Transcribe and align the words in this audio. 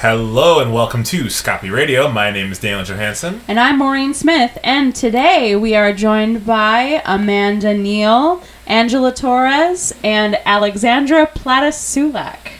Hello 0.00 0.60
and 0.60 0.72
welcome 0.72 1.02
to 1.02 1.28
Scoppy 1.28 1.70
Radio. 1.70 2.08
My 2.08 2.30
name 2.30 2.52
is 2.52 2.60
Daniel 2.60 2.84
Johansson. 2.84 3.40
And 3.48 3.58
I'm 3.58 3.78
Maureen 3.78 4.14
Smith, 4.14 4.56
and 4.62 4.94
today 4.94 5.56
we 5.56 5.74
are 5.74 5.92
joined 5.92 6.46
by 6.46 7.02
Amanda 7.04 7.74
Neal, 7.76 8.40
Angela 8.68 9.12
Torres, 9.12 9.92
and 10.04 10.38
Alexandra 10.44 11.26
Platis 11.26 11.74
Sulak. 11.74 12.52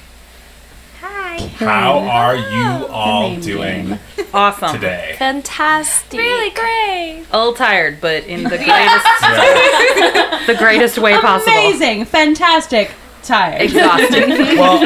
Hi. 1.01 1.47
How 1.47 2.01
are 2.01 2.37
you 2.37 2.87
all 2.89 3.37
doing 3.37 3.87
game. 3.87 3.99
Awesome. 4.35 4.73
today? 4.73 5.15
Fantastic. 5.17 6.19
Really 6.19 6.51
great. 6.51 7.25
A 7.31 7.39
little 7.39 7.55
tired, 7.55 8.01
but 8.01 8.25
in 8.25 8.43
the 8.43 8.49
greatest, 8.59 10.47
the 10.49 10.57
greatest 10.59 10.99
way 10.99 11.13
possible. 11.21 11.53
Amazing, 11.53 12.05
fantastic, 12.07 12.91
tired. 13.23 13.63
Exhausted. 13.63 14.29
well, 14.59 14.79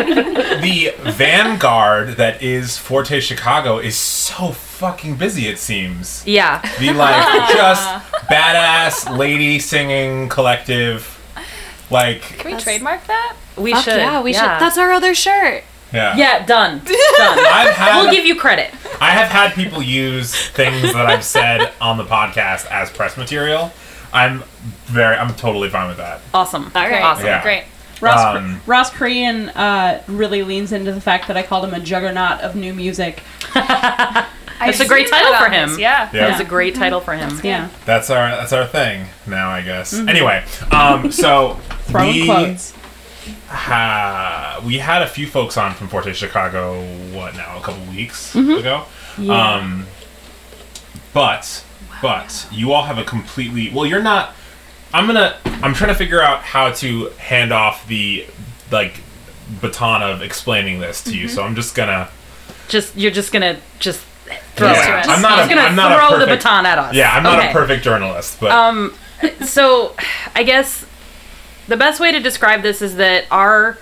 the 0.60 0.94
vanguard 1.12 2.16
that 2.16 2.42
is 2.42 2.78
Forte 2.78 3.20
Chicago 3.20 3.78
is 3.78 3.96
so 3.96 4.52
fucking 4.52 5.16
busy. 5.16 5.46
It 5.46 5.58
seems 5.58 6.26
yeah. 6.26 6.60
the 6.78 6.92
like 6.92 7.50
just 7.50 7.88
badass 8.28 9.16
lady 9.16 9.58
singing 9.58 10.28
collective. 10.28 11.18
Like 11.90 12.22
Can 12.22 12.56
we 12.56 12.60
trademark 12.60 13.06
that? 13.06 13.36
We 13.56 13.72
Fuck 13.72 13.84
should. 13.84 13.96
yeah, 13.96 14.22
we 14.22 14.32
should. 14.32 14.42
That's 14.42 14.78
our 14.78 14.92
other 14.92 15.14
shirt. 15.14 15.62
yeah, 15.92 16.16
yeah. 16.16 16.46
Done. 16.46 16.78
Done. 16.84 16.88
I've 16.88 17.74
had 17.74 18.00
We'll 18.02 18.12
give 18.12 18.24
you 18.24 18.36
credit. 18.36 18.70
I 19.00 19.10
have 19.10 19.28
had 19.28 19.52
people 19.52 19.82
use 19.82 20.34
things 20.50 20.92
that 20.94 21.06
I've 21.06 21.24
said 21.24 21.72
on 21.80 21.98
the 21.98 22.04
podcast 22.04 22.66
as 22.70 22.90
press 22.90 23.16
material. 23.16 23.72
I'm 24.12 24.42
very, 24.84 25.16
I'm 25.16 25.34
totally 25.34 25.68
fine 25.70 25.88
with 25.88 25.96
that. 25.96 26.20
Awesome. 26.34 26.70
All 26.74 26.88
right. 26.88 27.02
Awesome. 27.02 27.26
Yeah. 27.26 27.42
Great. 27.42 27.64
Ross, 28.02 28.36
Um, 28.36 28.60
Ross 28.66 28.90
Korean 28.90 29.48
uh, 29.50 30.02
really 30.08 30.42
leans 30.42 30.72
into 30.72 30.92
the 30.92 31.00
fact 31.00 31.28
that 31.28 31.36
I 31.36 31.42
called 31.42 31.64
him 31.64 31.72
a 31.74 31.80
juggernaut 31.80 32.40
of 32.40 32.54
new 32.56 32.74
music. 32.74 33.22
That's 33.54 34.78
a 34.80 34.86
great 34.86 35.08
title 35.08 35.34
for 35.34 35.48
him. 35.50 35.78
Yeah. 35.78 36.08
Yeah. 36.12 36.28
That's 36.28 36.40
a 36.40 36.44
great 36.44 36.74
title 36.74 37.00
for 37.00 37.14
him. 37.14 37.40
Yeah, 37.42 37.68
That's 37.84 38.10
our 38.10 38.30
that's 38.30 38.52
our 38.52 38.64
thing 38.66 39.06
now, 39.26 39.50
I 39.50 39.62
guess. 39.62 39.92
Anyway, 39.92 40.44
um, 40.70 41.10
so 41.24 41.58
we 41.92 42.26
quotes. 42.26 42.72
ha- 43.48 44.60
we 44.64 44.78
had 44.78 45.02
a 45.02 45.08
few 45.08 45.26
folks 45.26 45.56
on 45.56 45.74
from 45.74 45.88
Forte 45.88 46.12
Chicago. 46.12 46.80
What 47.12 47.34
now? 47.34 47.58
A 47.58 47.60
couple 47.60 47.84
weeks 47.92 48.34
Mm-hmm. 48.34 48.52
ago. 48.60 48.84
Yeah. 49.18 49.54
Um, 49.56 49.86
but 51.12 51.64
but 52.00 52.46
you 52.52 52.72
all 52.72 52.84
have 52.84 52.98
a 52.98 53.04
completely 53.04 53.70
well. 53.74 53.86
You're 53.86 54.02
not. 54.02 54.34
I'm 54.94 55.06
gonna. 55.06 55.36
I'm 55.44 55.74
trying 55.74 55.88
to 55.90 55.94
figure 55.94 56.20
out 56.22 56.40
how 56.42 56.72
to 56.72 57.06
hand 57.18 57.52
off 57.52 57.86
the 57.88 58.26
like 58.70 59.00
baton 59.60 60.02
of 60.02 60.22
explaining 60.22 60.80
this 60.80 61.02
to 61.04 61.16
you. 61.16 61.26
Mm-hmm. 61.26 61.34
So 61.34 61.42
I'm 61.42 61.54
just 61.54 61.74
gonna. 61.74 62.08
Just 62.68 62.96
you're 62.96 63.10
just 63.10 63.32
gonna 63.32 63.58
just 63.78 64.00
throw 64.56 64.70
Yeah, 64.72 65.00
it. 65.00 65.08
I'm 65.08 65.22
not. 65.22 65.38
Just 65.38 65.50
A, 65.50 65.54
gonna 65.54 65.68
I'm 65.68 65.76
not 65.76 65.92
a 65.92 65.96
throw 65.96 66.18
the 66.18 66.26
perfect- 66.26 66.42
baton 66.44 66.66
at 66.66 66.78
us. 66.78 66.94
Yeah, 66.94 67.12
I'm 67.12 67.22
not 67.22 67.38
Okay. 67.38 67.50
a 67.50 67.52
perfect 67.52 67.84
journalist, 67.84 68.38
but 68.40 68.50
Um, 68.52 68.94
so 69.44 69.94
I 70.34 70.42
guess 70.42 70.84
the 71.68 71.76
best 71.76 72.00
way 72.00 72.12
to 72.12 72.20
describe 72.20 72.62
this 72.62 72.82
is 72.82 72.96
that 72.96 73.24
our 73.30 73.78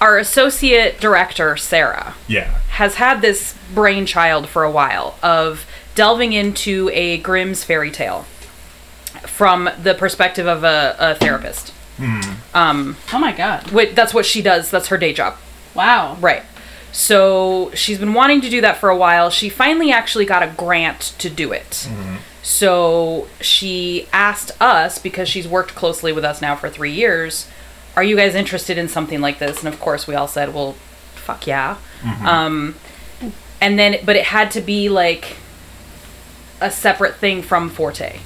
our 0.00 0.18
associate 0.18 0.98
director 1.00 1.56
Sarah 1.56 2.14
yeah. 2.26 2.54
has 2.70 2.96
had 2.96 3.22
this 3.22 3.54
brainchild 3.72 4.48
for 4.48 4.64
a 4.64 4.70
while 4.70 5.16
of 5.22 5.64
delving 5.94 6.32
into 6.32 6.90
a 6.92 7.18
Grimm's 7.18 7.62
fairy 7.62 7.90
tale 7.92 8.26
from 9.42 9.68
the 9.82 9.92
perspective 9.92 10.46
of 10.46 10.62
a, 10.62 10.94
a 11.00 11.14
therapist. 11.16 11.74
Um, 12.54 12.96
oh 13.12 13.18
my 13.18 13.32
god! 13.32 13.72
wait, 13.72 13.96
that's 13.96 14.14
what 14.14 14.24
she 14.24 14.40
does. 14.40 14.70
That's 14.70 14.86
her 14.86 14.96
day 14.96 15.12
job. 15.12 15.36
Wow. 15.74 16.16
Right. 16.20 16.44
So 16.92 17.72
she's 17.74 17.98
been 17.98 18.14
wanting 18.14 18.40
to 18.42 18.48
do 18.48 18.60
that 18.60 18.76
for 18.76 18.88
a 18.88 18.96
while. 18.96 19.30
She 19.30 19.48
finally 19.48 19.90
actually 19.90 20.26
got 20.26 20.44
a 20.44 20.46
grant 20.46 21.14
to 21.18 21.28
do 21.28 21.50
it. 21.50 21.88
So 22.44 23.26
she 23.40 24.06
asked 24.12 24.52
us, 24.60 25.00
because 25.00 25.28
she's 25.28 25.48
worked 25.48 25.74
closely 25.74 26.12
with 26.12 26.24
us 26.24 26.40
now 26.40 26.54
for 26.54 26.68
three 26.70 26.92
years, 26.92 27.48
are 27.96 28.04
you 28.04 28.14
guys 28.14 28.36
interested 28.36 28.78
in 28.78 28.88
something 28.88 29.20
like 29.20 29.40
this? 29.40 29.64
And 29.64 29.74
of 29.74 29.80
course, 29.80 30.06
we 30.06 30.14
all 30.14 30.28
said, 30.28 30.54
well, 30.54 30.74
fuck 31.16 31.48
yeah. 31.48 31.78
Um, 32.24 32.76
and 33.60 33.76
then, 33.76 34.04
but 34.04 34.14
it 34.14 34.24
had 34.26 34.52
to 34.52 34.60
be 34.60 34.88
like 34.88 35.36
a 36.60 36.70
separate 36.70 37.16
thing 37.16 37.42
from 37.42 37.70
Forte. 37.70 38.20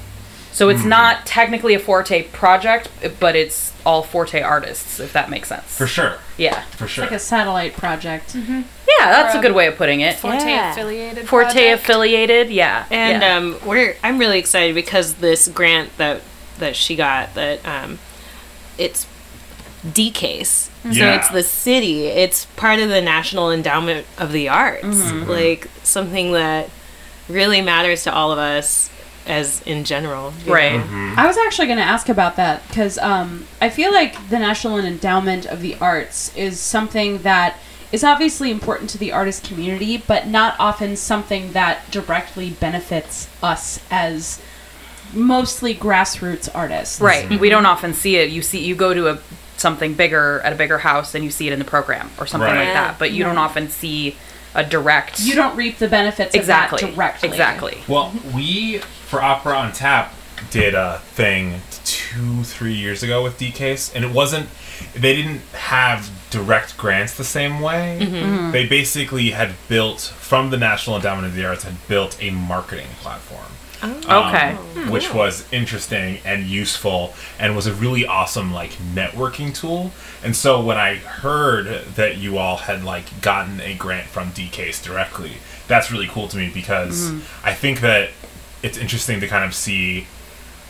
So 0.56 0.70
it's 0.70 0.84
not 0.86 1.26
technically 1.26 1.74
a 1.74 1.78
Forte 1.78 2.22
project, 2.28 2.88
but 3.20 3.36
it's 3.36 3.74
all 3.84 4.02
Forte 4.02 4.40
artists, 4.40 4.98
if 4.98 5.12
that 5.12 5.28
makes 5.28 5.50
sense. 5.50 5.64
For 5.76 5.86
sure. 5.86 6.14
Yeah. 6.38 6.62
For 6.62 6.88
sure. 6.88 7.04
Like 7.04 7.12
a 7.12 7.18
satellite 7.18 7.74
project. 7.74 8.34
Yeah, 8.34 8.62
that's 8.98 9.34
a 9.34 9.42
good 9.42 9.54
way 9.54 9.66
of 9.66 9.76
putting 9.76 10.00
it. 10.00 10.16
Forte 10.16 10.48
Yeah. 10.48 10.72
affiliated. 10.72 11.28
Forte 11.28 11.52
project. 11.52 11.82
affiliated, 11.82 12.50
yeah. 12.50 12.86
And 12.90 13.22
yeah. 13.22 13.36
um, 13.36 13.56
we're 13.66 13.96
I'm 14.02 14.16
really 14.16 14.38
excited 14.38 14.74
because 14.74 15.16
this 15.16 15.46
grant 15.46 15.94
that 15.98 16.22
that 16.58 16.74
she 16.74 16.96
got 16.96 17.34
that 17.34 17.60
um, 17.66 17.98
it's 18.78 19.06
DCASE. 19.86 20.70
So 20.84 20.88
Yeah. 20.90 21.16
it's 21.16 21.28
the 21.28 21.42
city. 21.42 22.06
It's 22.06 22.46
part 22.56 22.78
of 22.78 22.88
the 22.88 23.02
National 23.02 23.52
Endowment 23.52 24.06
of 24.16 24.32
the 24.32 24.48
Arts. 24.48 24.86
Mm-hmm. 24.86 25.30
Like 25.30 25.68
something 25.82 26.32
that 26.32 26.70
really 27.28 27.60
matters 27.60 28.04
to 28.04 28.14
all 28.14 28.32
of 28.32 28.38
us 28.38 28.88
as 29.26 29.62
in 29.62 29.84
general. 29.84 30.32
right. 30.46 30.80
Mm-hmm. 30.80 31.14
I 31.18 31.26
was 31.26 31.36
actually 31.38 31.66
going 31.66 31.78
to 31.78 31.84
ask 31.84 32.08
about 32.08 32.36
that 32.36 32.66
because 32.68 32.98
um, 32.98 33.46
I 33.60 33.68
feel 33.70 33.92
like 33.92 34.28
the 34.30 34.38
National 34.38 34.78
Endowment 34.78 35.46
of 35.46 35.60
the 35.60 35.74
Arts 35.76 36.34
is 36.36 36.60
something 36.60 37.18
that 37.22 37.58
is 37.92 38.02
obviously 38.02 38.50
important 38.50 38.90
to 38.90 38.98
the 38.98 39.12
artist 39.12 39.44
community, 39.44 39.96
but 39.96 40.26
not 40.26 40.56
often 40.58 40.96
something 40.96 41.52
that 41.52 41.88
directly 41.90 42.50
benefits 42.50 43.28
us 43.42 43.80
as 43.90 44.40
mostly 45.12 45.74
grassroots 45.74 46.48
artists. 46.54 47.00
Right. 47.00 47.38
We 47.40 47.48
don't 47.48 47.66
often 47.66 47.94
see 47.94 48.16
it. 48.16 48.30
You 48.30 48.42
see 48.42 48.64
you 48.64 48.74
go 48.74 48.92
to 48.92 49.08
a 49.08 49.18
something 49.56 49.94
bigger 49.94 50.40
at 50.44 50.52
a 50.52 50.56
bigger 50.56 50.78
house 50.78 51.14
and 51.14 51.24
you 51.24 51.30
see 51.30 51.46
it 51.46 51.52
in 51.52 51.58
the 51.58 51.64
program 51.64 52.10
or 52.18 52.26
something 52.26 52.50
Right. 52.50 52.64
like 52.66 52.74
that, 52.74 52.98
but 52.98 53.12
you 53.12 53.24
don't 53.24 53.38
often 53.38 53.68
see 53.70 54.16
a 54.56 54.64
direct 54.64 55.20
You 55.20 55.34
don't 55.34 55.54
reap 55.54 55.78
the 55.78 55.86
benefits 55.86 56.34
exactly 56.34 56.82
of 56.82 56.90
that 56.90 56.94
directly. 56.96 57.28
Exactly. 57.28 57.78
Well, 57.86 58.12
we 58.34 58.78
for 58.78 59.22
Opera 59.22 59.56
on 59.56 59.72
Tap 59.72 60.12
did 60.50 60.74
a 60.74 60.98
thing 60.98 61.60
two, 61.84 62.42
three 62.42 62.74
years 62.74 63.02
ago 63.02 63.22
with 63.22 63.38
DCase, 63.38 63.94
and 63.94 64.04
it 64.04 64.10
wasn't. 64.10 64.48
They 64.94 65.14
didn't 65.14 65.40
have 65.52 66.10
direct 66.30 66.76
grants 66.76 67.16
the 67.16 67.24
same 67.24 67.60
way. 67.60 67.98
Mm-hmm. 68.00 68.52
They 68.52 68.66
basically 68.66 69.30
had 69.30 69.54
built 69.68 70.00
from 70.00 70.50
the 70.50 70.56
National 70.56 70.96
Endowment 70.96 71.26
of 71.26 71.34
the 71.34 71.44
Arts 71.44 71.64
had 71.64 71.86
built 71.88 72.16
a 72.20 72.30
marketing 72.30 72.88
platform. 73.00 73.52
Oh. 73.82 73.88
Um, 73.88 74.28
okay. 74.28 74.56
um, 74.80 74.90
which 74.90 75.12
was 75.12 75.50
interesting 75.52 76.18
and 76.24 76.46
useful 76.46 77.14
and 77.38 77.54
was 77.54 77.66
a 77.66 77.74
really 77.74 78.06
awesome 78.06 78.52
like 78.52 78.72
networking 78.72 79.54
tool. 79.54 79.92
And 80.22 80.34
so 80.34 80.62
when 80.62 80.78
I 80.78 80.96
heard 80.96 81.84
that 81.94 82.16
you 82.16 82.38
all 82.38 82.56
had 82.56 82.84
like 82.84 83.20
gotten 83.20 83.60
a 83.60 83.74
grant 83.74 84.06
from 84.06 84.30
DCase 84.30 84.82
directly, 84.82 85.32
that's 85.68 85.90
really 85.90 86.06
cool 86.06 86.28
to 86.28 86.36
me 86.36 86.50
because 86.52 87.10
mm-hmm. 87.10 87.46
I 87.46 87.54
think 87.54 87.80
that 87.80 88.10
it's 88.62 88.78
interesting 88.78 89.20
to 89.20 89.28
kind 89.28 89.44
of 89.44 89.54
see 89.54 90.06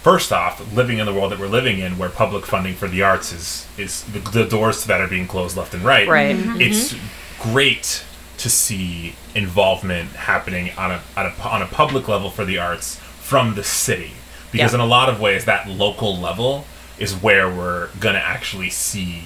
first 0.02 0.32
off 0.32 0.72
living 0.74 0.98
in 0.98 1.06
the 1.06 1.12
world 1.12 1.32
that 1.32 1.38
we're 1.38 1.48
living 1.48 1.80
in 1.80 1.98
where 1.98 2.08
public 2.08 2.46
funding 2.46 2.74
for 2.74 2.86
the 2.86 3.02
arts 3.02 3.32
is 3.32 3.66
is 3.76 4.04
the, 4.04 4.20
the 4.20 4.44
doors 4.44 4.82
to 4.82 4.88
that 4.88 5.00
are 5.00 5.08
being 5.08 5.26
closed 5.26 5.56
left 5.56 5.74
and 5.74 5.82
right. 5.82 6.06
Right. 6.08 6.36
Mm-hmm. 6.36 6.60
it's 6.60 6.92
mm-hmm. 6.92 7.52
great 7.52 8.04
to 8.38 8.50
see 8.50 9.14
involvement 9.34 10.10
happening 10.10 10.70
on 10.76 10.90
a, 10.92 11.00
on 11.16 11.26
a 11.26 11.42
on 11.42 11.62
a 11.62 11.66
public 11.66 12.06
level 12.08 12.30
for 12.30 12.44
the 12.44 12.58
arts 12.58 12.96
from 13.20 13.54
the 13.54 13.64
city 13.64 14.12
because 14.52 14.72
Yeah. 14.72 14.76
in 14.78 14.80
a 14.80 14.86
lot 14.86 15.08
of 15.08 15.20
ways 15.20 15.44
that 15.46 15.68
local 15.68 16.16
level 16.16 16.66
is 16.98 17.14
where 17.14 17.48
we're 17.50 17.88
gonna 18.00 18.18
actually 18.18 18.70
see 18.70 19.24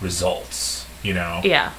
results 0.00 0.86
you 1.02 1.14
know 1.14 1.40
Yeah. 1.44 1.70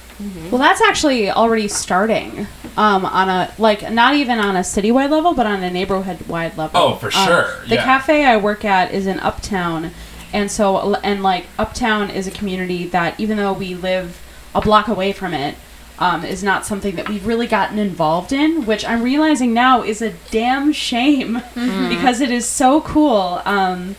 Well, 0.52 0.60
that's 0.60 0.80
actually 0.80 1.28
already 1.28 1.66
starting 1.66 2.46
um, 2.76 3.04
on 3.04 3.28
a 3.28 3.52
like 3.58 3.90
not 3.90 4.14
even 4.14 4.38
on 4.38 4.54
a 4.54 4.60
citywide 4.60 5.10
level, 5.10 5.34
but 5.34 5.44
on 5.44 5.60
a 5.60 5.70
neighborhood-wide 5.70 6.56
level. 6.56 6.80
Oh, 6.80 6.94
for 6.94 7.06
Um, 7.06 7.26
sure, 7.26 7.64
the 7.68 7.74
yeah. 7.74 7.84
cafe 7.84 8.24
I 8.24 8.36
work 8.36 8.64
at 8.64 8.92
is 8.92 9.08
in 9.08 9.18
Uptown, 9.18 9.90
and 10.32 10.48
so 10.48 10.94
and 11.02 11.24
like 11.24 11.46
Uptown 11.58 12.10
is 12.10 12.28
a 12.28 12.30
community 12.30 12.86
that 12.88 13.18
even 13.18 13.38
though 13.38 13.52
we 13.52 13.74
live 13.74 14.20
a 14.54 14.60
block 14.60 14.86
away 14.86 15.10
from 15.12 15.34
it, 15.34 15.56
um, 15.98 16.24
is 16.24 16.42
not 16.42 16.66
something 16.66 16.96
that 16.96 17.08
we've 17.08 17.26
really 17.26 17.46
gotten 17.46 17.78
involved 17.78 18.32
in. 18.32 18.66
Which 18.66 18.84
I'm 18.84 19.02
realizing 19.02 19.54
now 19.54 19.82
is 19.82 20.02
a 20.02 20.10
damn 20.30 20.72
shame 20.72 21.34
because 21.54 22.20
it 22.20 22.30
is 22.30 22.46
so 22.46 22.80
cool. 22.80 23.40
Um, 23.44 23.96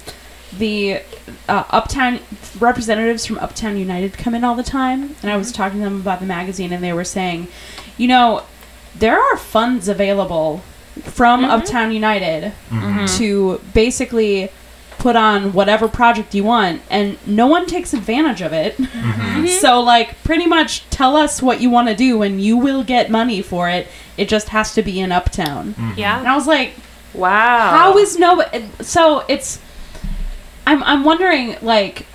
the 0.57 1.01
uh, 1.49 1.63
Uptown 1.69 2.19
representatives 2.59 3.25
from 3.25 3.37
Uptown 3.39 3.77
United 3.77 4.13
come 4.13 4.33
in 4.35 4.43
all 4.43 4.55
the 4.55 4.63
time, 4.63 5.15
and 5.21 5.31
I 5.31 5.37
was 5.37 5.51
talking 5.51 5.79
to 5.79 5.83
them 5.85 5.99
about 5.99 6.19
the 6.19 6.25
magazine, 6.25 6.71
and 6.71 6.83
they 6.83 6.93
were 6.93 7.03
saying, 7.03 7.47
you 7.97 8.07
know, 8.07 8.43
there 8.97 9.19
are 9.19 9.37
funds 9.37 9.87
available 9.89 10.61
from 11.03 11.43
Uptown 11.43 11.91
United 11.91 12.53
to 13.17 13.59
basically 13.73 14.49
put 14.97 15.15
on 15.15 15.53
whatever 15.53 15.87
project 15.87 16.33
you 16.33 16.43
want 16.43 16.81
and 16.89 17.17
no 17.27 17.47
one 17.47 17.65
takes 17.65 17.93
advantage 17.93 18.41
of 18.41 18.53
it. 18.53 18.77
Mm-hmm. 18.77 19.11
Mm-hmm. 19.11 19.47
So 19.47 19.81
like 19.81 20.21
pretty 20.23 20.45
much 20.45 20.89
tell 20.89 21.15
us 21.15 21.41
what 21.41 21.61
you 21.61 21.69
want 21.69 21.87
to 21.89 21.95
do 21.95 22.21
and 22.21 22.41
you 22.41 22.57
will 22.57 22.83
get 22.83 23.09
money 23.11 23.41
for 23.41 23.69
it. 23.69 23.87
It 24.17 24.29
just 24.29 24.49
has 24.49 24.73
to 24.75 24.81
be 24.81 24.99
in 24.99 25.11
Uptown. 25.11 25.75
And 25.77 25.97
Yeah. 25.97 26.19
And 26.19 26.27
i 26.27 26.35
was 26.35 26.47
like, 26.47 26.73
Wow. 27.13 27.69
how 27.71 27.97
is 27.97 28.17
no 28.19 28.43
so 28.81 29.23
it's 29.29 29.59
I'm 30.67 30.83
I'm 30.83 31.03
wondering 31.05 31.55
like 31.61 32.05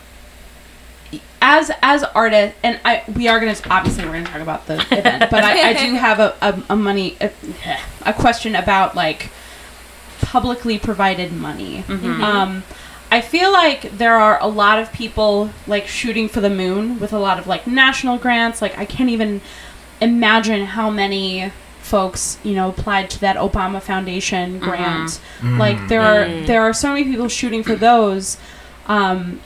as 1.42 1.70
as 1.82 2.02
artists 2.04 2.58
and 2.62 2.78
I 2.84 3.02
we 3.16 3.28
are 3.28 3.40
gonna 3.40 3.56
obviously 3.70 4.04
we're 4.04 4.12
gonna 4.12 4.26
talk 4.26 4.42
about 4.42 4.66
the 4.66 4.74
event 4.74 5.30
but 5.30 5.42
I, 5.42 5.70
I 5.70 5.72
do 5.86 5.94
have 6.06 6.20
a, 6.20 6.36
a, 6.42 6.62
a 6.70 6.76
money 6.76 7.16
a, 7.20 7.30
a 8.04 8.12
question 8.12 8.54
about 8.54 8.94
like 8.94 9.30
publicly 10.20 10.78
provided 10.78 11.32
money. 11.32 11.78
Mm-hmm. 11.87 12.06
Mm-hmm. 12.06 12.22
Um 12.22 12.62
I 13.12 13.20
feel 13.20 13.50
like 13.52 13.99
there 13.99 14.14
are 14.14 14.38
a 14.40 14.46
lot 14.46 14.78
of 14.78 14.93
people 14.93 15.50
like 15.67 15.88
shooting 15.88 16.28
for 16.28 16.40
the 16.40 16.50
moon 16.50 17.00
with 17.00 17.12
a 17.12 17.19
lot 17.19 17.38
of 17.38 17.46
like 17.46 17.67
national 17.67 18.19
grants. 18.19 18.62
Like 18.62 18.78
I 18.78 18.84
can't 18.84 19.11
even 19.11 19.40
imagine 20.00 20.64
how 20.64 20.90
many 20.90 21.52
folks 21.81 22.38
you 22.44 22.55
know 22.55 22.69
applied 22.69 23.11
to 23.11 23.20
that 23.20 23.37
Obama 23.37 23.82
Foundation 23.82 24.61
mm-hmm. 24.61 24.64
grant. 24.64 25.20
Like 25.58 25.88
there 25.88 26.02
are 26.02 26.25
mm. 26.25 26.46
there 26.46 26.62
are 26.62 26.73
so 26.73 26.93
many 26.93 27.05
people 27.05 27.28
shooting 27.28 27.62
for 27.62 27.75
those. 27.75 28.37
Um 28.87 29.40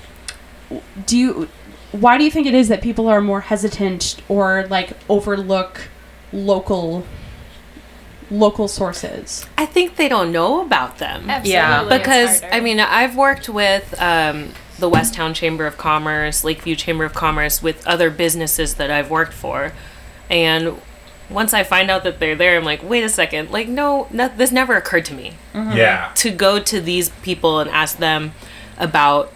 do 1.06 1.16
you 1.16 1.48
why 1.92 2.18
do 2.18 2.24
you 2.24 2.30
think 2.30 2.46
it 2.46 2.54
is 2.54 2.68
that 2.68 2.82
people 2.82 3.08
are 3.08 3.20
more 3.20 3.40
hesitant 3.40 4.20
or 4.28 4.66
like 4.68 4.96
overlook 5.08 5.88
local 6.32 7.06
local 8.30 8.68
sources 8.68 9.46
I 9.58 9.66
think 9.66 9.96
they 9.96 10.08
don't 10.08 10.32
know 10.32 10.60
about 10.64 10.98
them. 10.98 11.28
Absolutely. 11.28 11.52
Yeah. 11.52 11.84
because. 11.98 12.42
I 12.50 12.60
mean, 12.60 12.80
I've 12.80 13.16
worked 13.16 13.48
with 13.48 13.94
um, 14.00 14.50
the 14.78 14.90
Westtown 14.90 15.34
Chamber 15.34 15.66
of 15.66 15.76
Commerce, 15.78 16.44
Lakeview 16.44 16.76
Chamber 16.76 17.04
of 17.04 17.14
Commerce, 17.14 17.62
with 17.62 17.86
other 17.86 18.10
businesses 18.10 18.74
that 18.74 18.90
I've 18.90 19.10
worked 19.10 19.32
for, 19.34 19.72
and 20.30 20.80
once 21.30 21.54
I 21.54 21.64
find 21.64 21.90
out 21.90 22.04
that 22.04 22.18
they're 22.20 22.34
there, 22.36 22.56
I'm 22.58 22.64
like, 22.64 22.82
wait 22.82 23.02
a 23.02 23.08
second, 23.08 23.50
like 23.50 23.66
no, 23.68 24.06
no 24.10 24.28
this 24.28 24.52
never 24.52 24.76
occurred 24.76 25.04
to 25.06 25.14
me 25.14 25.34
Yeah. 25.54 26.10
to 26.16 26.30
go 26.30 26.58
to 26.60 26.80
these 26.80 27.08
people 27.22 27.60
and 27.60 27.70
ask 27.70 27.96
them 27.98 28.32
about 28.78 29.32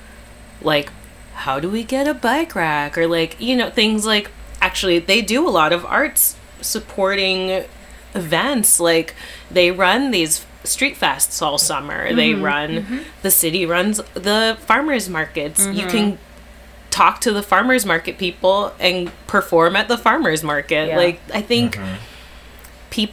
like 0.60 0.90
how 1.34 1.60
do 1.60 1.70
we 1.70 1.84
get 1.84 2.06
a 2.08 2.12
bike 2.14 2.54
rack 2.54 2.98
or 2.98 3.06
like 3.06 3.40
you 3.40 3.56
know 3.56 3.70
things 3.70 4.04
like 4.04 4.30
actually 4.60 4.98
they 4.98 5.22
do 5.22 5.46
a 5.48 5.50
lot 5.50 5.72
of 5.72 5.86
arts 5.86 6.36
supporting 6.60 7.64
events 8.14 8.80
like 8.80 9.14
they 9.50 9.70
run 9.70 10.10
these 10.10 10.44
street 10.64 10.96
fests 10.96 11.40
all 11.40 11.58
summer. 11.58 12.14
They 12.14 12.32
mm-hmm. 12.32 12.42
run 12.42 12.70
mm-hmm. 12.70 12.98
the 13.22 13.30
city 13.30 13.66
runs 13.66 14.00
the 14.14 14.56
farmers 14.60 15.08
markets. 15.08 15.64
You 15.66 15.72
mm-hmm. 15.72 15.88
can 15.90 16.18
talk 16.90 17.20
to 17.20 17.32
the 17.32 17.42
farmers 17.42 17.86
market 17.86 18.18
people 18.18 18.72
and 18.80 19.12
perform 19.26 19.76
at 19.76 19.88
the 19.88 19.98
farmers 19.98 20.42
market. 20.42 20.88
Yeah. 20.88 20.96
like 20.96 21.20
i 21.32 21.40
think 21.40 21.78
peop 22.90 23.12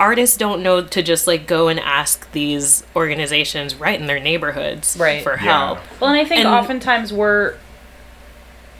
artists 0.00 0.36
don't 0.36 0.62
know 0.62 0.82
to 0.82 1.02
just 1.02 1.28
like 1.28 1.46
go 1.46 1.68
and 1.68 1.78
ask 1.78 2.30
these 2.32 2.82
organizations 2.96 3.76
right 3.76 4.00
in 4.00 4.06
their 4.06 4.18
neighborhoods 4.18 4.96
Right. 4.98 5.22
for 5.22 5.34
Yeah. 5.34 5.66
help. 5.66 5.78
Well, 6.00 6.10
and 6.10 6.18
I 6.18 6.24
think 6.24 6.44
And- 6.44 6.48
oftentimes 6.48 7.12
we're 7.12 7.54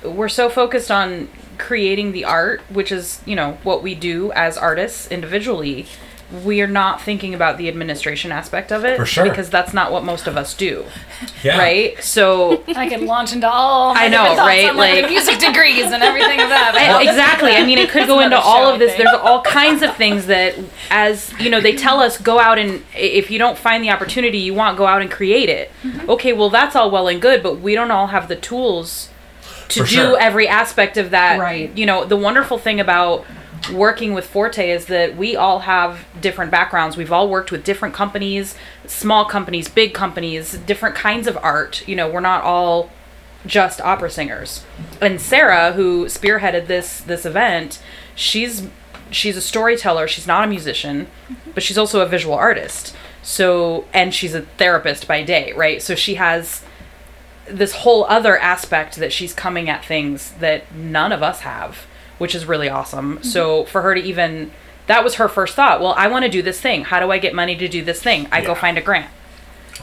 we're 0.04 0.28
so 0.28 0.48
focused 0.48 0.90
on 0.90 1.28
creating 1.58 2.12
the 2.12 2.24
art, 2.24 2.60
which 2.70 2.90
is 2.92 3.20
you 3.26 3.36
know 3.36 3.58
what 3.62 3.82
we 3.82 3.94
do 3.94 4.32
as 4.32 4.56
artists 4.56 5.08
individually. 5.10 5.86
We 6.44 6.62
are 6.62 6.66
not 6.66 7.02
thinking 7.02 7.34
about 7.34 7.58
the 7.58 7.68
administration 7.68 8.32
aspect 8.32 8.72
of 8.72 8.86
it 8.86 8.96
For 8.96 9.04
sure. 9.04 9.24
because 9.28 9.50
that's 9.50 9.74
not 9.74 9.92
what 9.92 10.02
most 10.02 10.26
of 10.26 10.34
us 10.34 10.54
do, 10.54 10.86
Yeah. 11.44 11.58
right? 11.58 12.02
So 12.02 12.64
I 12.68 12.88
can 12.88 13.04
launch 13.04 13.34
into 13.34 13.46
all. 13.46 13.92
I 13.94 14.08
know, 14.08 14.34
right? 14.38 14.70
on, 14.70 14.76
like, 14.78 15.02
Like- 15.02 15.10
music 15.10 15.38
degrees 15.46 15.92
and 15.92 16.02
everything 16.02 16.40
of 16.40 16.48
that. 16.48 16.74
I- 16.74 17.02
exactly. 17.02 17.50
I 17.52 17.66
mean, 17.66 17.76
it 17.76 17.90
could 17.90 18.06
go 18.06 18.20
into 18.20 18.38
all 18.40 18.66
of 18.72 18.78
this. 18.78 18.92
I 18.94 18.96
think. 18.96 19.10
There's 19.10 19.20
all 19.20 19.42
kinds 19.42 19.82
of 19.82 19.94
things 19.96 20.24
that, 20.28 20.54
as 20.88 21.34
you 21.38 21.50
know, 21.50 21.60
they 21.60 21.76
tell 21.76 22.00
us 22.00 22.16
go 22.16 22.38
out 22.38 22.58
and 22.58 22.82
if 22.96 23.30
you 23.30 23.38
don't 23.38 23.58
find 23.58 23.84
the 23.84 23.90
opportunity 23.90 24.38
you 24.38 24.54
want, 24.54 24.78
go 24.78 24.86
out 24.86 25.02
and 25.02 25.10
create 25.10 25.50
it. 25.50 25.70
Mm-hmm. 25.82 26.08
Okay, 26.08 26.32
well 26.32 26.48
that's 26.48 26.74
all 26.74 26.90
well 26.90 27.08
and 27.08 27.20
good, 27.20 27.42
but 27.42 27.60
we 27.60 27.74
don't 27.74 27.90
all 27.90 28.06
have 28.06 28.28
the 28.28 28.36
tools 28.36 29.10
to 29.74 29.80
For 29.80 29.86
do 29.86 29.94
sure. 29.94 30.20
every 30.20 30.48
aspect 30.48 30.96
of 30.96 31.10
that. 31.10 31.38
Right. 31.38 31.76
You 31.76 31.86
know, 31.86 32.04
the 32.04 32.16
wonderful 32.16 32.58
thing 32.58 32.80
about 32.80 33.24
working 33.72 34.12
with 34.12 34.26
Forte 34.26 34.70
is 34.70 34.86
that 34.86 35.16
we 35.16 35.36
all 35.36 35.60
have 35.60 36.04
different 36.20 36.50
backgrounds. 36.50 36.96
We've 36.96 37.12
all 37.12 37.28
worked 37.28 37.52
with 37.52 37.64
different 37.64 37.94
companies, 37.94 38.56
small 38.86 39.24
companies, 39.24 39.68
big 39.68 39.94
companies, 39.94 40.58
different 40.58 40.94
kinds 40.94 41.26
of 41.26 41.36
art. 41.38 41.86
You 41.86 41.96
know, 41.96 42.10
we're 42.10 42.20
not 42.20 42.42
all 42.42 42.90
just 43.46 43.80
opera 43.80 44.10
singers. 44.10 44.64
And 45.00 45.20
Sarah, 45.20 45.72
who 45.72 46.06
spearheaded 46.06 46.66
this 46.66 47.00
this 47.00 47.24
event, 47.24 47.80
she's 48.14 48.68
she's 49.10 49.36
a 49.36 49.40
storyteller. 49.40 50.08
She's 50.08 50.26
not 50.26 50.44
a 50.44 50.46
musician, 50.48 51.06
mm-hmm. 51.28 51.50
but 51.52 51.62
she's 51.62 51.78
also 51.78 52.00
a 52.00 52.06
visual 52.06 52.34
artist. 52.34 52.94
So 53.22 53.84
and 53.92 54.14
she's 54.14 54.34
a 54.34 54.42
therapist 54.42 55.06
by 55.06 55.22
day, 55.22 55.52
right? 55.52 55.80
So 55.80 55.94
she 55.94 56.14
has 56.14 56.62
this 57.46 57.72
whole 57.76 58.04
other 58.04 58.38
aspect 58.38 58.96
that 58.96 59.12
she's 59.12 59.32
coming 59.34 59.68
at 59.68 59.84
things 59.84 60.32
that 60.40 60.72
none 60.74 61.12
of 61.12 61.22
us 61.22 61.40
have, 61.40 61.86
which 62.18 62.34
is 62.34 62.44
really 62.46 62.68
awesome. 62.68 63.16
Mm-hmm. 63.16 63.24
So 63.24 63.64
for 63.64 63.82
her 63.82 63.94
to 63.94 64.00
even 64.00 64.50
that 64.86 65.04
was 65.04 65.14
her 65.14 65.28
first 65.28 65.54
thought. 65.54 65.80
Well, 65.80 65.94
I 65.96 66.08
want 66.08 66.24
to 66.24 66.30
do 66.30 66.42
this 66.42 66.60
thing. 66.60 66.84
How 66.84 66.98
do 67.00 67.10
I 67.10 67.18
get 67.18 67.34
money 67.34 67.56
to 67.56 67.68
do 67.68 67.84
this 67.84 68.02
thing? 68.02 68.26
I 68.32 68.40
go 68.40 68.54
find 68.54 68.76
a 68.76 68.80
grant. 68.80 69.10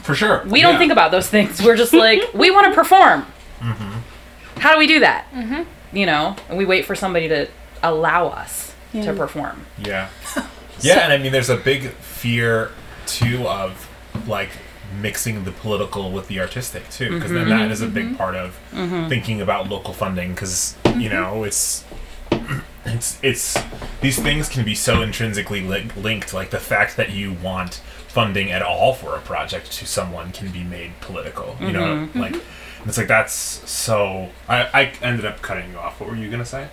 For 0.02 0.14
sure. 0.14 0.42
We 0.46 0.60
don't 0.60 0.74
Yeah. 0.74 0.78
think 0.78 0.92
about 0.92 1.10
those 1.10 1.28
things. 1.28 1.62
We're 1.62 1.76
just 1.76 1.92
like, 1.94 2.22
we 2.34 2.50
want 2.50 2.66
to 2.68 2.74
perform. 2.74 3.26
Mm-hmm. 3.60 4.60
How 4.60 4.72
do 4.72 4.78
we 4.78 4.86
do 4.86 5.00
that? 5.00 5.26
Mm-hmm. 5.32 5.62
You 5.96 6.06
know, 6.06 6.36
and 6.48 6.58
we 6.58 6.64
wait 6.66 6.84
for 6.84 6.94
somebody 6.94 7.28
to 7.28 7.48
allow 7.82 8.26
us 8.28 8.74
Yeah. 8.92 9.02
to 9.06 9.12
perform. 9.14 9.66
Yeah. 9.78 10.08
Yeah, 10.82 11.00
and 11.00 11.12
I 11.12 11.18
mean, 11.18 11.30
there's 11.30 11.50
a 11.50 11.58
big 11.58 11.90
fear 11.90 12.70
too 13.04 13.46
of 13.46 13.86
like 14.26 14.48
mixing 14.92 15.44
the 15.44 15.52
political 15.52 16.10
with 16.10 16.28
the 16.28 16.40
artistic 16.40 16.88
too, 16.90 17.10
because 17.10 17.30
then 17.30 17.46
mm-hmm. 17.46 17.50
that 17.50 17.70
is 17.70 17.82
a 17.82 17.86
mm-hmm. 17.86 17.94
big 17.94 18.18
part 18.18 18.34
of 18.34 18.58
mm-hmm. 18.72 19.08
thinking 19.08 19.40
about 19.40 19.68
local 19.68 19.94
funding. 19.94 20.30
Because 20.30 20.76
you 20.96 21.08
know, 21.08 21.44
it's 21.44 21.84
it's 22.84 23.18
it's 23.22 23.58
these 24.00 24.18
things 24.18 24.48
can 24.48 24.64
be 24.64 24.74
so 24.74 25.02
intrinsically 25.02 25.60
li- 25.60 25.90
linked. 25.96 26.32
Like 26.32 26.50
the 26.50 26.60
fact 26.60 26.96
that 26.96 27.10
you 27.10 27.32
want 27.32 27.82
funding 28.08 28.50
at 28.50 28.62
all 28.62 28.94
for 28.94 29.16
a 29.16 29.20
project 29.20 29.70
to 29.72 29.86
someone 29.86 30.32
can 30.32 30.50
be 30.50 30.64
made 30.64 30.92
political. 31.00 31.56
You 31.60 31.72
know, 31.72 32.08
like 32.14 32.36
it's 32.84 32.98
like 32.98 33.08
that's 33.08 33.32
so. 33.32 34.30
I 34.48 34.62
I 34.72 34.92
ended 35.02 35.24
up 35.24 35.42
cutting 35.42 35.70
you 35.70 35.78
off. 35.78 36.00
What 36.00 36.10
were 36.10 36.16
you 36.16 36.30
gonna 36.30 36.44
say? 36.44 36.68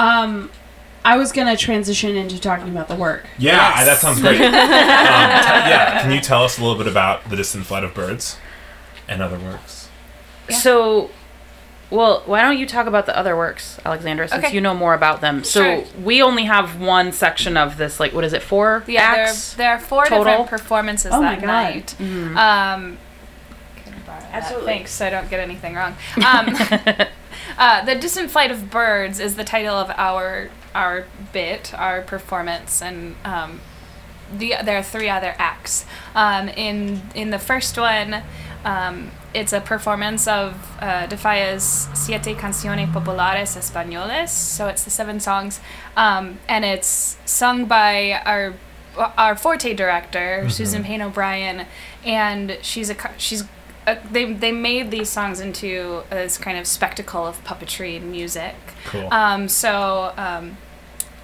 um 0.00 0.50
I 1.04 1.16
was 1.16 1.32
gonna 1.32 1.56
transition 1.56 2.14
into 2.16 2.38
talking 2.40 2.68
about 2.68 2.88
the 2.88 2.94
work. 2.94 3.26
Yeah, 3.38 3.72
I- 3.74 3.84
that 3.84 3.98
sounds 3.98 4.20
great. 4.20 4.40
um, 4.40 4.50
t- 4.52 4.56
yeah, 4.56 6.02
can 6.02 6.12
you 6.12 6.20
tell 6.20 6.44
us 6.44 6.58
a 6.58 6.62
little 6.62 6.76
bit 6.76 6.86
about 6.86 7.28
the 7.30 7.36
distant 7.36 7.66
flight 7.66 7.84
of 7.84 7.94
birds 7.94 8.36
and 9.08 9.22
other 9.22 9.38
works? 9.38 9.88
So, 10.50 11.10
well, 11.90 12.22
why 12.26 12.42
don't 12.42 12.58
you 12.58 12.66
talk 12.66 12.86
about 12.86 13.06
the 13.06 13.16
other 13.16 13.36
works, 13.36 13.78
Alexandra, 13.84 14.28
since 14.28 14.44
Okay. 14.44 14.54
you 14.54 14.60
know 14.60 14.74
more 14.74 14.94
about 14.94 15.20
them? 15.20 15.42
So 15.44 15.62
Sure. 15.62 15.84
we 16.02 16.20
only 16.22 16.44
have 16.44 16.78
one 16.80 17.12
section 17.12 17.56
of 17.56 17.76
this. 17.78 17.98
Like, 18.00 18.12
what 18.12 18.24
is 18.24 18.32
it? 18.32 18.42
Four 18.42 18.82
Yeah, 18.86 19.14
there, 19.14 19.24
acts. 19.26 19.54
there 19.54 19.70
are 19.72 19.78
four 19.78 20.04
total? 20.06 20.24
different 20.24 20.50
performances 20.50 21.12
Oh 21.14 21.22
my 21.22 21.36
that 21.36 21.40
God. 21.40 21.46
night. 21.46 21.94
Um, 22.00 22.98
can 23.76 23.94
I 23.94 23.98
borrow 24.06 24.20
that? 24.20 24.28
Absolutely. 24.32 24.66
Thanks, 24.66 24.90
so 24.92 25.06
I 25.06 25.10
don't 25.10 25.30
get 25.30 25.40
anything 25.40 25.74
wrong. 25.74 25.96
Um, 26.16 26.56
uh, 27.58 27.84
the 27.84 27.94
Distant 27.94 28.30
Flight 28.30 28.50
of 28.50 28.70
Birds 28.70 29.18
is 29.20 29.36
the 29.36 29.44
title 29.44 29.74
of 29.76 29.90
our 29.96 30.50
our 30.74 31.06
bit, 31.32 31.72
our 31.74 32.02
performance, 32.02 32.82
and 32.82 33.16
um, 33.24 33.60
the 34.32 34.54
there 34.64 34.78
are 34.78 34.82
three 34.82 35.08
other 35.08 35.34
acts. 35.38 35.84
Um, 36.14 36.48
in 36.48 37.02
in 37.14 37.30
the 37.30 37.38
first 37.38 37.76
one, 37.78 38.22
um, 38.64 39.10
it's 39.34 39.52
a 39.52 39.60
performance 39.60 40.28
of 40.28 40.76
uh, 40.80 41.06
de 41.06 41.16
Falla's 41.16 41.88
Siete 41.94 42.36
Canciones 42.38 42.90
Populares 42.92 43.56
Españoles. 43.56 44.28
So 44.28 44.68
it's 44.68 44.84
the 44.84 44.90
seven 44.90 45.20
songs, 45.20 45.60
um, 45.96 46.38
and 46.48 46.64
it's 46.64 47.16
sung 47.24 47.66
by 47.66 48.20
our 48.24 48.54
our 48.96 49.36
Forte 49.36 49.74
director 49.74 50.48
Susan 50.48 50.84
Payne 50.84 51.02
O'Brien, 51.02 51.66
and 52.04 52.58
she's 52.62 52.90
a 52.90 52.96
she's. 53.16 53.44
Uh, 53.86 53.96
they, 54.10 54.32
they 54.32 54.52
made 54.52 54.90
these 54.90 55.08
songs 55.08 55.40
into 55.40 56.02
this 56.10 56.36
kind 56.36 56.58
of 56.58 56.66
spectacle 56.66 57.26
of 57.26 57.42
puppetry 57.44 57.96
and 57.96 58.10
music. 58.10 58.54
Cool. 58.86 59.08
Um, 59.12 59.48
so 59.48 60.12
um, 60.16 60.58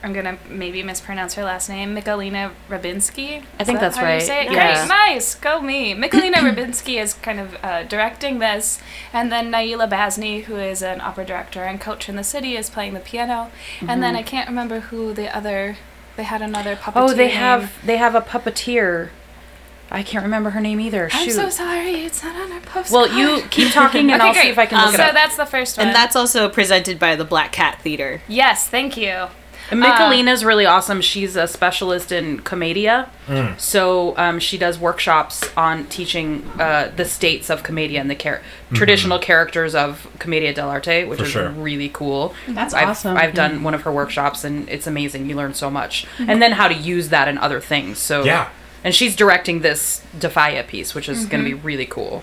I'm 0.02 0.12
gonna 0.12 0.38
maybe 0.48 0.82
mispronounce 0.82 1.34
her 1.34 1.42
last 1.42 1.68
name, 1.68 1.96
Mikalina 1.96 2.52
Rabinski. 2.68 3.42
I 3.58 3.64
think 3.64 3.80
that 3.80 3.86
that's 3.86 3.96
how 3.96 4.02
you 4.02 4.08
right. 4.08 4.22
say 4.22 4.46
it? 4.46 4.52
Yeah. 4.52 4.86
Great, 4.86 4.88
nice, 4.88 5.34
go 5.34 5.60
me. 5.60 5.94
Mikalina 5.94 6.34
Rabinski 6.34 7.02
is 7.02 7.14
kind 7.14 7.40
of 7.40 7.56
uh, 7.62 7.82
directing 7.82 8.38
this, 8.38 8.78
and 9.12 9.32
then 9.32 9.50
Naila 9.50 9.90
Basni, 9.90 10.44
who 10.44 10.56
is 10.56 10.80
an 10.80 11.00
opera 11.00 11.24
director 11.24 11.64
and 11.64 11.80
coach 11.80 12.08
in 12.08 12.14
the 12.14 12.22
city, 12.22 12.56
is 12.56 12.70
playing 12.70 12.94
the 12.94 13.00
piano. 13.00 13.50
And 13.80 14.00
then 14.00 14.14
I 14.14 14.22
can't 14.22 14.48
remember 14.48 14.80
who 14.80 15.12
the 15.12 15.34
other. 15.36 15.76
They 16.16 16.22
had 16.22 16.40
another 16.40 16.76
puppeteer. 16.76 16.92
Oh, 17.10 17.12
they 17.12 17.28
name. 17.28 17.36
have 17.36 17.72
they 17.84 17.96
have 17.96 18.14
a 18.14 18.20
puppeteer. 18.20 19.10
I 19.90 20.02
can't 20.02 20.24
remember 20.24 20.50
her 20.50 20.60
name 20.60 20.80
either. 20.80 21.08
I'm 21.12 21.30
so 21.30 21.48
sorry. 21.48 22.04
It's 22.04 22.22
not 22.22 22.34
on 22.36 22.52
our 22.52 22.60
postcard. 22.60 23.10
well, 23.10 23.18
you 23.18 23.42
keep 23.48 23.72
talking 23.72 24.10
and 24.10 24.20
Okay, 24.22 24.28
I'll 24.28 24.34
see 24.34 24.48
if 24.48 24.58
I 24.58 24.66
can 24.66 24.78
look 24.84 24.94
it 24.94 25.00
um, 25.00 25.06
so 25.06 25.08
up. 25.08 25.14
that's 25.14 25.36
the 25.36 25.46
first 25.46 25.78
one. 25.78 25.86
And 25.86 25.96
that's 25.96 26.16
also 26.16 26.48
presented 26.48 26.98
by 26.98 27.14
the 27.16 27.24
Black 27.24 27.52
Cat 27.52 27.80
Theater. 27.82 28.20
yes, 28.28 28.68
thank 28.68 28.96
you. 28.96 29.28
And 29.68 29.82
uh, 29.82 29.88
Michelina's 29.88 30.44
really 30.44 30.64
awesome. 30.64 31.00
She's 31.00 31.34
a 31.34 31.48
specialist 31.48 32.12
in 32.12 32.38
commedia. 32.40 33.10
Mm. 33.26 33.58
So 33.58 34.16
um, 34.16 34.38
she 34.38 34.58
does 34.58 34.78
workshops 34.78 35.44
on 35.56 35.86
teaching 35.86 36.48
uh, 36.60 36.92
the 36.94 37.04
states 37.04 37.50
of 37.50 37.62
commedia 37.64 38.00
and 38.00 38.08
the 38.08 38.14
char- 38.14 38.38
mm-hmm. 38.38 38.76
traditional 38.76 39.18
characters 39.18 39.74
of 39.74 40.06
commedia 40.20 40.54
dell'arte, 40.54 41.08
which 41.08 41.18
For 41.18 41.24
is 41.24 41.30
sure. 41.30 41.50
really 41.50 41.88
cool. 41.88 42.32
That's 42.46 42.74
I've, 42.74 42.88
awesome. 42.90 43.16
I've 43.16 43.34
done 43.34 43.64
one 43.64 43.74
of 43.74 43.82
her 43.82 43.90
workshops 43.92 44.44
and 44.44 44.68
it's 44.68 44.86
amazing. 44.86 45.28
You 45.28 45.34
learn 45.34 45.54
so 45.54 45.68
much. 45.68 46.06
Mm-hmm. 46.18 46.30
And 46.30 46.40
then 46.42 46.52
how 46.52 46.68
to 46.68 46.74
use 46.74 47.08
that 47.08 47.26
in 47.26 47.36
other 47.38 47.60
things. 47.60 47.98
So 47.98 48.22
Yeah. 48.24 48.48
And 48.86 48.94
she's 48.94 49.16
directing 49.16 49.62
this 49.62 50.00
de 50.16 50.30
Falla 50.30 50.62
piece, 50.62 50.94
which 50.94 51.08
is 51.08 51.26
going 51.26 51.42
to 51.42 51.50
be 51.50 51.54
really 51.54 51.86
cool. 51.86 52.22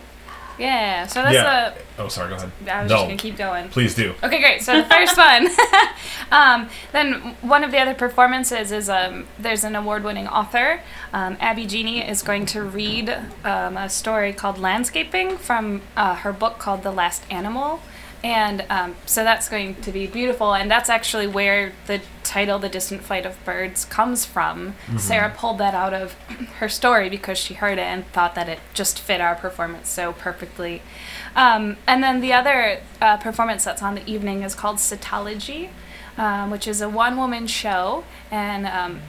Yeah. 0.58 1.08
So 1.08 1.22
that's 1.22 1.34
Yeah. 1.34 1.74
Oh, 2.00 2.08
sorry. 2.08 2.30
Go 2.30 2.36
ahead. 2.36 2.52
the. 2.64 2.74
I 2.74 2.84
was 2.84 2.90
no, 2.90 2.96
just 2.96 3.08
gonna 3.08 3.18
keep 3.18 3.36
going. 3.36 3.68
please 3.68 3.96
do. 3.96 4.14
Okay, 4.24 4.40
great. 4.40 4.62
So 4.62 4.82
the 4.82 4.88
first 4.88 5.18
one, 5.18 5.50
um, 6.32 6.70
then 6.94 7.36
one 7.42 7.66
of 7.66 7.72
the 7.72 7.80
other 7.80 7.94
performances 7.94 8.72
is 8.72 8.88
um, 8.88 9.28
there's 9.38 9.66
an 9.66 9.76
award-winning 9.76 10.30
author, 10.30 10.80
um, 11.12 11.36
Abby 11.42 11.66
Geni, 11.66 12.00
is 12.00 12.22
going 12.22 12.46
to 12.46 12.64
read 12.64 13.10
um, 13.44 13.76
a 13.76 13.90
story 13.90 14.32
called 14.32 14.58
Landscaping 14.58 15.38
from 15.38 15.82
uh, 15.98 16.16
her 16.16 16.32
book 16.32 16.60
called 16.60 16.84
The 16.84 16.92
Last 16.92 17.24
Animal. 17.30 17.82
And 18.24 18.66
um, 18.70 18.96
so 19.06 19.26
that's 19.26 19.50
going 19.50 19.76
to 19.82 19.92
be 19.92 20.08
beautiful, 20.08 20.54
and 20.54 20.72
that's 20.72 20.90
actually 20.90 21.28
where 21.28 21.74
the 21.88 22.02
title 22.24 22.58
"The 22.58 22.70
Distant 22.70 23.04
Flight 23.04 23.26
of 23.26 23.36
Birds" 23.44 23.84
comes 23.84 24.24
from. 24.24 24.76
Sarah 24.98 25.34
pulled 25.36 25.58
that 25.58 25.74
out 25.74 25.94
of 25.94 26.14
her 26.60 26.70
story 26.70 27.10
because 27.10 27.38
she 27.38 27.56
heard 27.56 27.78
it 27.78 27.82
and 27.82 28.08
thought 28.14 28.34
that 28.36 28.48
it 28.48 28.60
just 28.74 28.98
fit 29.00 29.20
our 29.20 29.36
performance 29.36 29.90
so 29.90 30.14
perfectly. 30.14 30.82
Um, 31.36 31.76
and 31.86 32.02
then 32.02 32.22
the 32.22 32.32
other 32.32 32.80
uh, 33.02 33.18
performance 33.18 33.66
that's 33.66 33.82
on 33.84 33.96
the 33.96 34.10
evening 34.10 34.44
is 34.44 34.56
called 34.56 34.78
Cetology, 34.78 35.70
um, 36.18 36.50
which 36.50 36.66
is 36.66 36.80
a 36.80 36.88
one 36.88 37.18
woman 37.18 37.46
show. 37.46 38.06
And 38.32 38.66
um, 38.66 39.02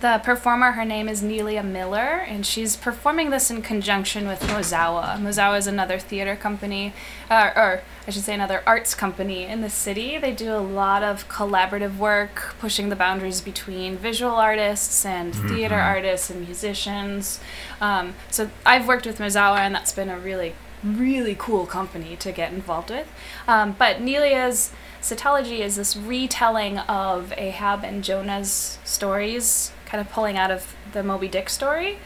the 0.00 0.20
performer, 0.22 0.72
her 0.72 0.84
name 0.84 1.08
is 1.08 1.22
Nelia 1.22 1.64
Miller, 1.64 2.24
and 2.26 2.46
she's 2.46 2.76
performing 2.76 3.30
this 3.30 3.50
in 3.50 3.62
conjunction 3.62 4.28
with 4.28 4.40
Mozawa. 4.42 5.18
Mozawa 5.18 5.58
is 5.58 5.66
another 5.66 5.98
theater 5.98 6.36
company, 6.36 6.92
uh, 7.28 7.50
or 7.56 7.82
I 8.06 8.10
should 8.10 8.22
say, 8.22 8.34
another 8.34 8.62
arts 8.64 8.94
company 8.94 9.44
in 9.44 9.60
the 9.60 9.70
city. 9.70 10.16
They 10.16 10.32
do 10.32 10.54
a 10.54 10.58
lot 10.58 11.02
of 11.02 11.28
collaborative 11.28 11.98
work, 11.98 12.54
pushing 12.60 12.90
the 12.90 12.96
boundaries 12.96 13.40
between 13.40 13.96
visual 13.96 14.36
artists 14.36 15.04
and 15.04 15.34
theater 15.34 15.78
artists 15.78 16.30
and 16.30 16.42
musicians. 16.42 17.40
Um, 17.80 18.14
so 18.30 18.50
I've 18.64 18.86
worked 18.86 19.06
with 19.06 19.18
Mozawa, 19.18 19.58
and 19.58 19.74
that's 19.74 19.92
been 19.92 20.08
a 20.08 20.18
really 20.18 20.54
really 20.84 21.34
cool 21.36 21.66
company 21.66 22.14
to 22.14 22.30
get 22.30 22.52
involved 22.52 22.90
with. 22.90 23.10
Um, 23.48 23.74
but 23.76 23.96
Nelia's 23.96 24.70
Cetology 25.00 25.60
is 25.60 25.76
this 25.76 25.96
retelling 25.96 26.78
of 26.78 27.32
Ahab 27.36 27.84
and 27.84 28.02
Jonah's 28.02 28.78
stories, 28.84 29.72
kind 29.88 30.00
of 30.00 30.12
pulling 30.12 30.36
out 30.36 30.50
of 30.50 30.74
the 30.92 31.02
Moby 31.02 31.28
Dick 31.28 31.48
story. 31.48 31.98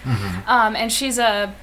Um, 0.47 0.77
and 0.77 0.93
she's 0.93 1.19
a, 1.19 1.55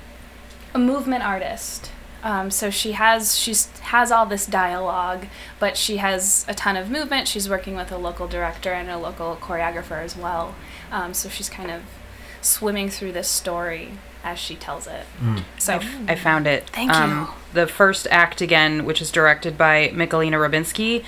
a 0.74 0.80
movement 0.80 1.24
artist. 1.24 1.92
Um, 2.22 2.52
so 2.52 2.70
she 2.70 2.92
has 2.94 3.38
she's 3.38 3.68
has 3.80 4.12
all 4.12 4.26
this 4.26 4.46
dialogue, 4.46 5.28
but 5.58 5.78
she 5.78 5.98
has 5.98 6.46
a 6.50 6.54
ton 6.54 6.76
of 6.76 6.90
movement. 6.90 7.28
She's 7.30 7.50
working 7.50 7.76
with 7.76 7.92
a 7.92 7.98
local 7.98 8.28
director 8.28 8.72
and 8.74 8.90
a 8.90 8.98
local 8.98 9.38
choreographer 9.38 10.04
as 10.04 10.18
well. 10.18 10.56
Um, 10.92 11.14
so 11.14 11.30
she's 11.30 11.50
kind 11.50 11.72
of 11.72 11.84
swimming 12.42 12.90
through 12.90 13.14
this 13.14 13.30
story 13.30 13.92
as 14.24 14.38
she 14.38 14.56
tells 14.56 14.86
it. 14.86 15.06
So 15.58 15.80
I 16.08 16.16
found 16.16 16.46
it. 16.46 16.70
Thank 16.72 16.92
um, 16.92 17.12
you. 17.12 17.28
The 17.54 17.68
first 17.68 18.06
act 18.12 18.42
again, 18.42 18.84
which 18.84 19.02
is 19.02 19.12
directed 19.12 19.58
by 19.58 19.90
Michelina 19.90 20.36
Rabinsky, 20.36 21.06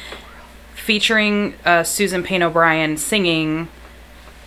featuring 0.76 1.56
uh, 1.66 1.84
Susan 1.84 2.24
Payne 2.24 2.44
O'Brien 2.44 2.96
singing. 2.96 3.68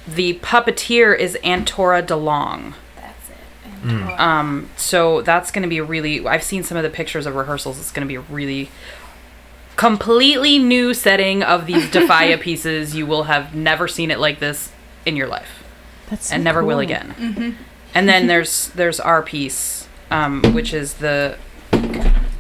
The 0.07 0.35
puppeteer 0.41 1.17
is 1.19 1.39
Antora 1.43 2.03
DeLong. 2.07 2.75
that's 2.97 3.31
it. 3.31 3.37
And, 3.85 4.03
uh, 4.11 4.17
Um, 4.23 4.71
so 4.77 5.23
that's 5.23 5.51
going 5.51 5.63
to 5.63 5.69
be 5.69 5.81
really. 5.81 6.27
I've 6.27 6.43
seen 6.43 6.63
some 6.63 6.77
of 6.77 6.83
the 6.83 6.91
pictures 6.91 7.27
of 7.27 7.35
rehearsals. 7.35 7.79
It's 7.79 7.91
going 7.91 8.07
to 8.07 8.09
be 8.09 8.17
a 8.17 8.21
really 8.21 8.71
completely 9.77 10.59
new 10.59 10.95
setting 10.95 11.43
of 11.43 11.67
these 11.67 11.91
de 11.93 12.07
Falla 12.07 12.39
pieces. 12.39 12.95
You 12.95 13.07
will 13.07 13.25
have 13.25 13.55
never 13.55 13.89
seen 13.89 14.11
it 14.11 14.19
like 14.19 14.39
this 14.41 14.71
in 15.05 15.17
your 15.17 15.27
life 15.27 15.65
That's 16.11 16.29
so 16.29 16.35
and 16.37 16.45
never 16.45 16.63
will 16.65 16.77
cool. 16.77 16.81
again. 16.81 17.57
And 17.95 18.09
then 18.09 18.27
there's 18.27 18.69
there's 18.71 19.01
our 19.01 19.23
piece, 19.23 19.89
um, 20.11 20.43
which 20.53 20.73
is 20.75 20.95
the, 20.95 21.37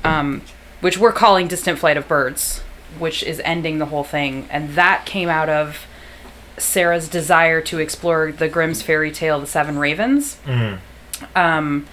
um, 0.02 0.42
which 0.80 0.98
we're 0.98 1.12
calling 1.12 1.46
"Distant 1.48 1.78
Flight 1.78 1.96
of 1.96 2.08
Birds," 2.08 2.60
which 2.98 3.22
is 3.22 3.40
ending 3.44 3.78
the 3.78 3.86
whole 3.86 4.04
thing, 4.04 4.46
and 4.50 4.70
that 4.74 5.06
came 5.06 5.28
out 5.28 5.48
of 5.48 5.86
Sarah's 6.58 7.08
desire 7.08 7.60
to 7.62 7.78
explore 7.78 8.32
the 8.32 8.48
Grimm's 8.48 8.82
fairy 8.82 9.10
tale, 9.10 9.40
"The 9.40 9.46
Seven 9.46 9.78
Ravens." 9.78 10.38
Um, 11.34 11.86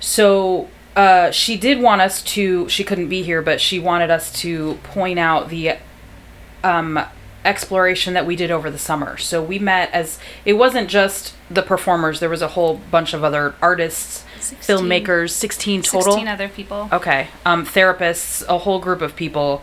so 0.00 0.68
uh, 0.94 1.30
she 1.30 1.56
did 1.56 1.80
want 1.80 2.00
us 2.00 2.22
to. 2.22 2.68
She 2.68 2.84
couldn't 2.84 3.08
be 3.08 3.22
here, 3.22 3.42
but 3.42 3.60
she 3.60 3.78
wanted 3.78 4.10
us 4.10 4.32
to 4.40 4.74
point 4.82 5.18
out 5.18 5.48
the 5.48 5.74
um, 6.64 6.98
exploration 7.44 8.14
that 8.14 8.26
we 8.26 8.36
did 8.36 8.50
over 8.50 8.70
the 8.70 8.78
summer. 8.78 9.16
So 9.16 9.42
we 9.42 9.58
met 9.58 9.90
as 9.92 10.18
it 10.44 10.54
wasn't 10.54 10.88
just 10.88 11.34
the 11.50 11.62
performers. 11.62 12.20
There 12.20 12.30
was 12.30 12.42
a 12.42 12.48
whole 12.48 12.80
bunch 12.90 13.14
of 13.14 13.22
other 13.24 13.54
artists, 13.62 14.24
16 14.40 14.76
filmmakers, 14.76 15.30
sixteen 15.30 15.82
total. 15.82 16.12
16 16.12 16.28
other 16.28 16.48
people. 16.48 16.88
Okay. 16.92 17.28
Um, 17.44 17.64
therapists, 17.64 18.44
a 18.48 18.58
whole 18.58 18.78
group 18.80 19.00
of 19.02 19.16
people. 19.16 19.62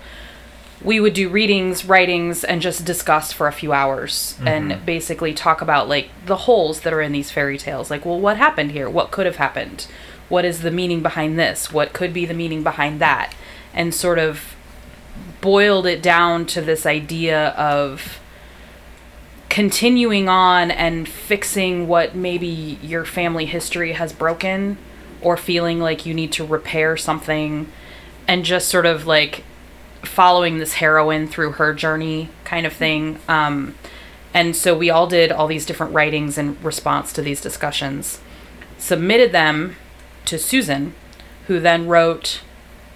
We 0.84 1.00
would 1.00 1.13
do 1.13 1.30
readings, 1.30 1.86
writings, 1.86 2.44
and 2.44 2.62
just 2.62 2.84
discuss 2.84 3.32
for 3.32 3.48
a 3.48 3.54
few 3.54 3.72
hours 3.72 4.38
and 4.46 4.72
mm-hmm. 4.72 4.86
basically 4.86 5.34
talk 5.34 5.62
about 5.62 5.88
like 5.88 6.10
the 6.25 6.36
holes 6.36 6.82
that 6.82 6.94
are 6.94 7.02
in 7.02 7.13
these 7.13 7.32
fairy 7.32 7.58
tales. 7.58 7.90
Like, 7.90 8.06
well, 8.06 8.20
what 8.20 8.38
happened 8.38 8.72
here? 8.72 8.90
What 8.90 9.12
could 9.12 9.25
have 9.25 9.38
happened? 9.38 9.88
What 10.28 10.46
is 10.46 10.62
the 10.62 10.72
meaning 10.72 11.02
behind 11.02 11.40
this? 11.40 11.72
What 11.72 11.94
could 11.94 12.13
be 12.13 12.25
the 12.25 12.34
meaning 12.34 12.63
behind 12.63 13.00
that? 13.00 13.34
And 13.74 13.94
sort 13.94 14.20
of 14.20 14.56
boiled 15.42 15.86
it 15.86 16.02
down 16.02 16.46
to 16.48 16.62
this 16.62 16.86
idea 16.86 17.50
of 17.50 18.20
continuing 19.50 20.28
on 20.28 20.72
and 20.72 21.08
fixing 21.08 21.88
what 21.88 22.16
maybe 22.16 22.80
your 22.82 23.06
family 23.06 23.46
history 23.46 23.94
has 23.94 24.12
broken 24.12 24.78
or 25.22 25.38
feeling 25.38 25.80
like 25.80 26.06
you 26.06 26.13
need 26.13 26.32
to 26.32 26.44
repair 26.46 26.98
something 26.98 27.72
and 28.28 28.44
just 28.44 28.68
sort 28.68 28.86
of 28.86 29.06
like 29.06 29.44
following 30.03 30.57
this 30.57 30.74
heroine 30.74 31.27
through 31.27 31.53
her 31.53 31.74
journey 31.74 32.29
kind 32.43 32.65
of 32.65 32.74
thing. 32.74 33.19
Um, 33.27 33.75
and 34.33 34.55
so 34.55 34.75
we 34.77 34.89
all 34.89 35.07
did 35.07 35.31
all 35.31 35.48
these 35.48 35.65
different 35.65 35.93
writings 35.93 36.38
in 36.38 36.62
response 36.62 37.13
to 37.13 37.22
these 37.22 37.41
discussions. 37.41 38.19
Submitted 38.77 39.31
them 39.31 39.75
to 40.25 40.38
susan 40.38 40.93
who 41.48 41.60
then 41.60 41.88
wrote 41.88 42.41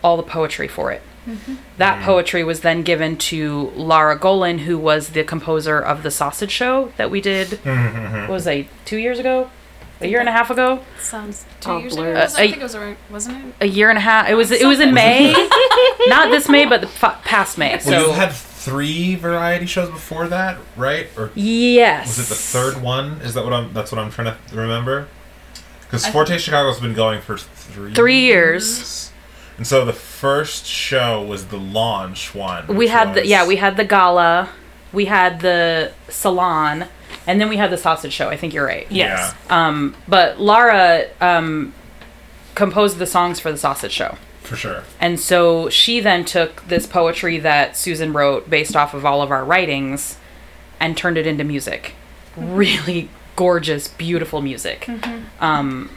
all 0.03 0.17
the 0.17 0.23
poetry 0.23 0.67
for 0.67 0.91
it. 0.91 1.01
Mm-hmm. 1.25 1.55
That 1.77 2.01
mm. 2.01 2.05
poetry 2.05 2.43
was 2.43 2.61
then 2.61 2.83
given 2.83 3.17
to 3.17 3.71
Lara 3.75 4.17
Golan, 4.17 4.59
who 4.59 4.77
was 4.77 5.09
the 5.09 5.23
composer 5.23 5.79
of 5.79 6.03
the 6.03 6.11
Sausage 6.11 6.51
Show 6.51 6.93
that 6.95 7.11
we 7.11 7.19
did. 7.19 7.49
Mm-hmm. 7.49 8.21
what 8.21 8.29
was 8.29 8.45
that? 8.45 8.65
Two 8.85 8.97
years 8.97 9.19
ago, 9.19 9.49
a 10.01 10.07
year 10.07 10.19
and 10.19 10.29
a 10.29 10.31
half 10.31 10.49
ago, 10.49 10.83
Sounds 10.99 11.45
two 11.59 11.77
years 11.79 11.95
blurred. 11.95 12.11
ago. 12.17 12.19
Uh, 12.21 12.23
I 12.25 12.47
think 12.47 12.57
it 12.57 12.63
was, 12.63 12.75
around- 12.75 12.97
wasn't 13.09 13.45
it? 13.45 13.53
a 13.61 13.67
year 13.67 13.89
and 13.89 13.97
a 13.97 14.01
half. 14.01 14.29
It 14.29 14.35
was. 14.35 14.51
It 14.51 14.65
was 14.65 14.79
in 14.79 14.93
May, 14.93 15.31
not 16.07 16.29
this 16.31 16.47
May, 16.49 16.65
but 16.65 16.81
the 16.81 16.87
f- 16.87 17.23
past 17.23 17.57
May. 17.57 17.71
Well, 17.71 17.79
So 17.81 18.07
you 18.07 18.11
had 18.13 18.31
three 18.31 19.15
variety 19.15 19.65
shows 19.65 19.89
before 19.89 20.27
that, 20.27 20.57
right? 20.75 21.07
Or 21.17 21.31
yes, 21.35 22.17
was 22.17 22.25
it 22.25 22.29
the 22.29 22.35
third 22.39 22.81
one? 22.81 23.21
Is 23.21 23.33
that 23.33 23.43
what 23.43 23.53
I'm? 23.53 23.73
That's 23.73 23.91
what 23.91 23.99
I'm 23.99 24.11
trying 24.11 24.33
to 24.49 24.55
remember. 24.55 25.07
Because 25.81 26.05
Forte 26.05 26.37
Chicago's 26.37 26.79
been 26.81 26.93
going 26.93 27.21
for 27.21 27.37
three 27.37 27.93
Three 27.93 28.19
years. 28.21 29.11
and 29.57 29.65
so 29.65 29.85
the 29.85 29.93
first 29.93 30.65
show 30.65 31.23
was 31.23 31.45
the 31.45 31.57
launch 31.57 32.35
one. 32.35 32.67
We 32.67 32.75
which 32.75 32.89
had 32.89 33.13
the 33.13 33.25
yeah, 33.25 33.47
we 33.47 33.55
had 33.55 33.77
the 33.77 33.85
gala, 33.85 34.49
we 34.91 35.05
had 35.05 35.39
the 35.39 35.93
salon, 36.09 36.87
and 37.27 37.39
then 37.39 37.49
we 37.49 37.57
had 37.57 37.69
the 37.69 37.77
sausage 37.77 38.13
show. 38.13 38.29
I 38.29 38.37
think 38.37 38.53
you're 38.53 38.65
right. 38.65 38.87
Yes. 38.89 39.35
Um, 39.49 39.95
but 40.07 40.39
Lara 40.39 41.07
um, 41.21 41.73
composed 42.55 42.97
the 42.97 43.05
songs 43.05 43.39
for 43.39 43.51
the 43.51 43.57
sausage 43.57 43.91
show. 43.91 44.17
for 44.41 44.55
sure. 44.55 44.83
And 44.99 45.19
so 45.19 45.69
she 45.69 45.99
then 45.99 46.23
took 46.25 46.65
this 46.67 46.87
poetry 46.87 47.37
that 47.39 47.75
Susan 47.77 48.13
wrote 48.13 48.49
based 48.49 48.75
off 48.75 48.93
of 48.93 49.05
all 49.05 49.21
of 49.21 49.29
our 49.29 49.43
writings 49.43 50.17
and 50.79 50.95
turned 50.97 51.17
it 51.17 51.27
into 51.27 51.43
music. 51.43 51.93
Really 52.37 53.09
gorgeous, 53.35 53.87
beautiful 53.89 54.41
music. 54.41 54.89
Um, 55.39 55.89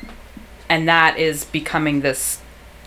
and 0.68 0.88
that 0.88 1.16
is 1.18 1.44
becoming 1.44 2.00
this 2.00 2.40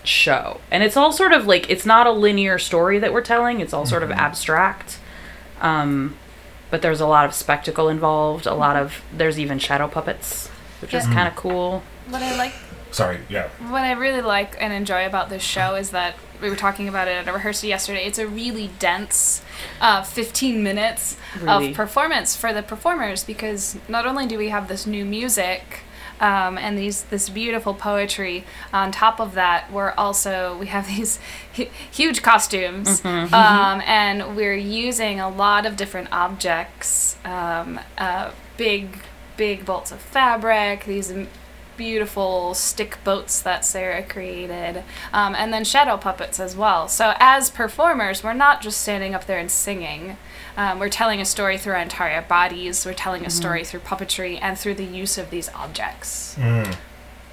show. 0.04 0.60
And 0.70 0.84
it's 0.84 0.98
all 0.98 1.12
sort 1.12 1.32
of 1.32 1.48
like, 1.48 1.70
it's 1.70 1.86
not 1.86 2.08
a 2.08 2.12
linear 2.12 2.60
story 2.60 3.00
that 3.00 3.14
we're 3.14 3.22
telling, 3.22 3.62
it's 3.62 3.74
all 3.74 3.86
sort 3.86 4.04
of 4.04 4.12
abstract. 4.12 5.00
Um, 5.62 6.16
but 6.74 6.82
there's 6.82 7.02
a 7.02 7.06
lot 7.06 7.24
of 7.24 7.36
spectacle 7.36 7.88
involved, 7.88 8.48
a 8.48 8.54
lot 8.56 8.76
of, 8.76 9.04
there's 9.16 9.38
even 9.38 9.60
shadow 9.60 9.88
puppets. 9.88 10.48
which 10.82 10.92
is 10.92 11.06
kind 11.06 11.28
of 11.28 11.36
cool. 11.36 11.84
What 12.10 12.24
I 12.24 12.36
like 12.36 12.52
Sorry, 12.90 13.20
yeah. 13.30 13.50
What 13.70 13.84
I 13.84 13.92
really 13.92 14.22
like 14.22 14.56
and 14.60 14.74
enjoy 14.74 15.06
about 15.06 15.30
this 15.30 15.44
show 15.44 15.76
is 15.76 15.92
that 15.92 16.16
we 16.42 16.50
were 16.50 16.56
talking 16.56 16.88
about 16.88 17.08
it 17.08 17.12
at 17.12 17.28
a 17.28 17.32
rehearsal 17.32 17.70
yesterday. 17.70 18.06
It's 18.06 18.18
a 18.18 18.28
really 18.28 18.72
dense 18.80 19.44
uh, 19.82 20.02
15 20.02 20.64
minutes 20.64 21.16
Really. 21.40 21.70
of 21.70 21.76
performance 21.76 22.36
for 22.36 22.52
the 22.52 22.64
performers 22.64 23.24
because 23.24 23.78
not 23.88 24.08
only 24.08 24.26
do 24.26 24.40
we 24.40 24.50
have 24.50 24.68
this 24.68 24.88
new 24.88 25.06
music 25.06 25.82
um, 26.20 26.58
and 26.58 26.78
these 26.78 27.04
this 27.04 27.30
beautiful 27.30 27.74
poetry, 27.74 28.46
on 28.72 28.92
top 28.92 29.20
of 29.20 29.34
that, 29.34 29.72
we're 29.72 29.92
also 29.92 30.58
we 30.58 30.68
have 30.68 30.88
these 30.96 31.20
hu- 31.56 31.68
huge 31.92 32.22
costumes 32.22 33.04
um, 33.34 33.82
and 33.86 34.36
we're 34.36 34.56
using 34.56 35.20
a 35.20 35.30
lot 35.30 35.66
of 35.66 35.76
different 35.78 36.10
objects, 36.12 37.18
um, 37.26 37.80
uh, 37.98 38.32
big 38.58 39.00
big 39.38 39.66
bolts 39.66 39.92
of 39.92 40.00
fabric, 40.00 40.86
these 40.86 41.12
beautiful 41.76 42.54
stick 42.54 43.00
boats 43.04 43.42
that 43.42 43.66
Sarah 43.66 44.04
created, 44.04 44.84
um, 45.12 45.34
and 45.36 45.52
then 45.52 45.64
shadow 45.64 45.98
puppets 45.98 46.40
as 46.40 46.56
well. 46.56 46.88
So, 46.88 47.14
as 47.18 47.50
performers, 47.50 48.24
we're 48.24 48.34
not 48.34 48.62
just 48.62 48.80
standing 48.82 49.16
up 49.16 49.26
there 49.26 49.40
and 49.40 49.50
singing. 49.50 50.18
Um, 50.56 50.78
we're 50.80 50.90
telling 50.90 51.20
a 51.20 51.26
story 51.26 51.58
through 51.58 51.74
our 51.74 51.80
entire 51.80 52.22
bodies. 52.22 52.86
We're 52.86 52.94
telling 52.94 53.26
a 53.26 53.30
story 53.30 53.64
through 53.64 53.80
puppetry 53.82 54.38
and 54.42 54.58
through 54.58 54.76
the 54.76 54.84
use 54.86 55.18
of 55.18 55.30
these 55.32 55.50
objects, 55.56 56.36
Mm. 56.40 56.76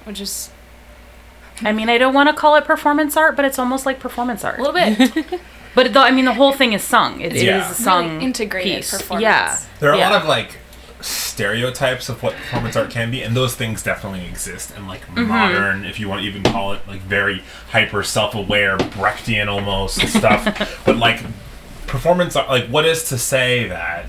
which 0.05 0.19
is 0.21 0.49
I 1.63 1.71
mean, 1.73 1.89
I 1.89 1.99
don't 1.99 2.15
want 2.15 2.27
to 2.27 2.33
call 2.33 2.55
it 2.55 2.65
performance 2.65 3.15
art, 3.15 3.35
but 3.35 3.45
it's 3.45 3.59
almost 3.59 3.85
like 3.85 3.99
performance 3.99 4.43
art. 4.43 4.57
a 4.57 4.63
little 4.63 4.73
bit 4.73 5.39
But 5.75 5.93
the, 5.93 5.99
I 5.99 6.09
mean, 6.11 6.25
the 6.25 6.33
whole 6.33 6.51
thing 6.53 6.73
is 6.73 6.83
sung. 6.83 7.21
It 7.21 7.33
is 7.33 7.43
Yeah. 7.43 7.69
a 7.69 7.73
sung 7.73 8.13
really 8.13 8.25
integrated 8.25 8.77
piece. 8.77 8.91
performance. 8.91 9.21
Yeah. 9.23 9.59
There 9.79 9.91
are 9.91 9.95
Yeah. 9.97 10.09
a 10.09 10.11
lot 10.11 10.21
of 10.23 10.27
like 10.27 10.57
stereotypes 11.01 12.09
of 12.09 12.21
what 12.23 12.35
performance 12.35 12.75
art 12.75 12.89
can 12.89 13.11
be, 13.11 13.21
and 13.21 13.35
those 13.35 13.55
things 13.55 13.81
definitely 13.83 14.25
exist. 14.25 14.71
And 14.75 14.87
like 14.87 15.01
Mm-hmm. 15.07 15.27
modern, 15.27 15.85
if 15.85 15.99
you 15.99 16.09
want 16.09 16.21
to 16.23 16.27
even 16.27 16.43
call 16.43 16.73
it 16.73 16.81
like 16.87 17.01
very 17.01 17.43
hyper 17.71 18.01
self-aware, 18.03 18.77
Brechtian 18.77 19.47
almost 19.47 19.99
stuff. 20.07 20.81
but 20.85 20.97
like 20.97 21.21
performance 21.91 22.37
art, 22.37 22.49
like 22.49 22.67
what 22.67 22.85
is 22.85 23.09
to 23.09 23.17
say 23.17 23.67
that 23.67 24.05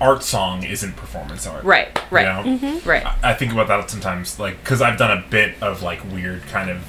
art 0.00 0.22
song 0.22 0.64
isn't 0.64 0.96
performance 0.96 1.46
art? 1.46 1.62
Right. 1.62 1.96
Right. 2.10 2.22
You 2.22 2.52
know? 2.52 2.58
Mm-hmm, 2.58 2.88
right. 2.88 3.06
I 3.22 3.34
think 3.34 3.52
about 3.52 3.68
that 3.68 3.90
sometimes, 3.90 4.40
like, 4.40 4.58
because 4.62 4.80
I've 4.80 4.98
done 4.98 5.16
a 5.16 5.28
bit 5.28 5.62
of 5.62 5.82
like 5.82 6.02
weird 6.10 6.42
kind 6.44 6.70
of 6.70 6.82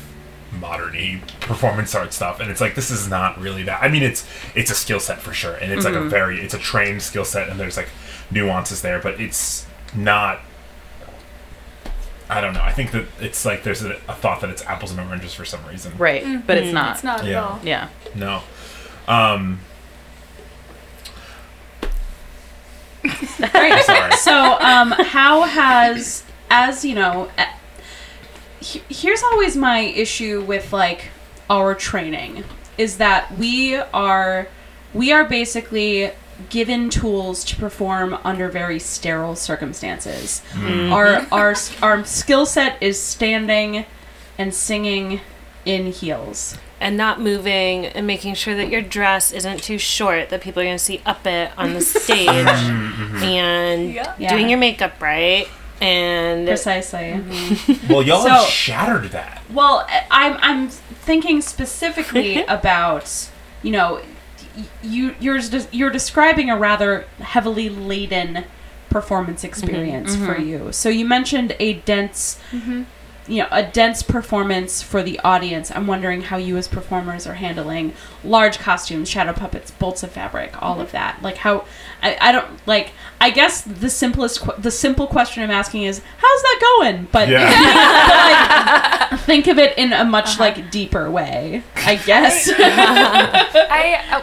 moderny 0.54 1.22
performance 1.42 1.94
art 1.94 2.14
stuff, 2.14 2.40
and 2.40 2.50
it's 2.50 2.62
like 2.62 2.76
this 2.76 2.90
is 2.90 3.10
not 3.10 3.40
really 3.40 3.64
that. 3.64 3.84
I 3.84 3.90
mean, 3.90 4.02
it's 4.02 4.26
it's 4.56 4.72
a 4.72 4.76
skill 4.76 5.02
set 5.02 5.20
for 5.20 5.34
sure, 5.34 5.56
and 5.56 5.74
it's 5.74 5.84
like 5.84 5.94
a 5.94 5.98
mm-hmm. 5.98 6.10
very 6.10 6.40
it's 6.40 6.54
a 6.54 6.60
trained 6.60 7.02
skill 7.02 7.26
set, 7.26 7.50
and 7.50 7.60
there's 7.60 7.76
like 7.76 7.90
nuances 8.32 8.82
there, 8.82 9.00
but 9.00 9.20
it's 9.20 9.68
not. 9.94 10.40
I 12.30 12.42
don't 12.42 12.54
know. 12.54 12.62
I 12.62 12.72
think 12.72 12.92
that 12.92 13.06
it's 13.20 13.44
like 13.44 13.64
there's 13.64 13.84
a, 13.84 13.96
a 14.08 14.14
thought 14.14 14.40
that 14.42 14.52
it's 14.52 14.64
apples 14.66 14.92
and 14.92 15.00
oranges 15.02 15.34
for 15.34 15.46
some 15.46 15.66
reason. 15.66 15.98
Right. 15.98 16.24
But 16.48 16.58
it's 16.58 16.68
mm-hmm. 16.68 16.76
not. 16.76 16.96
It's 16.96 17.04
not 17.04 17.26
Yeah. 17.26 17.32
at 17.32 17.44
all. 17.44 17.60
Yeah. 17.64 17.90
No. 18.16 18.44
Um. 19.10 19.60
Great. 23.02 23.84
Sorry. 23.84 24.12
So, 24.18 24.58
um, 24.60 24.92
how 24.92 25.44
has, 25.44 26.24
as 26.50 26.84
you 26.84 26.96
know, 26.96 27.30
he- 28.60 28.84
here's 28.90 29.24
always 29.24 29.56
my 29.56 29.80
issue 29.80 30.42
with 30.42 30.72
like 30.74 31.06
our 31.50 31.74
training 31.74 32.44
is 32.78 32.98
that 32.98 33.38
we 33.38 33.76
are 33.78 34.48
we 34.94 35.12
are 35.12 35.24
basically 35.26 36.12
given 36.50 36.90
tools 36.90 37.44
to 37.46 37.56
perform 37.56 38.18
under 38.24 38.48
very 38.50 38.80
sterile 38.80 39.36
circumstances. 39.36 40.42
Our 40.58 41.26
our 41.32 41.56
our 41.82 42.06
skill 42.06 42.46
set 42.46 42.82
is 42.82 43.02
standing 43.02 43.86
and 44.38 44.54
singing 44.54 45.22
in 45.66 45.88
heels. 45.92 46.58
And 46.82 46.96
not 46.96 47.20
moving 47.20 47.86
and 47.86 48.08
making 48.08 48.34
sure 48.36 48.56
that 48.56 48.70
your 48.70 48.82
dress 48.82 49.32
isn't 49.32 49.62
too 49.64 49.78
short 49.78 50.30
that 50.30 50.42
people 50.42 50.62
are 50.62 50.66
going 50.66 50.78
to 50.78 50.84
see 50.84 51.02
up 51.06 51.26
it 51.28 51.52
on 51.58 51.74
the 51.74 51.82
stage 51.96 52.28
mm-hmm, 52.28 53.04
mm-hmm. 53.04 53.24
and 53.24 53.94
Yeah. 53.94 54.16
Yeah. 54.18 54.30
doing 54.30 54.50
your 54.50 54.60
makeup 54.60 55.02
right 55.02 55.48
and 55.82 56.46
Precisely. 56.48 57.22
Well, 57.90 58.04
y'all 58.04 58.24
So- 58.24 58.30
have 58.30 58.48
shattered 58.48 59.12
that. 59.12 59.42
Well, 59.50 59.86
I- 59.90 60.06
I'm 60.12 60.38
I'm 60.42 60.70
thinking 60.70 61.42
specifically 61.42 62.44
about 62.48 63.30
you 63.64 63.72
know 63.72 64.02
you 64.84 65.16
you're 65.20 65.40
you're 65.72 65.90
describing 65.90 66.50
a 66.50 66.58
rather 66.58 67.06
heavily 67.20 67.70
laden 67.70 68.44
performance 68.90 69.40
mm-hmm, 69.44 69.48
experience 69.48 70.16
for 70.16 70.38
you. 70.38 70.72
So 70.74 70.90
you 70.90 71.06
mentioned 71.06 71.56
a 71.60 71.76
dense 71.76 72.40
you 73.30 73.44
know 73.44 73.48
a 73.52 73.64
dense 73.64 74.04
performance 74.04 74.82
for 74.82 75.02
the 75.04 75.20
audience. 75.20 75.72
I'm 75.72 75.88
wondering 75.88 76.22
how 76.24 76.38
you 76.38 76.58
as 76.58 76.68
performers 76.68 77.28
are 77.28 77.36
handling 77.36 77.94
large 78.24 78.60
costumes, 78.60 79.10
shadow 79.10 79.34
puppets, 79.34 79.72
bolts 79.72 80.04
of 80.04 80.12
fabric, 80.12 80.62
all 80.62 80.82
of 80.82 80.92
that. 80.92 81.22
Like 81.22 81.38
how 81.38 81.66
I, 82.02 82.18
I 82.20 82.32
don't 82.32 82.66
like 82.68 82.92
I 83.22 83.30
guess 83.30 83.62
the 83.62 83.90
simplest 83.90 84.42
qu- 84.42 84.60
the 84.62 84.72
simple 84.72 85.08
question 85.08 85.44
I'm 85.44 85.52
asking 85.52 85.84
is 85.84 86.02
how's 86.18 86.42
that 86.42 86.60
going? 86.80 87.08
But 87.12 87.30
Yeah. 87.30 89.16
think 89.26 89.48
of 89.48 89.58
it 89.60 89.78
in 89.78 89.94
a 89.94 90.04
much 90.04 90.40
like 90.40 90.72
deeper 90.72 91.10
way, 91.10 91.64
I 91.76 91.96
guess. 91.98 92.50
I, 92.58 94.04
uh, 94.12 94.22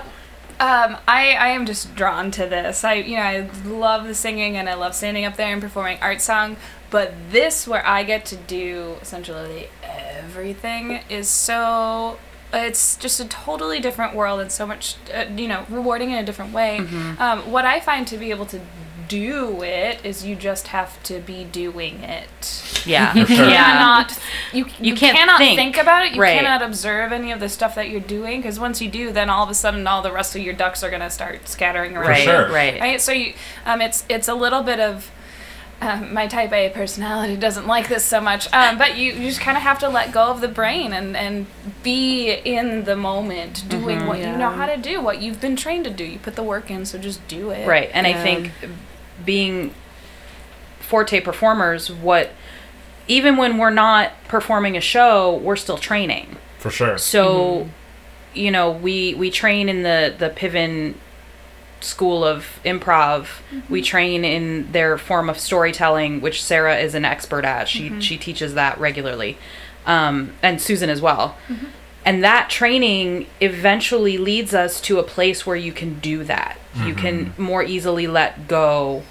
um, 0.59 0.97
I, 1.07 1.33
I 1.35 1.49
am 1.49 1.66
just 1.66 1.95
drawn 1.95 2.31
to 2.33 2.47
this. 2.47 2.83
I, 2.83 2.95
you 2.95 3.16
know, 3.16 3.23
I 3.23 3.51
love 3.66 4.07
the 4.07 4.14
singing 4.14 4.57
and 4.57 4.69
I 4.69 4.75
love 4.75 4.95
standing 4.95 5.25
up 5.27 5.37
there 5.37 5.53
and 5.53 5.61
performing 5.61 5.99
art 6.01 6.21
song. 6.23 6.57
But 6.97 7.09
this, 7.31 7.69
where 7.69 7.85
I 7.87 8.05
get 8.05 8.25
to 8.33 8.37
do 8.37 8.97
essentially 9.03 9.69
everything, 9.83 11.01
is 11.11 11.29
so. 11.29 12.19
It's 12.55 12.97
just 12.97 13.19
a 13.21 13.27
totally 13.27 13.81
different 13.81 14.15
world 14.15 14.41
and 14.41 14.51
so 14.53 14.67
much, 14.67 14.95
uh, 15.13 15.25
you 15.37 15.49
know, 15.49 15.67
rewarding 15.69 16.13
in 16.13 16.19
a 16.19 16.23
different 16.25 16.53
way. 16.55 16.79
Um, 16.79 17.51
what 17.51 17.65
I 17.67 17.81
find 17.81 18.07
to 18.07 18.17
be 18.17 18.31
able 18.31 18.47
to 18.47 18.61
do 19.09 19.63
it 19.63 20.05
is 20.05 20.25
you 20.25 20.35
just 20.37 20.69
have 20.69 21.01
to 21.05 21.21
be 21.21 21.45
doing 21.45 22.03
it 22.03 22.83
Yeah. 22.87 23.13
For 23.27 23.27
sure. 23.27 23.49
Yeah. 23.49 23.65
cannot 23.73 24.19
you, 24.53 24.65
you, 24.81 24.95
can't 24.97 25.17
cannot 25.17 25.39
think. 25.39 25.57
think. 25.59 25.77
about 25.77 26.07
it 26.07 26.13
you 26.15 26.21
Right. 26.21 26.37
cannot 26.41 26.61
observe 26.63 27.13
any 27.13 27.31
of 27.31 27.39
the 27.39 27.49
stuff 27.49 27.77
that 27.77 27.89
you're 27.89 28.01
doing 28.01 28.41
because 28.41 28.59
once 28.59 28.83
you 28.83 28.89
do 28.91 29.13
then 29.13 29.31
all 29.31 29.45
of 29.45 29.51
a 29.51 29.55
sudden 29.55 29.87
all 29.87 30.03
the 30.03 30.11
rest 30.11 30.35
of 30.35 30.43
your 30.43 30.55
ducks 30.55 30.83
are 30.83 30.91
going 30.91 31.03
to 31.03 31.11
start 31.11 31.47
scattering 31.47 31.97
around 31.97 32.09
Right. 32.09 32.25
sure. 32.25 32.51
Right. 32.51 32.81
right 32.81 33.01
so 33.01 33.13
you 33.13 33.35
um 33.65 33.81
it's 33.81 34.05
it's 34.09 34.27
a 34.27 34.35
little 34.35 34.63
bit 34.65 34.81
of 34.81 35.13
um, 35.81 36.12
my 36.12 36.27
type 36.27 36.53
A 36.53 36.71
personality 36.71 37.37
doesn't 37.47 37.67
like 37.67 37.89
this 37.89 38.05
so 38.05 38.21
much, 38.21 38.53
um, 38.53 38.79
but 38.79 38.97
you, 38.97 39.12
you 39.12 39.29
just 39.29 39.41
kind 39.41 39.57
of 39.57 39.62
have 39.62 39.79
to 39.81 39.89
let 39.89 40.12
go 40.12 40.25
of 40.25 40.41
the 40.41 40.49
brain 40.49 40.93
and, 40.93 41.17
and 41.17 41.47
be 41.83 42.31
in 42.33 42.85
the 42.85 42.97
moment, 42.97 43.65
doing 43.69 44.07
what 44.07 44.19
you 44.19 44.27
know 44.27 44.51
how 44.51 44.67
to 44.67 44.77
do, 44.77 45.01
what 45.01 45.21
you've 45.21 45.41
been 45.41 45.57
trained 45.57 45.85
to 45.85 45.91
do. 45.91 46.05
You 46.05 46.19
put 46.19 46.37
the 46.37 46.43
work 46.43 46.71
in, 46.71 46.87
so 46.87 46.99
just 46.99 47.27
do 47.29 47.51
it. 47.51 47.67
Right. 47.67 47.91
And 47.93 48.07
I 48.07 48.15
think 48.15 48.53
being 49.25 49.75
forte 50.81 51.21
performers, 51.21 51.91
what 51.91 52.31
even 53.09 53.37
when 53.37 53.59
we're 53.59 53.71
not 53.71 54.12
performing 54.29 54.77
a 54.77 54.81
show, 54.81 55.37
we're 55.37 55.57
still 55.57 55.79
training. 55.79 56.37
For 56.59 56.71
sure. 56.71 56.99
So, 56.99 57.69
you 58.35 58.51
know, 58.51 58.71
we 58.71 59.15
we 59.15 59.31
train 59.31 59.69
in 59.69 59.83
the 59.83 60.15
the 60.17 60.31
Piven 60.31 60.95
school 61.81 62.25
of 62.25 62.59
improv. 62.65 63.29
We 63.69 63.83
train 63.83 64.25
in 64.25 64.73
their 64.73 64.99
form 64.99 65.29
of 65.29 65.39
storytelling, 65.39 66.21
which 66.21 66.43
Sarah 66.43 66.79
is 66.79 66.95
an 66.95 67.05
expert 67.05 67.45
at. 67.45 67.69
She 67.69 68.01
she 68.01 68.17
teaches 68.17 68.55
that 68.55 68.79
regularly, 68.81 69.39
um, 69.87 70.33
and 70.43 70.61
Susan 70.61 70.91
as 70.91 71.01
well. 71.01 71.37
And 72.05 72.23
that 72.23 72.49
training 72.51 73.27
eventually 73.41 74.17
leads 74.17 74.55
us 74.55 74.81
to 74.83 74.99
a 75.01 75.03
place 75.03 75.45
where 75.45 75.57
you 75.57 75.73
can 75.73 75.99
do 75.99 76.23
that. 76.25 76.57
You 76.85 76.95
can 76.95 77.33
more 77.37 77.62
easily 77.65 78.07
let 78.07 78.47
go 78.49 79.03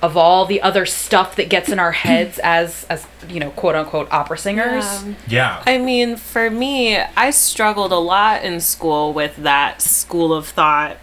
of 0.00 0.16
all 0.16 0.46
the 0.46 0.62
other 0.62 0.86
stuff 0.86 1.34
that 1.36 1.48
gets 1.48 1.68
in 1.70 1.78
our 1.80 1.90
heads 1.90 2.38
as 2.44 2.84
as 2.88 3.06
you 3.28 3.40
know 3.40 3.50
quote 3.50 3.74
unquote 3.74 4.06
opera 4.12 4.38
singers. 4.38 4.84
Um, 4.84 5.16
Yeah. 5.26 5.62
I 5.66 5.78
mean, 5.78 6.16
for 6.16 6.50
me, 6.50 6.98
I 6.98 7.30
struggled 7.30 7.90
a 7.92 7.96
lot 7.98 8.44
in 8.44 8.60
school 8.60 9.12
with 9.12 9.36
that 9.38 9.82
school 9.82 10.32
of 10.32 10.46
thought 10.48 10.98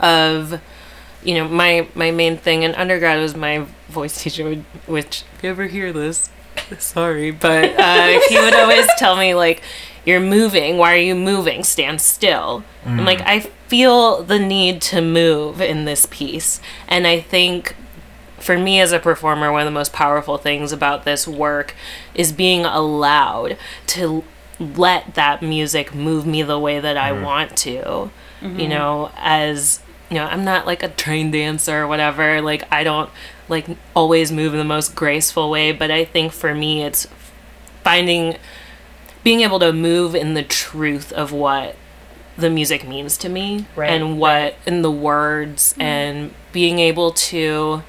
of, 0.00 0.60
you 1.22 1.34
know, 1.34 1.48
my 1.48 1.88
my 1.94 2.10
main 2.10 2.36
thing 2.36 2.62
in 2.62 2.74
undergrad 2.74 3.20
was 3.20 3.34
my 3.34 3.66
voice 3.88 4.22
teacher, 4.22 4.64
which 4.86 5.24
if 5.34 5.42
you 5.42 5.50
ever 5.50 5.66
hear 5.66 5.92
this, 5.92 6.30
sorry, 6.78 7.30
but 7.30 7.78
uh, 7.78 8.20
he 8.28 8.38
would 8.38 8.54
always 8.54 8.86
tell 8.98 9.16
me 9.16 9.34
like, 9.34 9.62
"You're 10.04 10.20
moving. 10.20 10.78
Why 10.78 10.94
are 10.94 10.98
you 10.98 11.14
moving? 11.14 11.64
Stand 11.64 12.00
still." 12.00 12.64
I'm 12.86 13.04
like, 13.04 13.18
mm. 13.18 13.26
I 13.26 13.40
feel 13.40 14.22
the 14.22 14.38
need 14.38 14.80
to 14.80 15.02
move 15.02 15.60
in 15.60 15.84
this 15.84 16.06
piece, 16.10 16.60
and 16.88 17.06
I 17.06 17.20
think 17.20 17.74
for 18.38 18.58
me 18.58 18.80
as 18.80 18.92
a 18.92 18.98
performer, 18.98 19.52
one 19.52 19.60
of 19.60 19.66
the 19.66 19.70
most 19.70 19.92
powerful 19.92 20.38
things 20.38 20.72
about 20.72 21.04
this 21.04 21.26
work 21.26 21.74
is 22.14 22.32
being 22.32 22.64
allowed 22.64 23.58
to 23.88 24.24
let 24.58 25.14
that 25.14 25.42
music 25.42 25.94
move 25.94 26.26
me 26.26 26.42
the 26.42 26.58
way 26.58 26.80
that 26.80 26.96
I 26.96 27.10
mm. 27.10 27.22
want 27.22 27.56
to. 27.58 27.70
You 28.40 28.48
mm-hmm. 28.48 28.68
know, 28.68 29.10
as 29.16 29.80
you 30.10 30.16
know, 30.16 30.24
I'm 30.24 30.44
not 30.44 30.66
like 30.66 30.82
a 30.82 30.88
trained 30.88 31.32
dancer 31.32 31.82
or 31.82 31.86
whatever. 31.88 32.40
Like 32.40 32.64
I 32.72 32.82
don't 32.84 33.10
like 33.48 33.66
always 33.94 34.30
move 34.32 34.52
in 34.52 34.58
the 34.58 34.64
most 34.64 34.94
graceful 34.94 35.50
way, 35.50 35.72
but 35.72 35.90
I 35.90 36.04
think 36.04 36.32
for 36.32 36.54
me 36.54 36.82
it's 36.82 37.06
finding 37.84 38.36
being 39.24 39.40
able 39.40 39.58
to 39.58 39.72
move 39.72 40.14
in 40.14 40.34
the 40.34 40.42
truth 40.42 41.12
of 41.12 41.32
what 41.32 41.76
the 42.36 42.48
music 42.48 42.86
means 42.86 43.16
to 43.18 43.28
me 43.28 43.66
Right, 43.74 43.90
and 43.90 44.18
what 44.18 44.54
in 44.66 44.82
the 44.82 44.90
words 44.90 45.72
Mm-hmm. 45.72 45.82
and 45.82 46.34
being 46.52 46.78
able 46.78 47.10
to 47.12 47.82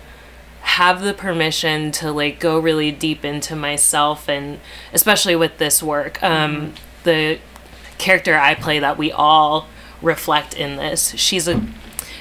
have 0.62 1.01
the 1.01 1.13
permission 1.13 1.91
to 1.93 2.12
like 2.12 2.39
go 2.39 2.60
really 2.60 2.91
deep 2.91 3.23
into 3.23 3.55
myself 3.55 4.27
and 4.27 4.60
especially 4.93 5.36
with 5.36 5.58
this 5.60 5.82
work 5.84 6.21
um 6.23 6.55
Mm-hmm. 6.55 6.73
the 7.03 7.39
character 7.97 8.38
I 8.38 8.55
play 8.55 8.79
that 8.79 8.97
we 8.97 9.12
all 9.12 9.67
reflect 10.01 10.53
in 10.55 10.77
this 10.77 11.13
she's 11.15 11.47
a 11.47 11.62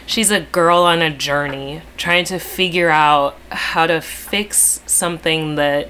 she's 0.08 0.30
a 0.30 0.40
girl 0.40 0.78
on 0.78 1.02
a 1.02 1.10
journey 1.10 1.82
trying 1.96 2.24
to 2.24 2.38
figure 2.38 2.88
out 2.88 3.36
how 3.50 3.86
to 3.86 4.00
fix 4.00 4.80
something 4.86 5.54
that 5.54 5.88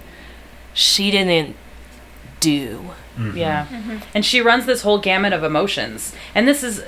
she 0.74 1.10
didn't 1.10 1.56
do 2.40 2.90
mm-hmm. 3.16 3.36
Yeah. 3.36 3.66
Mm-hmm. 3.66 3.98
And 4.14 4.24
she 4.24 4.40
runs 4.40 4.66
this 4.66 4.82
whole 4.82 4.98
gamut 4.98 5.32
of 5.32 5.42
emotions. 5.42 6.14
And 6.34 6.46
this 6.46 6.62
is 6.62 6.84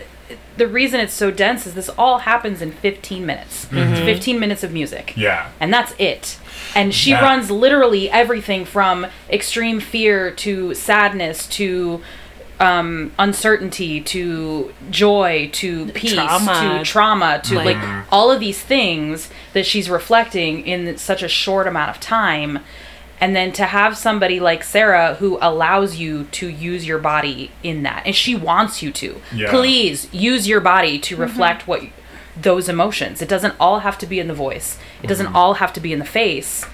the 0.57 0.69
reason 0.69 1.01
it's 1.01 1.15
so 1.15 1.31
dense 1.31 1.67
is 1.67 1.75
this 1.75 1.89
all 1.89 2.19
happens 2.19 2.63
in 2.63 2.71
15 2.71 3.27
minutes. 3.27 3.65
Mm-hmm. 3.67 3.79
It's 3.95 4.01
15 4.01 4.39
minutes 4.39 4.63
of 4.63 4.73
music. 4.73 5.15
Yeah. 5.17 5.51
And 5.59 5.73
that's 5.73 5.95
it. 5.99 6.39
And 6.75 6.95
she 6.95 7.11
Yeah. 7.11 7.23
runs 7.23 7.51
literally 7.51 8.11
everything 8.11 8.65
from 8.65 9.07
extreme 9.29 9.81
fear 9.81 10.31
to 10.33 10.75
sadness 10.75 11.47
to 11.49 12.03
um, 12.61 13.13
uncertainty 13.19 14.01
to 14.03 14.73
joy 14.91 15.49
to 15.55 15.87
peace 15.93 16.13
Trauma. 16.13 16.79
to 16.79 16.85
trauma. 16.85 17.41
to 17.45 17.55
Like- 17.57 17.77
like 17.77 18.05
all 18.13 18.31
of 18.31 18.39
these 18.41 18.61
things 18.61 19.31
that 19.55 19.67
she's 19.67 19.89
reflecting 19.89 20.67
in 20.67 20.97
such 20.99 21.23
a 21.23 21.29
short 21.29 21.67
amount 21.67 21.91
of 21.91 22.01
time. 22.01 22.61
And 23.23 23.37
then 23.37 23.53
to 23.53 23.65
have 23.65 23.99
somebody 23.99 24.41
like 24.41 24.63
Sarah 24.65 25.15
who 25.17 25.37
allows 25.43 25.97
you 25.97 26.25
to 26.33 26.49
use 26.49 26.87
your 26.87 26.99
body 26.99 27.51
in 27.63 27.83
that 27.83 28.03
and 28.07 28.15
she 28.15 28.35
wants 28.35 28.83
you 28.83 28.91
to. 28.93 29.21
Yeah. 29.35 29.51
please 29.51 30.09
use 30.13 30.49
your 30.49 30.61
body 30.61 30.99
to 31.01 31.17
reflect 31.17 31.67
what 31.67 31.83
those 32.41 32.69
emotions. 32.69 33.21
It 33.21 33.29
doesn't 33.29 33.55
all 33.61 33.81
have 33.81 33.99
to 33.99 34.07
be 34.07 34.21
in 34.21 34.29
the 34.29 34.35
voice. 34.35 34.79
It 35.03 35.07
doesn't 35.09 35.35
all 35.35 35.55
have 35.55 35.73
to 35.75 35.81
be 35.81 35.93
in 35.93 35.99
the 35.99 36.05
face 36.05 36.65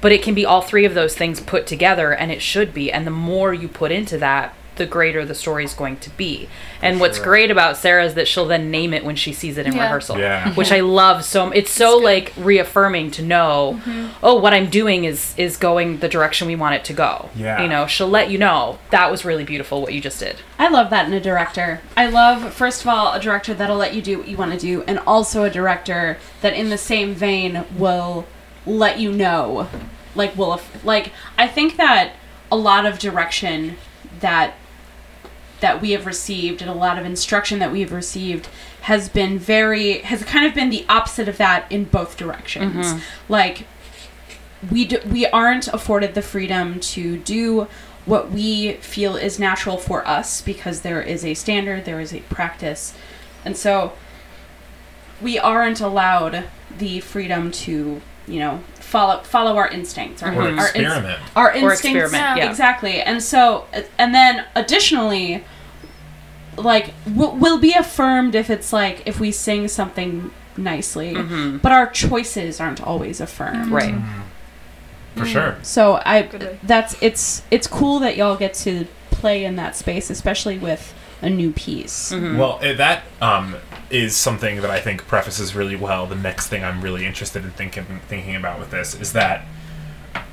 but 0.00 0.12
it 0.12 0.20
can 0.22 0.34
be 0.34 0.44
all 0.44 0.60
three 0.60 0.84
of 0.84 0.92
those 0.92 1.14
things 1.16 1.40
put 1.40 1.66
together 1.66 2.12
and 2.12 2.30
it 2.30 2.42
should 2.42 2.74
be. 2.74 2.92
And 2.92 3.06
the 3.06 3.10
more 3.10 3.54
you 3.54 3.68
put 3.68 3.90
into 3.90 4.18
that 4.18 4.54
the 4.76 4.86
greater 4.86 5.24
the 5.24 5.34
story 5.34 5.64
is 5.64 5.74
going 5.74 5.96
to 5.96 6.10
be 6.10 6.48
and 6.82 7.00
what's 7.00 7.16
sure. 7.16 7.24
great 7.26 7.50
about 7.50 7.76
sarah 7.76 8.04
is 8.04 8.14
that 8.14 8.26
she'll 8.26 8.46
then 8.46 8.70
name 8.70 8.92
it 8.92 9.04
when 9.04 9.16
she 9.16 9.32
sees 9.32 9.56
it 9.58 9.66
in 9.66 9.72
Yeah. 9.74 9.82
rehearsal 9.82 10.18
Yeah. 10.18 10.54
which 10.56 10.72
i 10.72 10.80
love 10.80 11.24
so 11.24 11.50
it's 11.50 11.70
so 11.70 11.96
like 11.96 12.32
reaffirming 12.36 13.10
to 13.12 13.22
know 13.22 13.80
mm-hmm. 13.84 14.08
oh 14.22 14.34
what 14.34 14.52
i'm 14.52 14.68
doing 14.68 15.04
is 15.04 15.34
is 15.36 15.56
going 15.56 15.98
the 15.98 16.08
direction 16.08 16.48
we 16.48 16.56
want 16.56 16.74
it 16.74 16.84
to 16.84 16.92
go 16.92 17.28
Yeah. 17.36 17.62
you 17.62 17.68
know 17.68 17.86
she'll 17.86 18.08
let 18.08 18.30
you 18.30 18.38
know 18.38 18.78
that 18.90 19.10
was 19.10 19.24
really 19.24 19.44
beautiful 19.44 19.80
what 19.82 19.92
you 19.92 20.00
just 20.00 20.18
did 20.20 20.36
I 20.56 20.68
love 20.68 20.88
that 20.90 21.06
in 21.06 21.12
a 21.12 21.20
director. 21.20 21.80
I 21.96 22.06
love, 22.06 22.54
first 22.54 22.82
of 22.82 22.86
all, 22.88 23.12
a 23.12 23.20
director 23.20 23.52
that'll 23.52 23.76
let 23.76 23.92
you 23.92 24.00
do 24.00 24.18
what 24.18 24.28
you 24.28 24.36
want 24.36 24.52
to 24.52 24.58
do, 24.58 24.82
and 24.86 24.98
also 25.00 25.42
a 25.42 25.50
director 25.50 26.16
that, 26.42 26.52
in 26.54 26.70
the 26.70 26.78
same 26.78 27.12
vein, 27.12 27.64
will 27.76 28.24
let 28.64 28.98
you 29.00 29.10
know. 29.12 29.68
Like, 30.14 30.36
will, 30.38 30.60
like, 30.84 31.12
I 31.36 31.48
think 31.48 31.76
that 31.76 32.12
a 32.52 32.56
lot 32.56 32.86
of 32.86 32.98
direction 33.00 33.76
that 34.20 34.54
that 35.60 35.80
we 35.80 35.92
have 35.92 36.06
received 36.06 36.60
and 36.60 36.70
a 36.70 36.74
lot 36.74 36.98
of 36.98 37.04
instruction 37.04 37.58
that 37.58 37.72
we 37.72 37.80
have 37.80 37.92
received 37.92 38.48
has 38.82 39.08
been 39.08 39.38
very 39.38 39.98
has 39.98 40.22
kind 40.24 40.44
of 40.46 40.54
been 40.54 40.70
the 40.70 40.84
opposite 40.88 41.28
of 41.28 41.38
that 41.38 41.70
in 41.70 41.84
both 41.84 42.16
directions. 42.16 42.86
Mm-hmm. 42.86 43.32
Like 43.32 43.66
we 44.70 44.84
do, 44.84 44.98
we 45.10 45.26
aren't 45.26 45.68
afforded 45.68 46.14
the 46.14 46.22
freedom 46.22 46.80
to 46.80 47.16
do 47.18 47.68
what 48.06 48.30
we 48.30 48.74
feel 48.74 49.16
is 49.16 49.38
natural 49.38 49.78
for 49.78 50.06
us 50.06 50.42
because 50.42 50.82
there 50.82 51.00
is 51.00 51.24
a 51.24 51.34
standard, 51.34 51.84
there 51.84 52.00
is 52.00 52.12
a 52.12 52.20
practice. 52.22 52.94
And 53.44 53.56
so 53.56 53.94
we 55.22 55.38
aren't 55.38 55.80
allowed 55.80 56.44
the 56.76 57.00
freedom 57.00 57.50
to, 57.50 58.02
you 58.26 58.38
know, 58.38 58.62
follow 58.84 59.22
follow 59.22 59.56
our 59.56 59.68
instincts 59.68 60.22
our, 60.22 60.32
Or 60.34 60.42
our 60.42 60.48
inst- 60.50 60.76
experiment. 60.76 61.20
our 61.34 61.48
Or 61.48 61.54
instincts. 61.54 61.84
experiment, 61.84 62.36
yeah. 62.38 62.50
exactly. 62.50 63.00
And 63.00 63.22
so 63.22 63.66
and 63.98 64.14
then 64.14 64.44
additionally 64.54 65.44
like 66.56 66.94
we'll, 67.06 67.34
we'll 67.36 67.58
be 67.58 67.72
affirmed 67.72 68.34
if 68.34 68.48
it's 68.50 68.72
like 68.72 69.02
if 69.06 69.18
we 69.18 69.32
sing 69.32 69.66
something 69.68 70.30
nicely 70.56 71.14
mm-hmm. 71.14 71.56
but 71.58 71.72
our 71.72 71.88
choices 71.90 72.60
aren't 72.60 72.80
always 72.80 73.20
affirmed. 73.20 73.70
Right. 73.70 73.94
Mm-hmm. 73.94 74.20
For 75.16 75.26
sure. 75.26 75.52
Mm. 75.52 75.64
so 75.64 75.94
i 76.04 76.22
that's 76.64 76.96
it's 77.00 77.42
it's 77.50 77.68
cool 77.68 78.00
that 78.00 78.16
y'all 78.16 78.36
get 78.36 78.52
to 78.54 78.86
play 79.12 79.44
in 79.44 79.54
that 79.56 79.76
space 79.76 80.10
especially 80.10 80.58
with 80.58 80.92
a 81.24 81.30
new 81.30 81.50
piece 81.52 82.12
Well, 82.38 82.58
eh, 82.62 82.74
that 82.74 83.04
um, 83.20 83.56
is 83.90 84.16
something 84.16 84.60
that 84.60 84.70
I 84.70 84.80
think 84.80 85.06
prefaces 85.06 85.54
really 85.54 85.76
well. 85.76 86.06
The 86.06 86.14
next 86.14 86.48
thing 86.48 86.62
I'm 86.62 86.80
really 86.82 87.06
interested 87.06 87.44
in 87.44 87.50
thinking 87.52 88.00
thinking 88.08 88.36
about 88.36 88.58
with 88.60 88.70
this 88.70 88.94
is 89.00 89.12
that, 89.14 89.44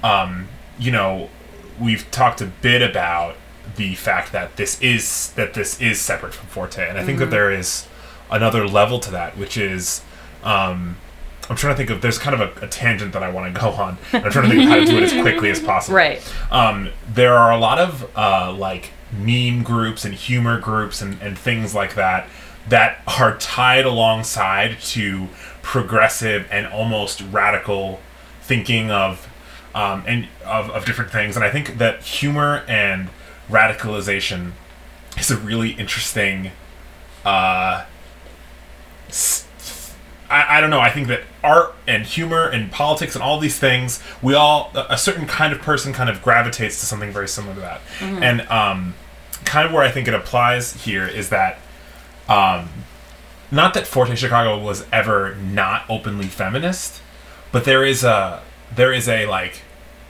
um, 0.04 0.48
you 0.78 0.92
know, 0.92 1.30
we've 1.80 2.10
talked 2.12 2.42
a 2.42 2.46
bit 2.46 2.82
about 2.82 3.36
the 3.76 3.96
fact 3.96 4.32
that 4.34 4.58
this 4.58 4.82
is 4.82 5.32
that 5.34 5.54
this 5.54 5.80
is 5.80 6.00
separate 6.00 6.34
from 6.34 6.48
Forte, 6.48 6.88
and 6.88 6.98
I 6.98 7.06
think 7.06 7.20
that 7.20 7.30
there 7.32 7.52
is 7.52 7.88
another 8.30 8.68
level 8.68 9.00
to 9.00 9.12
that, 9.12 9.38
which 9.38 9.58
is. 9.58 10.04
Um, 10.44 10.98
I'm 11.50 11.58
trying 11.58 11.74
to 11.74 11.78
think 11.78 11.90
of. 11.90 12.02
There's 12.02 12.18
kind 12.18 12.40
of 12.40 12.58
a, 12.58 12.66
a 12.66 12.68
tangent 12.70 13.12
that 13.14 13.24
I 13.24 13.30
want 13.30 13.54
to 13.54 13.60
go 13.60 13.70
on. 13.72 13.98
I'm 14.14 14.32
trying 14.32 14.50
to 14.50 14.56
think 14.56 14.64
of 14.64 14.70
how 14.70 14.76
to 14.76 14.86
do 14.86 14.98
it 14.98 15.04
as 15.04 15.12
quickly 15.12 15.50
as 15.50 15.60
possible 15.72 15.98
right 15.98 16.34
um, 16.50 16.90
there 17.14 17.34
are 17.34 17.52
a 17.52 17.58
lot 17.58 17.78
of 17.78 18.10
uh, 18.16 18.54
like 18.54 18.92
meme 19.12 19.64
groups 19.64 20.06
and 20.06 20.14
humor 20.14 20.60
groups 20.60 21.02
and, 21.02 21.22
and 21.22 21.38
things 21.38 21.76
like 21.76 21.96
that 21.96 22.28
that 22.70 23.02
are 23.20 23.38
tied 23.38 23.86
alongside 23.86 24.80
to 24.80 25.28
progressive 25.62 26.48
and 26.52 26.68
almost 26.68 27.22
radical 27.32 28.00
thinking 28.42 28.92
of 28.92 29.28
um, 29.74 30.04
and 30.06 30.28
of, 30.46 30.70
of 30.70 30.86
different 30.86 31.12
things. 31.12 31.36
And 31.36 31.46
i 31.46 31.52
think 31.52 31.78
that 31.78 32.02
humor 32.04 32.64
and 32.68 33.10
radicalization 33.50 34.52
is 35.18 35.32
a 35.32 35.38
really 35.38 35.72
interesting 35.72 36.52
uh, 37.26 37.86
I, 40.32 40.58
I 40.58 40.62
don't 40.62 40.70
know. 40.70 40.80
I 40.80 40.90
think 40.90 41.08
that 41.08 41.22
art 41.44 41.76
and 41.88 42.06
humor 42.06 42.48
and 42.48 42.72
politics 42.72 43.16
and 43.16 43.24
all 43.24 43.40
these 43.40 43.60
things, 43.60 44.02
we 44.22 44.34
all 44.34 44.72
a 44.76 44.98
certain 44.98 45.26
kind 45.28 45.52
of 45.54 45.60
person 45.62 45.94
kind 45.94 46.10
of 46.10 46.22
gravitates 46.22 46.80
to 46.80 46.86
something 46.86 47.12
very 47.12 47.28
similar 47.28 47.54
to 47.56 47.60
that. 47.62 47.82
And 48.02 48.42
um, 48.50 48.94
kind 49.46 49.68
of 49.68 49.74
where 49.74 49.84
I 49.84 49.92
think 49.92 50.08
it 50.08 50.14
applies 50.14 50.86
here 50.86 51.06
is 51.08 51.30
that 51.30 51.60
um, 52.30 52.70
not 53.52 53.74
that 53.74 53.86
Forte 53.88 54.16
Chicago 54.16 54.58
was 54.60 54.86
ever 54.92 55.36
not 55.36 55.84
openly 55.90 56.28
feminist, 56.28 57.02
but 57.52 57.66
there 57.66 57.84
is 57.86 58.04
a 58.04 58.42
there 58.74 58.94
is 58.94 59.10
a 59.10 59.26
like 59.26 59.62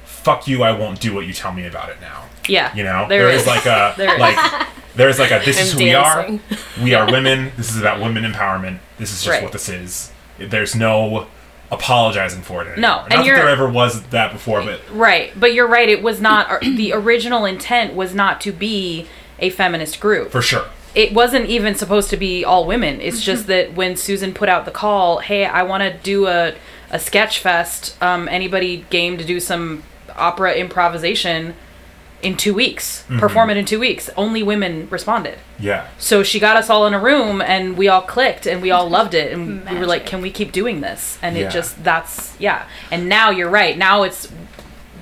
fuck 0.05 0.47
you 0.47 0.61
I 0.61 0.71
won't 0.71 0.99
do 0.99 1.15
what 1.15 1.25
you 1.25 1.33
tell 1.33 1.51
me 1.51 1.65
about 1.65 1.89
it 1.89 1.97
now. 1.99 2.25
yeah 2.47 2.75
You 2.75 2.83
know, 2.83 3.07
There 3.09 3.25
there 3.25 3.35
is 3.35 3.41
is. 3.41 3.47
like 3.47 3.65
a 3.65 3.95
There 3.97 4.13
is. 4.13 4.19
like 4.19 4.67
there's 4.95 5.17
like 5.19 5.31
a 5.31 5.39
this 5.45 5.59
is 5.59 5.73
I'm 5.73 5.79
who 5.79 5.85
dancing. 5.85 6.41
we 6.49 6.55
are. 6.83 6.83
We 6.83 6.93
are 6.93 7.11
women. 7.11 7.51
This 7.57 7.71
is 7.71 7.77
about 7.79 7.99
women 7.99 8.23
empowerment. 8.31 8.77
This 8.99 9.11
is 9.11 9.23
just 9.23 9.29
Right. 9.29 9.41
what 9.41 9.51
this 9.53 9.67
is. 9.69 10.10
There's 10.49 10.75
no 10.75 11.27
apologizing 11.71 12.41
for 12.41 12.61
it 12.61 12.65
anymore. 12.67 12.81
No, 12.81 12.87
Not 12.95 13.03
and 13.11 13.19
that 13.21 13.25
you're- 13.25 13.39
there 13.39 13.49
ever 13.49 13.69
was 13.69 14.01
that 14.09 14.31
before, 14.33 14.61
but 14.61 14.81
Right, 14.91 15.31
but 15.39 15.53
you're 15.53 15.67
right. 15.67 15.87
It 15.87 16.01
was 16.03 16.19
not 16.19 16.61
the 16.61 16.91
original 16.93 17.45
intent 17.45 17.93
was 17.93 18.13
not 18.13 18.41
to 18.41 18.51
be 18.51 19.07
a 19.39 19.49
feminist 19.49 19.99
group. 19.99 20.31
for 20.31 20.41
sure. 20.41 20.65
It 20.93 21.13
wasn't 21.13 21.45
even 21.47 21.75
supposed 21.75 22.09
to 22.09 22.17
be 22.17 22.43
all 22.43 22.65
women. 22.65 22.99
It's 22.99 23.21
just 23.23 23.47
that 23.47 23.73
when 23.75 23.95
Susan 23.95 24.33
put 24.33 24.49
out 24.49 24.65
the 24.65 24.71
call, 24.71 25.19
"Hey, 25.19 25.45
I 25.45 25.63
want 25.63 25.83
to 25.83 25.91
do 26.03 26.27
a 26.27 26.53
a 26.93 26.99
sketch 26.99 27.39
fest. 27.39 27.95
Um, 28.01 28.27
anybody 28.29 28.83
game 28.89 29.17
to 29.17 29.23
do 29.23 29.39
some 29.39 29.83
opera 30.17 30.51
improvisation 30.55 31.53
in 32.21 32.37
two 32.37 32.53
weeks? 32.53 33.03
Mm-hmm. 33.03 33.19
Perform 33.19 33.49
it 33.49 33.57
in 33.57 33.65
two 33.65 33.79
weeks." 33.79 34.09
Only 34.17 34.43
women 34.43 34.87
responded. 34.89 35.39
Yeah. 35.61 35.87
So 35.97 36.23
she 36.23 36.39
got 36.39 36.57
us 36.57 36.69
all 36.69 36.87
in 36.87 36.93
a 36.93 36.99
room 36.99 37.41
and 37.41 37.77
we 37.77 37.87
all 37.87 38.01
clicked 38.01 38.45
and 38.45 38.61
we 38.61 38.71
all 38.71 38.89
loved 38.89 39.13
it 39.13 39.31
and 39.31 39.69
we 39.69 39.77
were 39.77 39.85
like, 39.85 40.05
can 40.05 40.21
we 40.21 40.31
keep 40.31 40.51
doing 40.51 40.81
this? 40.81 41.17
And 41.21 41.37
Yeah. 41.37 41.47
it 41.47 41.51
just 41.51 41.83
that's 41.83 42.39
yeah. 42.39 42.65
And 42.89 43.07
now 43.07 43.29
you're 43.29 43.49
right. 43.49 43.77
Now 43.77 44.03
it's 44.03 44.31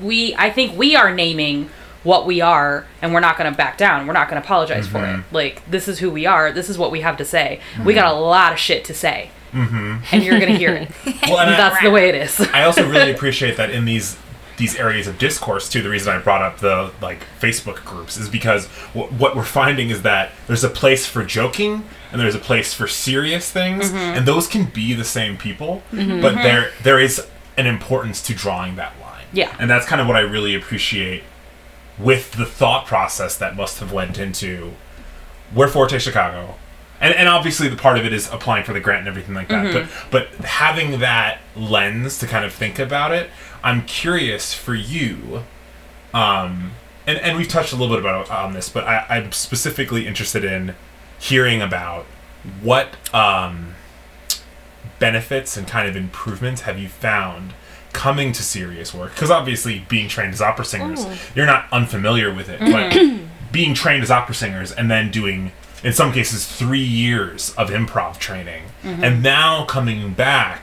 we 0.02 0.36
I 0.36 0.50
think 0.50 0.78
we 0.78 0.96
are 0.96 1.14
naming 1.14 1.70
what 2.04 2.26
we 2.26 2.42
are 2.42 2.86
and 3.02 3.14
we're 3.14 3.20
not 3.20 3.38
going 3.38 3.52
to 3.52 3.58
back 3.58 3.78
down. 3.78 4.08
We're 4.08 4.14
not 4.14 4.30
going 4.30 4.42
to 4.42 4.46
apologize 4.46 4.88
for 4.88 5.00
it. 5.00 5.18
Mm-hmm. 5.18 5.36
Like 5.36 5.70
this 5.70 5.88
is 5.88 6.00
who 6.00 6.10
we 6.10 6.26
are. 6.26 6.52
This 6.52 6.70
is 6.70 6.78
what 6.78 6.92
we 6.92 7.02
have 7.02 7.18
to 7.18 7.26
say. 7.26 7.60
We 7.86 7.94
got 7.94 8.12
a 8.12 8.16
mm-hmm. 8.16 8.24
lot 8.24 8.54
of 8.54 8.60
shit 8.60 8.86
to 8.86 8.94
say. 8.94 9.32
Mm-hmm. 9.52 10.04
And 10.12 10.24
you're 10.24 10.40
going 10.40 10.52
to 10.52 10.58
hear 10.58 10.74
it. 10.76 10.92
Well, 11.30 11.40
and 11.40 11.52
I, 11.52 11.58
that's 11.58 11.84
the 11.84 11.92
way 11.92 12.10
it 12.10 12.16
is. 12.16 12.40
I 12.40 12.64
also 12.64 12.88
really 12.90 13.12
appreciate 13.16 13.58
that 13.58 13.70
in 13.70 13.86
these 13.86 14.18
these 14.60 14.76
areas 14.76 15.08
of 15.08 15.18
discourse 15.18 15.68
too. 15.68 15.82
The 15.82 15.90
reason 15.90 16.14
I 16.14 16.20
brought 16.20 16.44
up 16.44 16.60
the 16.60 16.92
like 17.02 17.26
Facebook 17.40 17.84
groups 17.84 18.18
is 18.18 18.30
because 18.30 18.70
w- 18.94 19.12
what 19.14 19.36
we're 19.36 19.44
finding 19.44 19.90
is 19.90 20.04
that 20.04 20.32
there's 20.46 20.64
a 20.64 20.70
place 20.70 21.08
for 21.08 21.24
joking 21.24 21.84
and 22.12 22.22
there's 22.22 22.36
a 22.36 22.40
place 22.40 22.74
for 22.74 22.88
serious 22.88 23.52
things, 23.52 23.88
mm-hmm. 23.88 23.98
and 23.98 24.28
those 24.28 24.48
can 24.48 24.66
be 24.66 24.94
the 24.94 25.04
same 25.04 25.38
people, 25.38 25.82
mm-hmm. 25.92 26.22
but 26.22 26.34
mm-hmm. 26.34 26.44
there 26.44 26.72
there 26.84 27.00
is 27.00 27.26
an 27.58 27.66
importance 27.66 28.22
to 28.28 28.36
drawing 28.36 28.76
that 28.76 28.94
line. 29.02 29.26
Yeah. 29.34 29.56
And 29.60 29.70
that's 29.70 29.86
kind 29.86 30.02
of 30.02 30.08
what 30.08 30.16
I 30.16 30.22
really 30.22 30.56
appreciate 30.56 31.24
with 31.98 32.32
the 32.34 32.46
thought 32.46 32.86
process 32.86 33.38
that 33.38 33.56
must 33.56 33.80
have 33.80 33.92
went 33.92 34.18
into 34.18 34.74
we're 35.54 35.68
Forte 35.68 35.98
Chicago. 36.00 36.56
And, 37.02 37.14
and 37.16 37.30
obviously 37.30 37.70
the 37.70 37.78
part 37.78 37.98
of 37.98 38.06
it 38.06 38.12
is 38.12 38.30
applying 38.32 38.66
for 38.66 38.74
the 38.74 38.80
grant 38.80 39.00
and 39.00 39.08
everything 39.08 39.34
like 39.34 39.48
that. 39.50 39.74
But 39.74 39.90
but 40.12 40.46
having 40.46 41.00
that 41.00 41.40
lens 41.56 42.20
to 42.20 42.28
kind 42.28 42.44
of 42.44 42.54
think 42.54 42.78
about 42.78 43.12
it, 43.12 43.30
I'm 43.64 43.86
curious 43.86 44.54
for 44.54 44.74
you, 44.76 45.44
um, 46.14 46.72
and, 47.06 47.18
and 47.20 47.38
we've 47.38 47.48
touched 47.48 47.74
a 47.74 47.76
little 47.76 47.96
bit 47.96 48.04
about 48.04 48.30
on 48.32 48.54
this, 48.54 48.70
but 48.70 48.86
I, 48.86 49.06
I'm 49.10 49.32
specifically 49.32 50.08
interested 50.08 50.44
in 50.44 50.76
hearing 51.20 51.62
about 51.62 52.06
what 52.62 52.96
um, 53.14 53.76
benefits 55.00 55.58
and 55.58 55.68
kind 55.68 55.88
of 55.88 55.96
improvements 55.96 56.62
have 56.62 56.80
you 56.80 56.88
found 56.88 57.54
coming 57.94 58.32
to 58.34 58.44
serious 58.44 58.94
work? 58.94 59.14
Because 59.14 59.32
obviously, 59.32 59.86
being 59.90 60.08
trained 60.08 60.34
as 60.34 60.42
opera 60.42 60.66
singers, 60.66 61.06
you're 61.36 61.46
not 61.46 61.66
unfamiliar 61.72 62.34
with 62.34 62.50
it, 62.50 62.60
but 62.60 62.96
being 63.52 63.74
trained 63.74 64.04
as 64.04 64.12
opera 64.12 64.36
singers 64.36 64.72
and 64.72 64.90
then 64.92 65.10
doing, 65.12 65.52
in 65.84 65.92
some 65.94 66.12
cases, 66.14 66.46
three 66.46 66.84
years 66.84 67.54
of 67.58 67.70
improv 67.70 68.20
training, 68.20 68.64
and 68.84 69.24
now 69.24 69.66
coming 69.66 70.14
back 70.14 70.62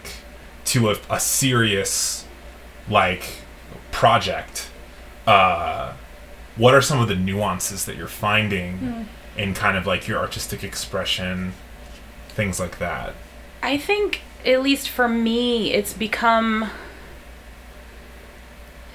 to 0.66 0.90
a, 0.90 0.96
a 1.11 1.18
serious, 1.20 2.24
like, 2.88 3.25
project. 3.90 4.68
Uh, 5.27 5.94
what 6.57 6.75
are 6.75 6.83
some 6.83 7.01
of 7.01 7.09
the 7.09 7.14
nuances 7.14 7.85
that 7.87 7.96
you're 7.96 8.07
finding 8.07 9.09
in 9.37 9.55
kind 9.55 9.77
of 9.77 9.87
like 9.87 10.07
your 10.07 10.18
artistic 10.18 10.62
expression, 10.62 11.53
things 12.29 12.61
like 12.61 12.79
that? 12.79 13.14
I 13.62 13.77
think, 13.77 14.20
at 14.44 14.62
least 14.62 14.88
for 14.88 15.09
me, 15.09 15.72
it's 15.72 15.92
become 15.92 16.70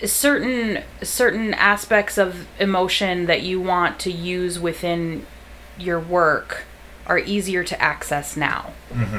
certain 0.04 0.84
certain 1.04 1.54
aspects 1.54 2.18
of 2.18 2.48
emotion 2.60 3.28
that 3.28 3.44
you 3.44 3.62
want 3.62 4.00
to 4.00 4.12
use 4.12 4.60
within 4.60 5.26
your 5.78 6.00
work 6.00 6.64
are 7.06 7.20
easier 7.20 7.64
to 7.64 7.80
access 7.82 8.36
now 8.38 8.74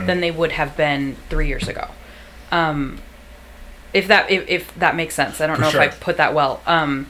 than 0.06 0.20
they 0.20 0.30
would 0.30 0.52
have 0.52 0.76
been 0.76 1.16
three 1.28 1.46
years 1.46 1.68
ago. 1.68 1.88
Um, 2.50 3.00
if 3.92 4.08
that 4.08 4.30
if, 4.30 4.48
if 4.48 4.74
that 4.76 4.96
makes 4.96 5.14
sense, 5.14 5.40
I 5.40 5.46
don't 5.46 5.56
For 5.56 5.62
know 5.62 5.70
sure. 5.70 5.82
if 5.82 5.92
I 5.92 5.96
put 5.96 6.16
that 6.16 6.34
well. 6.34 6.62
Um, 6.66 7.06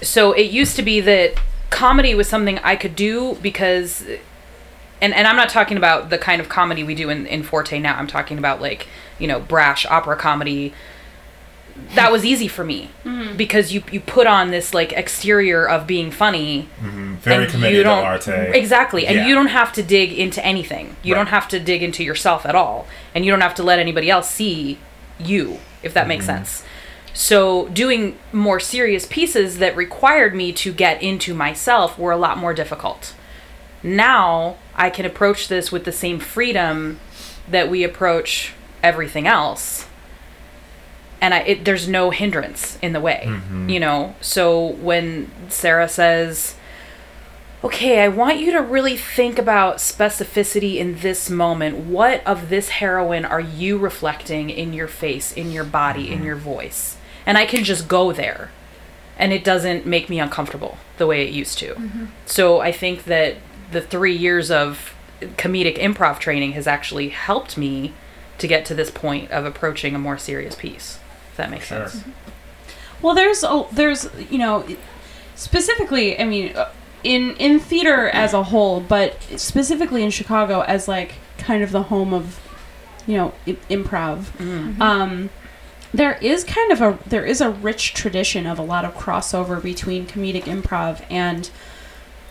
so 0.00 0.32
it 0.32 0.50
used 0.50 0.76
to 0.76 0.82
be 0.82 1.00
that 1.00 1.34
comedy 1.70 2.14
was 2.14 2.28
something 2.28 2.58
I 2.58 2.76
could 2.76 2.96
do 2.96 3.36
because 3.40 4.04
and 5.00 5.14
and 5.14 5.26
I'm 5.26 5.36
not 5.36 5.48
talking 5.48 5.76
about 5.76 6.10
the 6.10 6.18
kind 6.18 6.40
of 6.40 6.48
comedy 6.48 6.82
we 6.84 6.94
do 6.94 7.08
in, 7.10 7.26
in 7.26 7.42
Forte 7.42 7.78
now. 7.78 7.96
I'm 7.96 8.06
talking 8.06 8.38
about 8.38 8.60
like, 8.60 8.86
you 9.18 9.26
know, 9.26 9.40
brash 9.40 9.86
opera 9.86 10.16
comedy. 10.16 10.74
That 11.94 12.12
was 12.12 12.22
easy 12.22 12.48
for 12.48 12.64
me 12.64 12.90
because 13.36 13.72
you 13.72 13.82
you 13.90 13.98
put 13.98 14.26
on 14.26 14.50
this 14.50 14.74
like 14.74 14.92
exterior 14.92 15.66
of 15.66 15.86
being 15.86 16.10
funny. 16.10 16.68
Very 16.80 17.44
and 17.44 17.52
committed 17.52 17.76
you 17.78 17.82
to 17.82 17.88
don't- 17.88 18.04
arte. 18.04 18.50
Exactly. 18.54 19.06
And 19.06 19.16
Yeah. 19.16 19.26
you 19.26 19.34
don't 19.34 19.46
have 19.46 19.72
to 19.74 19.82
dig 19.82 20.12
into 20.12 20.44
anything. 20.44 20.96
You 21.02 21.14
Right. 21.14 21.20
don't 21.20 21.28
have 21.28 21.48
to 21.48 21.58
dig 21.58 21.82
into 21.82 22.04
yourself 22.04 22.44
at 22.44 22.54
all. 22.54 22.86
And 23.14 23.24
you 23.24 23.30
don't 23.32 23.40
have 23.40 23.54
to 23.54 23.62
let 23.62 23.78
anybody 23.78 24.10
else 24.10 24.28
see 24.30 24.78
you, 25.18 25.58
if 25.82 25.92
that 25.94 26.06
makes 26.08 26.26
Mm-hmm. 26.26 26.44
sense. 26.44 26.64
So 27.14 27.68
doing 27.68 28.18
more 28.32 28.58
serious 28.58 29.04
pieces 29.06 29.58
that 29.58 29.76
required 29.76 30.34
me 30.34 30.52
to 30.54 30.72
get 30.72 31.02
into 31.02 31.34
myself 31.34 31.98
were 31.98 32.10
a 32.12 32.16
lot 32.16 32.38
more 32.38 32.54
difficult. 32.54 33.14
Now 33.82 34.56
I 34.74 34.88
can 34.90 35.04
approach 35.04 35.48
this 35.48 35.70
with 35.70 35.84
the 35.84 35.92
same 35.92 36.18
freedom 36.18 37.00
that 37.50 37.70
we 37.70 37.84
approach 37.84 38.54
everything 38.82 39.26
else. 39.26 39.86
And 41.20 41.34
I, 41.34 41.40
it, 41.40 41.64
there's 41.64 41.86
no 41.86 42.10
hindrance 42.10 42.78
in 42.82 42.92
the 42.94 43.00
way, 43.00 43.28
you 43.68 43.78
know. 43.78 44.14
So 44.20 44.66
when 44.66 45.30
Sarah 45.48 45.88
says, 45.88 46.56
okay, 47.64 48.00
I 48.00 48.08
want 48.08 48.38
you 48.40 48.52
to 48.52 48.58
really 48.60 48.96
think 48.96 49.38
about 49.38 49.76
specificity 49.76 50.76
in 50.76 50.98
this 50.98 51.30
moment. 51.30 51.76
What 51.86 52.26
of 52.26 52.48
this 52.48 52.70
heroine 52.70 53.24
are 53.24 53.40
you 53.40 53.78
reflecting 53.78 54.50
in 54.50 54.72
your 54.72 54.88
face, 54.88 55.32
in 55.32 55.52
your 55.52 55.64
body, 55.64 56.10
in 56.10 56.22
your 56.24 56.36
voice? 56.36 56.96
And 57.24 57.38
I 57.38 57.46
can 57.46 57.62
just 57.62 57.86
go 57.86 58.12
there. 58.12 58.50
And 59.16 59.32
it 59.32 59.44
doesn't 59.44 59.86
make 59.86 60.08
me 60.08 60.18
uncomfortable 60.18 60.78
the 60.98 61.06
way 61.06 61.26
it 61.26 61.32
used 61.32 61.58
to. 61.58 61.76
So 62.26 62.60
I 62.60 62.72
think 62.72 63.04
that 63.04 63.36
the 63.70 63.80
three 63.80 64.16
years 64.16 64.50
of 64.50 64.94
comedic 65.20 65.78
improv 65.78 66.18
training 66.18 66.52
has 66.52 66.66
actually 66.66 67.10
helped 67.10 67.56
me 67.56 67.94
to 68.38 68.48
get 68.48 68.64
to 68.66 68.74
this 68.74 68.90
point 68.90 69.30
of 69.30 69.44
approaching 69.44 69.94
a 69.94 69.98
more 69.98 70.18
serious 70.18 70.56
piece. 70.56 70.98
If 71.30 71.36
that 71.36 71.50
makes 71.50 71.66
Sure. 71.66 71.86
sense. 71.88 72.04
Well, 73.00 73.14
there's 73.14 73.44
a, 73.44 73.64
there's 73.70 74.08
you 74.30 74.38
know 74.38 74.66
specifically, 75.36 76.18
I 76.18 76.24
mean, 76.24 76.56
uh, 76.56 76.70
in 77.04 77.34
in 77.36 77.58
theater 77.60 78.08
as 78.08 78.32
a 78.32 78.44
whole, 78.44 78.80
but 78.80 79.20
specifically 79.36 80.02
in 80.02 80.10
Chicago 80.10 80.60
as 80.62 80.88
like 80.88 81.14
kind 81.38 81.62
of 81.62 81.72
the 81.72 81.84
home 81.84 82.12
of 82.14 82.40
you 83.06 83.16
know 83.16 83.32
I- 83.46 83.56
improv. 83.70 84.26
Um, 84.80 85.30
there 85.94 86.16
is 86.22 86.44
kind 86.44 86.72
of 86.72 86.80
a 86.80 86.98
there 87.06 87.24
is 87.26 87.40
a 87.40 87.50
rich 87.50 87.92
tradition 87.94 88.46
of 88.46 88.58
a 88.58 88.62
lot 88.62 88.84
of 88.84 88.94
crossover 88.94 89.62
between 89.62 90.06
comedic 90.06 90.44
improv 90.44 91.02
and 91.10 91.50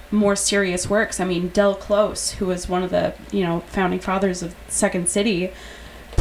more 0.10 0.36
serious 0.36 0.90
works. 0.90 1.20
I 1.20 1.26
mean, 1.26 1.50
Del 1.50 1.76
Close, 1.76 2.32
who 2.34 2.48
was 2.48 2.68
one 2.68 2.84
of 2.84 2.90
the 2.90 3.14
you 3.32 3.44
know 3.44 3.62
founding 3.68 4.00
fathers 4.00 4.42
of 4.42 4.56
Second 4.68 5.10
City, 5.10 5.52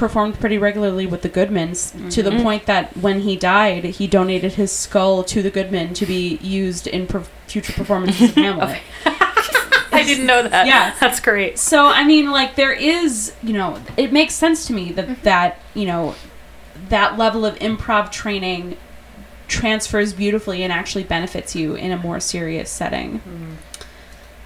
performed 0.01 0.41
pretty 0.41 0.57
regularly 0.57 1.07
with 1.07 1.21
the 1.21 1.29
Goodmans 1.29 2.11
to 2.13 2.23
the 2.23 2.31
mm-hmm. 2.31 2.43
point 2.43 2.67
that 2.67 2.97
when 2.97 3.21
he 3.21 3.37
died, 3.37 3.85
he 3.85 4.07
donated 4.07 4.55
his 4.55 4.73
skull 4.73 5.23
to 5.25 5.43
the 5.43 5.51
Goodman 5.51 5.93
to 5.95 6.07
be 6.07 6.39
used 6.39 6.87
in 6.87 7.07
per- 7.07 7.25
future 7.47 7.75
performances 7.75 8.31
of 8.31 8.35
Hamlet. 8.37 8.81
I 9.93 10.03
didn't 10.03 10.25
know 10.25 10.43
that. 10.49 10.67
Yeah. 10.67 10.97
That's 10.99 11.21
great. 11.21 11.59
So 11.59 11.87
I 11.87 12.05
mean, 12.05 12.31
like 12.31 12.57
there 12.57 12.73
is, 12.73 13.35
you 13.43 13.53
know, 13.53 13.79
it 13.99 14.11
makes 14.11 14.35
sense 14.35 14.67
to 14.69 14.73
me 14.73 14.91
that 14.93 15.07
mm-hmm. 15.07 15.23
that 15.23 15.61
you 15.75 15.85
know 15.85 16.15
that 16.89 17.19
level 17.19 17.45
of 17.45 17.57
improv 17.57 18.11
training 18.11 18.79
transfers 19.49 20.15
beautifully 20.15 20.63
and 20.63 20.73
actually 20.73 21.05
benefits 21.05 21.55
you 21.55 21.75
in 21.75 21.93
a 21.93 21.99
more 21.99 22.21
serious 22.21 22.71
setting. 22.71 23.19
Mm-hmm. 23.19 23.53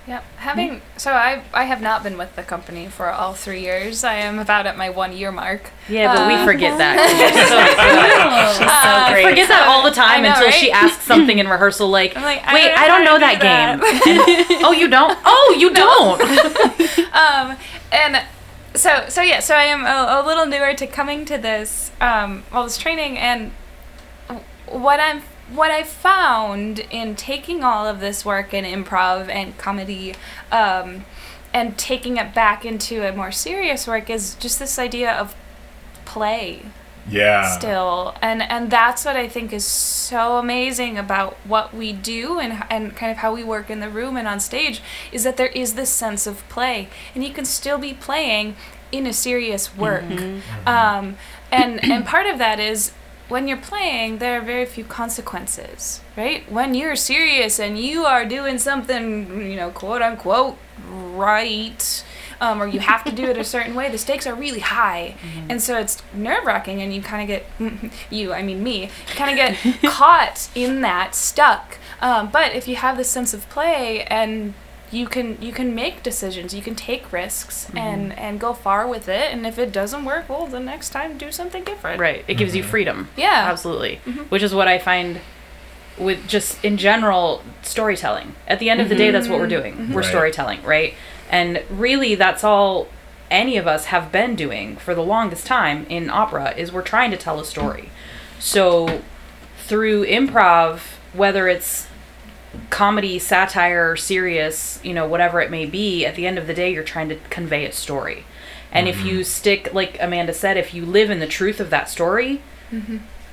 Yep. 0.07 0.23
Having 0.37 0.83
so 0.99 1.13
I 1.13 1.43
I 1.55 1.65
have 1.65 1.81
not 1.81 2.03
been 2.03 2.19
with 2.19 2.37
the 2.37 2.43
company 2.43 2.89
for 2.89 3.11
all 3.11 3.33
three 3.33 3.63
years. 3.63 4.05
I 4.05 4.15
am 4.17 4.39
about 4.39 4.67
at 4.67 4.77
my 4.77 4.91
one 4.91 5.17
year 5.17 5.33
mark. 5.33 5.71
Yeah, 5.89 6.15
but 6.15 6.29
we 6.29 6.35
Uh, 6.35 6.45
forget 6.45 6.77
that. 6.77 6.97
She's 8.59 8.59
so, 8.59 8.67
Uh, 8.67 8.71
I 9.09 9.13
great. 9.13 9.29
forget 9.31 9.49
that 9.49 9.67
all 9.67 9.83
the 9.83 9.91
time 9.91 10.23
know, 10.23 10.29
until 10.29 10.45
right? 10.47 10.55
she 10.55 10.71
asks 10.71 11.05
something 11.05 11.39
in 11.39 11.49
rehearsal 11.49 11.89
like, 11.89 12.15
like, 12.17 12.43
I 12.47 12.53
"Wait, 12.55 12.69
don't 12.69 12.79
I 12.79 12.87
don't 12.89 13.05
know 13.05 13.13
how 13.13 13.19
that 13.19 13.41
game." 13.41 13.81
And, 13.81 14.61
oh, 14.67 14.73
you 14.73 14.89
don't? 14.89 15.17
Oh, 15.25 15.57
you 15.59 15.73
don't. 15.73 16.21
um, 17.15 17.57
and 17.91 18.23
so 18.75 19.07
so 19.09 19.23
yeah, 19.23 19.41
so 19.41 19.55
I 19.55 19.65
am 19.65 19.87
a, 19.87 20.21
a 20.23 20.27
little 20.27 20.45
newer 20.45 20.75
to 20.75 20.87
coming 20.87 21.25
to 21.25 21.39
this 21.39 21.93
um, 22.03 22.43
all 22.53 22.65
this 22.65 22.77
training, 22.77 23.17
and 23.17 23.53
what 24.67 25.01
I'm 25.01 25.23
what 25.53 25.71
I 25.71 25.83
found 25.83 26.81
in 26.91 27.15
taking 27.17 27.63
all 27.65 27.87
of 27.87 28.01
this 28.01 28.25
work 28.25 28.55
in 28.55 28.65
improv 28.65 29.29
and 29.29 29.57
comedy. 29.59 30.15
Um, 30.53 31.05
and 31.53 31.79
taking 31.79 32.17
it 32.17 32.35
back 32.35 32.65
into 32.65 33.07
a 33.09 33.13
more 33.13 33.31
serious 33.31 33.87
work 33.87 34.11
is 34.11 34.35
just 34.35 34.59
this 34.59 34.77
idea 34.77 35.13
of 35.13 35.37
play 36.05 36.63
Yeah. 37.09 37.47
still 37.57 38.17
and 38.21 38.43
and 38.43 38.73
that's 38.73 39.05
what 39.05 39.15
i 39.15 39.29
think 39.29 39.53
is 39.53 39.65
so 39.65 40.39
amazing 40.39 40.99
about 40.99 41.35
what 41.47 41.73
we 41.73 41.93
do 41.93 42.41
and 42.41 42.65
and 42.71 42.97
kind 42.97 43.13
of 43.13 43.19
how 43.19 43.33
we 43.33 43.45
work 43.45 43.71
in 43.71 43.79
the 43.79 43.89
room 43.89 44.17
and 44.17 44.27
on 44.27 44.41
stage 44.41 44.83
is 45.13 45.23
that 45.23 45.37
there 45.37 45.47
is 45.49 45.75
this 45.75 45.91
sense 45.91 46.27
of 46.27 46.43
play 46.49 46.89
and 47.15 47.23
you 47.23 47.33
can 47.33 47.45
still 47.45 47.79
be 47.79 47.95
playing 47.95 48.57
in 48.91 49.07
a 49.07 49.13
serious 49.13 49.77
work 49.77 50.03
um 50.67 51.17
and 51.53 51.85
and 51.85 52.05
part 52.05 52.27
of 52.27 52.39
that 52.39 52.59
is 52.59 52.91
when 53.35 53.49
you're 53.49 53.65
playing 53.73 54.19
there 54.19 54.39
are 54.39 54.45
very 54.45 54.65
few 54.65 54.85
consequences 54.85 56.01
right? 56.17 56.51
When 56.51 56.75
you're 56.75 56.97
serious 56.97 57.59
and 57.59 57.77
you 57.79 58.05
are 58.05 58.25
doing 58.25 58.59
something 58.59 59.51
you 59.51 59.57
know 59.57 59.71
quote 59.71 60.03
unquote 60.03 60.57
right 60.89 62.05
um, 62.41 62.63
or 62.63 62.67
you 62.67 62.81
have 62.81 63.05
to 63.05 63.13
do 63.13 63.25
it 63.25 63.37
a 63.37 63.45
certain 63.55 63.75
way 63.75 63.91
the 63.91 63.99
stakes 63.99 64.27
are 64.27 64.35
really 64.35 64.61
high. 64.61 65.17
And 65.49 65.63
so 65.63 65.79
it's 65.79 66.03
nerve-wracking 66.13 66.83
and 66.83 66.95
you 66.95 67.01
kind 67.03 67.23
of 67.23 67.29
get 67.29 67.93
you 68.11 68.33
i 68.33 68.43
mean 68.43 68.63
me 68.63 68.91
kind 69.07 69.31
of 69.31 69.37
get 69.37 69.83
caught 69.91 70.49
in 70.55 70.83
that 70.83 71.15
stuck. 71.15 71.79
Um, 72.01 72.31
but 72.31 72.55
if 72.55 72.69
you 72.69 72.77
have 72.77 72.97
this 72.97 73.11
sense 73.11 73.35
of 73.35 73.49
play 73.49 74.05
and 74.05 74.55
you 74.95 75.07
can 75.07 75.41
you 75.41 75.53
can 75.53 75.75
make 75.75 76.03
decisions 76.03 76.55
you 76.55 76.63
can 76.63 76.75
take 76.75 77.13
risks 77.13 77.67
mm-hmm. 77.67 77.79
and 77.79 78.19
and 78.19 78.39
go 78.41 78.53
far 78.53 78.87
with 78.87 79.09
it 79.09 79.33
and 79.33 79.47
if 79.47 79.59
it 79.59 79.73
doesn't 79.73 80.05
work 80.05 80.29
well 80.29 80.47
the 80.47 80.61
next 80.61 80.91
time 80.91 81.19
do 81.19 81.31
something 81.33 81.65
different 81.65 82.01
right. 82.01 82.25
It 82.29 82.35
gives 82.35 82.55
you 82.55 82.63
mm-hmm. 82.63 82.71
freedom. 82.71 83.09
yeah 83.17 83.49
Absolutely. 83.51 84.01
Mm-hmm. 84.07 84.23
Which 84.25 84.43
is 84.43 84.55
what 84.55 84.69
I 84.69 84.79
find 84.79 85.21
with 85.99 86.27
just 86.27 86.65
in 86.65 86.77
general 86.77 87.43
storytelling. 87.63 88.35
At 88.49 88.59
the 88.59 88.71
end 88.71 88.81
of 88.81 88.89
the 88.89 88.95
day, 88.95 89.11
that's 89.11 89.29
what 89.29 89.39
we're 89.39 89.47
doing. 89.47 89.93
We're 89.93 90.01
Right. 90.01 90.09
storytelling, 90.09 90.63
right? 90.63 90.95
And 91.31 91.63
really, 91.71 92.15
that's 92.15 92.43
all 92.43 92.89
any 93.31 93.57
of 93.57 93.67
us 93.67 93.87
have 93.87 94.13
been 94.13 94.35
doing 94.35 94.77
for 94.77 94.95
the 94.95 95.03
longest 95.03 95.47
time 95.47 95.87
in 95.89 96.11
opera 96.11 96.55
is 96.57 96.73
we're 96.73 96.83
trying 96.83 97.11
to 97.11 97.17
tell 97.17 97.41
a 97.41 97.45
story. 97.45 97.91
So 98.39 99.03
through 99.59 100.05
improv, 100.07 100.81
whether 101.13 101.49
it's 101.49 101.87
comedy, 102.71 103.19
satire, 103.19 103.97
serious, 103.97 104.81
you 104.83 104.95
know, 104.95 105.07
whatever 105.07 105.41
it 105.41 105.51
may 105.51 105.67
be, 105.67 106.05
at 106.05 106.15
the 106.15 106.27
end 106.27 106.39
of 106.39 106.47
the 106.47 106.55
day, 106.55 106.73
you're 106.73 106.85
trying 106.85 107.09
to 107.09 107.17
convey 107.31 107.67
a 107.67 107.73
story. 107.73 108.25
And 108.73 108.89
if 108.89 109.05
you 109.05 109.23
stick, 109.23 109.73
like 109.73 109.97
Amanda 110.01 110.35
said, 110.35 110.57
if 110.57 110.75
you 110.75 110.85
live 110.85 111.09
in 111.09 111.21
the 111.21 111.29
truth 111.29 111.61
of 111.61 111.71
that 111.71 111.89
story, 111.89 112.43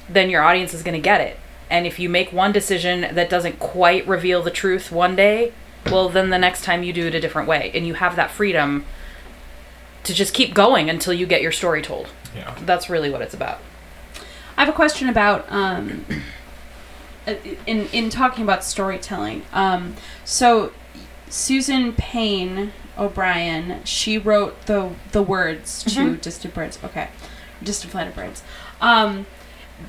then 0.08 0.30
your 0.30 0.44
audience 0.44 0.74
is 0.74 0.84
going 0.84 0.94
to 0.94 1.02
get 1.02 1.20
it. 1.20 1.40
And 1.70 1.88
if 1.88 1.98
you 2.00 2.10
make 2.10 2.32
one 2.32 2.52
decision 2.52 3.16
that 3.16 3.30
doesn't 3.30 3.58
quite 3.58 4.06
reveal 4.08 4.44
the 4.44 4.52
truth 4.52 4.92
one 4.92 5.16
day, 5.16 5.54
well, 5.88 6.10
then 6.10 6.30
the 6.30 6.38
next 6.38 6.64
time 6.64 6.84
you 6.84 6.94
do 6.94 7.08
it 7.08 7.16
a 7.16 7.20
different 7.20 7.48
way. 7.48 7.72
And 7.74 7.88
you 7.88 7.96
have 7.96 8.16
that 8.18 8.30
freedom 8.30 8.86
to 10.04 10.14
just 10.14 10.34
keep 10.34 10.54
going 10.54 10.90
until 10.90 11.14
you 11.14 11.26
get 11.26 11.42
your 11.42 11.52
story 11.52 11.82
told. 11.82 12.10
Yeah. 12.36 12.56
That's 12.62 12.90
really 12.90 13.10
what 13.10 13.22
it's 13.22 13.34
about. 13.34 13.60
I 14.58 14.66
have 14.66 14.70
a 14.70 14.76
question 14.76 15.10
about 15.10 15.46
um, 15.50 16.06
in 17.28 17.88
in 17.88 18.10
talking 18.10 18.44
about 18.44 18.64
storytelling. 18.64 19.44
Um, 19.54 19.96
so 20.26 20.72
Susan 21.30 21.94
Payne 21.94 22.74
O'Brien, 22.98 23.84
she 23.84 24.18
wrote 24.18 24.66
the 24.66 24.92
the 25.12 25.24
words 25.24 25.84
to 25.86 26.18
Distant 26.18 26.54
Birds. 26.54 26.80
Okay, 26.84 27.10
Distant 27.64 27.92
Flight 27.92 28.08
of 28.08 28.16
Birds. 28.16 28.44
Um, 28.80 29.26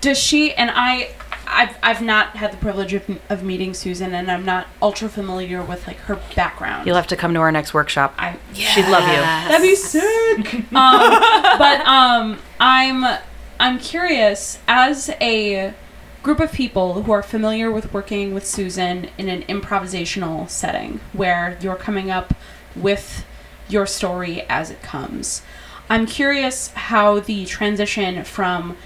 does 0.00 0.18
she 0.18 0.52
and 0.54 0.70
I? 0.72 1.10
I've, 1.54 1.76
I've 1.82 2.00
not 2.00 2.36
had 2.36 2.50
the 2.50 2.56
privilege 2.56 2.94
of, 2.94 3.20
of 3.28 3.42
meeting 3.42 3.74
Susan, 3.74 4.14
and 4.14 4.30
I'm 4.30 4.44
not 4.44 4.68
ultra 4.80 5.10
familiar 5.10 5.62
with 5.62 5.86
like 5.86 5.98
her 5.98 6.18
background. 6.34 6.86
You'll 6.86 6.96
have 6.96 7.08
to 7.08 7.16
come 7.16 7.34
to 7.34 7.40
our 7.40 7.52
next 7.52 7.74
workshop. 7.74 8.14
I 8.16 8.38
She'd 8.54 8.88
love 8.88 9.02
you. 9.06 9.16
That'd 9.16 9.60
be 9.60 9.74
sick. 9.74 10.54
um, 10.72 10.72
but 11.58 11.86
um, 11.86 12.38
I'm 12.58 13.18
I'm 13.60 13.78
curious 13.78 14.60
as 14.66 15.10
a 15.20 15.74
group 16.22 16.38
of 16.38 16.52
people 16.52 17.02
who 17.02 17.12
are 17.12 17.22
familiar 17.22 17.70
with 17.70 17.92
working 17.92 18.32
with 18.32 18.46
Susan 18.46 19.08
in 19.18 19.28
an 19.28 19.42
improvisational 19.42 20.48
setting 20.48 21.00
where 21.12 21.58
you're 21.60 21.76
coming 21.76 22.10
up 22.10 22.34
with 22.76 23.24
your 23.68 23.86
story 23.86 24.42
as 24.42 24.70
it 24.70 24.82
comes. 24.82 25.42
I'm 25.90 26.06
curious 26.06 26.68
how 26.68 27.20
the 27.20 27.44
transition 27.44 28.22
from 28.24 28.76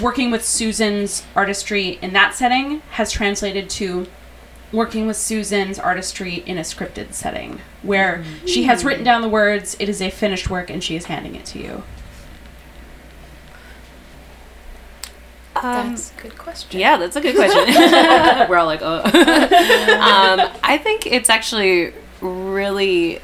working 0.00 0.30
with 0.30 0.44
Susan's 0.44 1.24
artistry 1.34 1.98
in 2.02 2.12
that 2.12 2.34
setting 2.34 2.80
has 2.90 3.10
translated 3.10 3.70
to 3.70 4.06
working 4.72 5.06
with 5.06 5.16
Susan's 5.16 5.78
artistry 5.78 6.42
in 6.46 6.58
a 6.58 6.62
scripted 6.62 7.12
setting 7.12 7.60
where 7.82 8.24
she 8.44 8.64
has 8.64 8.80
mm-hmm. 8.80 8.88
written 8.88 9.04
down 9.04 9.22
the 9.22 9.28
words, 9.28 9.76
it 9.78 9.88
is 9.88 10.02
a 10.02 10.10
finished 10.10 10.50
work, 10.50 10.68
and 10.68 10.82
she 10.82 10.96
is 10.96 11.04
handing 11.06 11.36
it 11.36 11.44
to 11.46 11.60
you. 11.60 11.82
Um, 15.64 15.90
That's 15.90 16.12
a 16.12 16.22
good 16.22 16.38
question. 16.38 16.80
Yeah, 16.80 16.96
that's 16.98 17.16
a 17.16 17.20
good 17.20 17.34
question. 17.34 17.64
We're 18.50 18.58
all 18.58 18.66
like, 18.66 18.82
oh. 18.82 18.98
um, 19.02 20.50
I 20.62 20.78
think 20.82 21.06
it's 21.06 21.30
actually 21.30 21.94
really, 22.20 23.20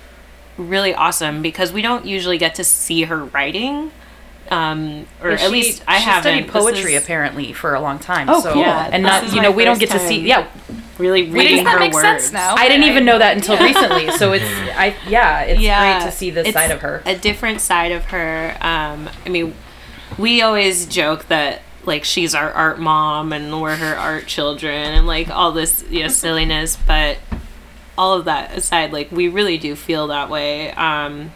really 0.57 0.95
awesome 0.95 1.43
because 1.43 1.73
we 1.73 1.83
don't 1.83 2.07
usually 2.07 2.39
get 2.39 2.55
to 2.55 2.65
see 2.65 3.03
her 3.03 3.25
writing. 3.27 3.93
Um, 4.51 5.07
or 5.23 5.37
She- 5.37 5.45
at 5.45 5.51
least 5.51 5.85
I 5.87 5.99
haven't. 5.99 6.23
studied 6.23 6.49
poetry 6.49 6.95
is 6.95 7.03
apparently 7.03 7.53
for 7.53 7.75
a 7.75 7.81
long 7.81 7.99
time. 7.99 8.29
Oh, 8.29 8.41
so 8.41 8.55
cool. 8.55 8.63
Yeah, 8.63 8.89
and 8.91 9.03
not 9.03 9.33
you 9.33 9.43
know 9.43 9.51
we 9.51 9.65
don't 9.65 9.79
get 9.79 9.91
to 9.91 9.99
see 10.01 10.27
yeah 10.27 10.49
Really 10.99 11.23
Wait, 11.23 11.33
reading 11.33 11.57
does 11.57 11.65
that 11.65 11.73
her 11.75 11.79
make 11.79 11.95
words. 11.95 12.25
sense 12.25 12.33
now? 12.33 12.55
I 12.57 12.69
didn't 12.69 12.83
but 12.83 12.91
even 12.91 13.05
know 13.07 13.19
that 13.19 13.37
until 13.37 13.57
recently. 13.59 14.11
So 14.13 14.33
it's 14.33 14.45
I 14.77 14.95
yeah 15.09 15.43
it's 15.43 15.59
great 15.61 16.11
to 16.11 16.17
see 16.17 16.31
this 16.31 16.53
side 16.53 16.71
of 16.71 16.81
her. 16.83 17.03
A 17.07 17.17
different 17.17 17.61
side 17.61 17.93
of 17.93 18.07
her. 18.07 18.57
Um, 18.61 19.09
I 19.25 19.29
mean, 19.29 19.55
we 20.19 20.43
always 20.43 20.85
joke 20.87 21.27
that 21.29 21.63
like 21.85 22.05
she's 22.05 22.35
our 22.35 22.51
art 22.53 22.79
mom 22.79 23.33
and 23.33 23.61
we're 23.61 23.77
her 23.77 23.97
art 23.97 24.27
children 24.27 24.75
and 24.93 25.07
like 25.07 25.29
all 25.31 25.53
this 25.53 25.85
you 25.91 26.03
know 26.03 26.09
silliness, 26.09 26.77
but 26.87 27.19
all 27.97 28.15
of 28.15 28.25
that 28.27 28.57
aside, 28.57 28.93
like 28.93 29.11
we 29.13 29.29
really 29.29 29.59
do 29.59 29.75
feel 29.75 30.07
that 30.09 30.31
way. 30.31 30.73
Um, 30.73 31.33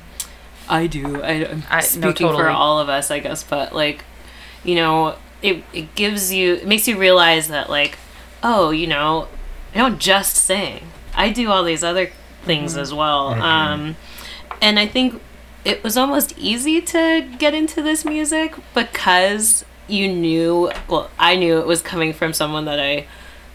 I 0.69 0.87
do. 0.87 1.23
I, 1.23 1.47
I'm 1.47 1.63
I- 1.71 1.77
no, 1.77 1.81
speaking 1.83 2.29
for 2.29 2.49
all 2.49 2.79
of 2.79 2.89
us, 2.89 3.11
I 3.11 3.19
guess, 3.19 3.43
but 3.43 3.75
like, 3.75 4.05
you 4.65 4.75
know, 4.77 5.17
it 5.43 5.63
it 5.73 5.95
gives 5.95 6.33
you 6.33 6.55
it 6.55 6.67
makes 6.67 6.89
you 6.89 6.99
realize 6.99 7.49
that 7.49 7.69
like, 7.69 7.99
oh, 8.43 8.71
you 8.71 8.87
know, 8.87 9.29
I 9.75 9.79
don't 9.79 9.99
just 9.99 10.37
sing. 10.37 10.87
I 11.15 11.31
do 11.31 11.51
all 11.51 11.65
these 11.65 11.85
other 11.85 12.11
things 12.45 12.77
as 12.77 12.93
well. 12.95 13.29
Um, 13.29 13.97
and 14.61 14.79
I 14.79 14.87
think 14.87 15.21
it 15.65 15.83
was 15.83 15.97
almost 15.97 16.37
easy 16.39 16.81
to 16.81 17.29
get 17.39 17.55
into 17.55 17.81
this 17.83 18.05
music 18.05 18.55
because 18.75 19.65
you 19.89 20.09
knew, 20.13 20.71
well, 20.89 21.11
I 21.19 21.37
knew 21.37 21.59
it 21.59 21.67
was 21.67 21.83
coming 21.83 22.13
from 22.13 22.33
someone 22.33 22.65
that 22.67 22.81
I 22.81 23.07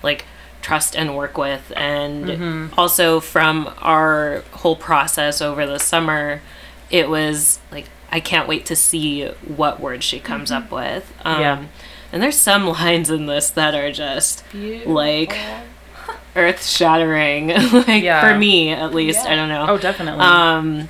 like 0.03 0.25
trust 0.61 0.95
and 0.95 1.15
work 1.15 1.37
with. 1.37 1.71
And 1.75 2.71
also 2.77 3.19
from 3.19 3.73
our 3.79 4.43
whole 4.51 4.75
process 4.75 5.41
over 5.41 5.65
the 5.65 5.79
summer, 5.79 6.41
it 6.89 7.09
was 7.09 7.59
like, 7.71 7.85
I 8.11 8.19
can't 8.19 8.47
wait 8.47 8.65
to 8.67 8.75
see 8.75 9.25
what 9.45 9.79
words 9.79 10.03
she 10.03 10.19
comes 10.19 10.51
up 10.51 10.71
with. 10.71 11.11
Um, 11.23 11.41
Yeah. 11.41 11.65
And 12.11 12.23
there's 12.23 12.37
some 12.37 12.65
lines 12.67 13.09
in 13.11 13.27
this 13.27 13.51
that 13.51 13.75
are 13.75 13.91
just 13.91 14.43
like 14.85 15.35
earth 16.35 16.65
shattering 16.65 17.47
like 17.73 18.03
Yeah. 18.03 18.21
for 18.21 18.37
me 18.37 18.69
at 18.69 18.93
least 18.93 19.25
i 19.25 19.35
don't 19.35 19.49
know 19.49 19.65
Oh, 19.69 19.77
definitely. 19.77 20.21
um 20.23 20.87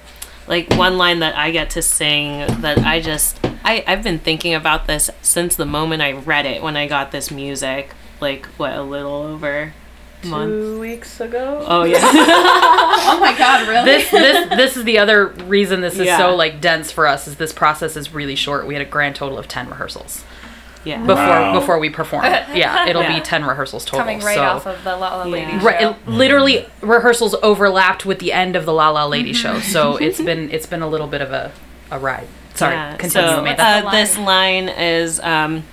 like 0.48 0.74
one 0.76 0.98
line 0.98 1.20
that 1.20 1.36
i 1.38 1.50
get 1.52 1.72
to 1.72 1.82
sing 1.82 2.46
that 2.62 2.80
i 2.80 3.00
just 3.02 3.40
I, 3.64 3.84
i've 3.88 4.04
been 4.04 4.20
thinking 4.20 4.54
about 4.54 4.88
this 4.88 5.10
since 5.22 5.56
the 5.56 5.66
moment 5.66 6.02
i 6.02 6.12
read 6.14 6.46
it 6.46 6.62
when 6.62 6.76
i 6.78 6.88
got 6.88 7.12
this 7.12 7.30
music 7.32 7.92
like 8.22 8.46
what 8.58 8.74
a 8.74 8.82
little 8.82 9.14
over 9.14 9.74
a 10.24 10.28
month 10.28 10.52
Two 10.52 10.80
weeks 10.80 11.20
ago. 11.22 11.64
oh 11.68 11.84
yeah 11.84 12.00
Oh 12.04 13.18
my 13.22 13.36
god, 13.38 13.68
really? 13.68 13.86
this 13.86 14.12
this 14.12 14.50
this 14.50 14.78
is 14.78 14.84
the 14.84 14.98
other 14.98 15.28
reason 15.28 15.80
this 15.82 15.94
is 15.98 16.08
Yeah. 16.08 16.18
so 16.18 16.36
like 16.36 16.60
dense 16.60 16.92
for 16.92 17.08
us 17.08 17.28
is 17.28 17.38
this 17.38 17.54
process 17.54 17.96
is 17.96 18.14
really 18.14 18.36
short. 18.36 18.68
We 18.68 18.74
had 18.76 18.82
a 18.86 18.90
grand 18.90 19.16
total 19.16 19.38
of 19.38 19.48
ten 19.48 19.70
rehearsals 19.70 20.24
yeah 20.84 21.00
before 21.00 21.16
Wow. 21.16 21.60
before 21.60 21.80
we 21.80 21.90
perform. 21.90 22.24
Yeah, 22.54 22.88
it'll 22.88 23.04
Yeah. 23.04 23.18
be 23.18 23.22
ten 23.22 23.46
rehearsals 23.46 23.86
total. 23.86 24.00
Coming 24.00 24.20
right 24.20 24.36
so. 24.36 24.44
off 24.44 24.68
of 24.68 24.84
the 24.84 24.96
La 24.98 25.18
La 25.18 25.24
Lady 25.24 25.52
Yeah. 25.54 25.60
show. 25.60 25.66
Right, 25.66 25.82
it- 25.82 25.88
mm-hmm. 25.88 26.14
literally 26.14 26.68
rehearsals 26.82 27.36
overlapped 27.42 28.06
with 28.06 28.20
the 28.20 28.34
end 28.34 28.56
of 28.58 28.66
the 28.66 28.74
La 28.74 28.90
La 28.90 29.06
Lady 29.06 29.32
mm-hmm. 29.32 29.56
show, 29.56 29.60
so 29.62 29.96
it's 29.98 30.20
been 30.20 30.52
it's 30.52 30.66
been 30.66 30.82
a 30.82 30.88
little 30.90 31.08
bit 31.08 31.22
of 31.22 31.32
a 31.32 31.52
a 31.92 31.98
ride. 31.98 32.28
Sorry, 32.60 32.76
Yeah, 32.76 32.96
continue, 32.98 33.30
so, 33.30 33.64
uh, 33.64 33.92
this 33.92 34.18
line 34.18 34.70
is 34.70 35.20
um, 35.22 35.64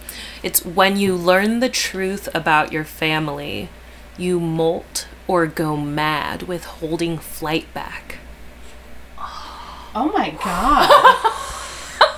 it's 0.42 0.64
when 0.64 0.96
you 0.96 1.14
learn 1.16 1.60
the 1.60 1.68
truth 1.68 2.28
about 2.34 2.72
your 2.72 2.84
family 2.84 3.68
you 4.16 4.40
molt 4.40 5.06
or 5.26 5.46
go 5.46 5.76
mad 5.76 6.42
with 6.44 6.64
holding 6.64 7.18
flight 7.18 7.66
back 7.74 8.18
oh 9.98 10.10
my 10.14 10.30
god. 10.44 10.88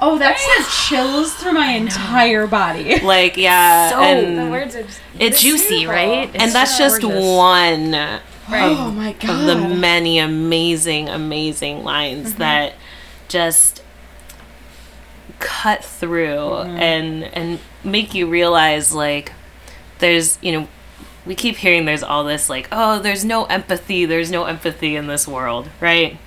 oh, 0.00 0.18
that 0.18 0.38
sent 0.38 0.66
chills 0.88 1.34
through 1.34 1.52
my 1.52 1.72
entire 1.72 2.46
body. 2.46 2.98
like 3.00 3.36
yeah 3.36 3.90
So 3.90 4.00
and 4.00 4.38
the 4.38 4.50
words 4.50 4.74
are 4.74 4.82
just 4.82 5.00
it's 5.18 5.40
juicy, 5.42 5.86
right? 5.86 6.30
and 6.34 6.52
that's 6.52 6.78
just 6.78 7.02
gorgeous. 7.02 7.36
one 7.36 8.20
Oh 8.52 8.90
my 8.90 9.12
god. 9.12 9.30
of 9.30 9.46
the 9.46 9.76
many 9.76 10.18
amazing 10.18 11.08
amazing 11.08 11.84
lines 11.84 12.34
that 12.36 12.74
just 13.28 13.82
cut 15.40 15.84
through 15.84 16.26
mm-hmm. 16.26 16.76
and 16.76 17.24
and 17.24 17.58
make 17.82 18.14
you 18.14 18.28
realize 18.28 18.92
like 18.92 19.32
there's 19.98 20.38
you 20.42 20.52
know 20.52 20.68
we 21.26 21.34
keep 21.34 21.56
hearing 21.56 21.84
there's 21.84 22.02
all 22.02 22.24
this 22.24 22.48
like 22.48 22.68
oh 22.70 22.98
there's 22.98 23.24
no 23.24 23.44
empathy 23.46 24.04
there's 24.04 24.30
no 24.30 24.44
empathy 24.44 24.96
in 24.96 25.06
this 25.06 25.26
world 25.26 25.68
right? 25.80 26.18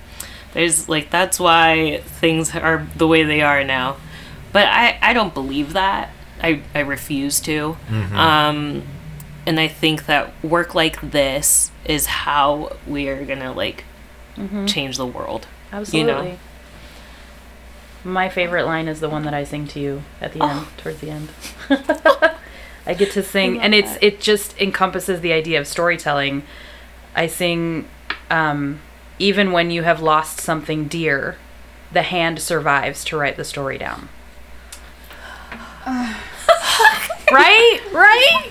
There's 0.52 0.88
like 0.88 1.10
that's 1.10 1.40
why 1.40 2.00
things 2.04 2.54
are 2.54 2.86
the 2.96 3.08
way 3.08 3.24
they 3.24 3.40
are 3.40 3.64
now. 3.64 3.96
But 4.52 4.66
i 4.66 4.98
i 5.00 5.12
don't 5.12 5.34
believe 5.34 5.72
that. 5.72 6.10
I 6.42 6.60
i 6.74 6.80
refuse 6.80 7.40
to. 7.40 7.76
Mm-hmm. 7.88 8.16
Um 8.16 8.82
and 9.46 9.60
i 9.60 9.68
think 9.68 10.06
that 10.06 10.32
work 10.42 10.74
like 10.74 11.00
this 11.10 11.70
is 11.84 12.06
how 12.06 12.76
we 12.86 13.08
are 13.08 13.24
gonna 13.24 13.52
like 13.52 13.84
mm-hmm. 14.36 14.66
change 14.66 14.96
the 14.96 15.06
world 15.06 15.46
Absolutely. 15.72 16.38
My 18.04 18.28
favorite 18.28 18.66
line 18.66 18.86
is 18.86 19.00
the 19.00 19.08
one 19.08 19.22
that 19.22 19.32
I 19.32 19.44
sing 19.44 19.66
to 19.68 19.80
you 19.80 20.02
at 20.20 20.34
the 20.34 20.44
end, 20.44 20.66
towards 20.76 21.00
the 21.00 21.10
end. 21.10 21.30
I 22.86 22.92
get 22.92 23.12
to 23.12 23.22
sing, 23.22 23.58
and 23.62 23.74
it's 23.74 23.96
it 24.02 24.20
just 24.20 24.60
encompasses 24.60 25.22
the 25.22 25.32
idea 25.32 25.58
of 25.58 25.66
storytelling. 25.66 26.42
I 27.16 27.28
sing, 27.28 27.88
um, 28.30 28.80
even 29.18 29.52
when 29.52 29.70
you 29.70 29.84
have 29.84 30.02
lost 30.02 30.38
something 30.38 30.86
dear, 30.86 31.38
the 31.92 32.02
hand 32.02 32.40
survives 32.40 33.04
to 33.06 33.16
write 33.16 33.38
the 33.38 33.44
story 33.44 33.78
down. 33.78 34.10
right, 35.86 37.80
right. 37.90 38.50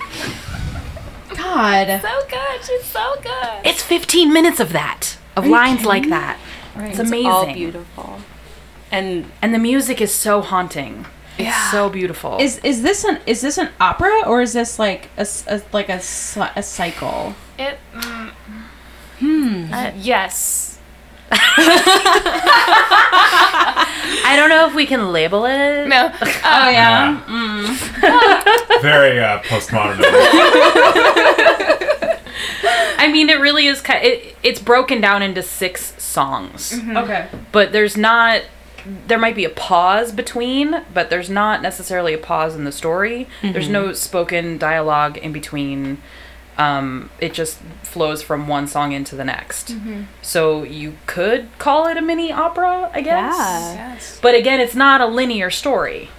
god. 1.36 2.00
so 2.02 2.26
good. 2.28 2.64
She's 2.64 2.84
so 2.84 3.14
good. 3.22 3.60
It's 3.64 3.84
15 3.84 4.32
minutes 4.32 4.58
of 4.58 4.72
that, 4.72 5.16
of 5.36 5.46
lines 5.46 5.78
kidding 5.78 5.88
like 5.88 6.08
that. 6.08 6.40
It's 6.74 6.98
it's 6.98 7.08
amazing. 7.08 7.30
all 7.30 7.46
beautiful 7.54 8.20
And 8.94 9.24
and 9.42 9.52
the 9.52 9.58
music 9.58 10.00
is 10.00 10.14
so 10.14 10.40
haunting. 10.40 11.06
It's 11.36 11.46
Yeah. 11.48 11.70
so 11.72 11.88
beautiful. 11.88 12.38
Is 12.40 12.58
is 12.62 12.82
this 12.82 13.02
an 13.04 13.18
is 13.26 13.40
this 13.40 13.58
an 13.58 13.68
opera 13.80 14.22
or 14.24 14.40
is 14.40 14.52
this 14.52 14.78
like 14.78 15.08
a, 15.16 15.22
s- 15.22 15.44
a- 15.48 15.62
like 15.72 15.88
a, 15.88 16.00
a 16.56 16.62
cycle? 16.62 17.34
It. 17.58 17.76
Mm, 17.92 18.30
hmm. 19.18 19.72
uh, 19.74 19.90
yes. 19.96 20.78
I 24.26 24.34
don't 24.36 24.48
know 24.48 24.66
if 24.68 24.74
we 24.74 24.86
can 24.86 25.12
label 25.12 25.44
it. 25.46 25.88
No. 25.88 26.12
Oh 26.22 26.66
Uh, 26.66 26.70
yeah. 26.70 27.20
Very 28.82 29.18
uh, 29.18 29.40
postmodern. 29.42 30.04
I 32.98 33.08
mean, 33.10 33.28
it 33.28 33.40
really 33.40 33.66
is. 33.66 33.80
Kind 33.80 34.04
it, 34.04 34.36
it's 34.42 34.60
broken 34.60 35.00
down 35.00 35.22
into 35.22 35.42
six 35.42 35.94
songs, 36.02 36.72
Okay. 36.96 37.26
but 37.52 37.72
there's 37.72 37.96
not. 37.96 38.42
There 39.06 39.18
might 39.18 39.34
be 39.34 39.44
a 39.44 39.50
pause 39.50 40.12
between, 40.12 40.82
but 40.92 41.08
there's 41.10 41.30
not 41.30 41.62
necessarily 41.62 42.12
a 42.14 42.18
pause 42.18 42.54
in 42.54 42.64
the 42.64 42.72
story. 42.72 43.26
There's 43.42 43.68
no 43.68 43.92
spoken 43.92 44.58
dialogue 44.58 45.16
in 45.18 45.32
between. 45.32 45.98
Um, 46.56 47.10
it 47.18 47.32
just 47.32 47.58
flows 47.82 48.22
from 48.22 48.46
one 48.46 48.68
song 48.68 48.92
into 48.92 49.16
the 49.16 49.24
next. 49.24 49.74
So 50.22 50.62
you 50.62 50.96
could 51.06 51.48
call 51.58 51.86
it 51.88 51.96
a 51.96 52.02
mini 52.02 52.30
opera, 52.30 52.90
I 52.94 53.00
guess. 53.00 53.36
Yeah. 53.36 53.74
Yes. 53.74 54.18
But 54.22 54.34
again, 54.34 54.60
it's 54.60 54.74
not 54.76 55.00
a 55.00 55.06
linear 55.06 55.50
story. 55.50 56.10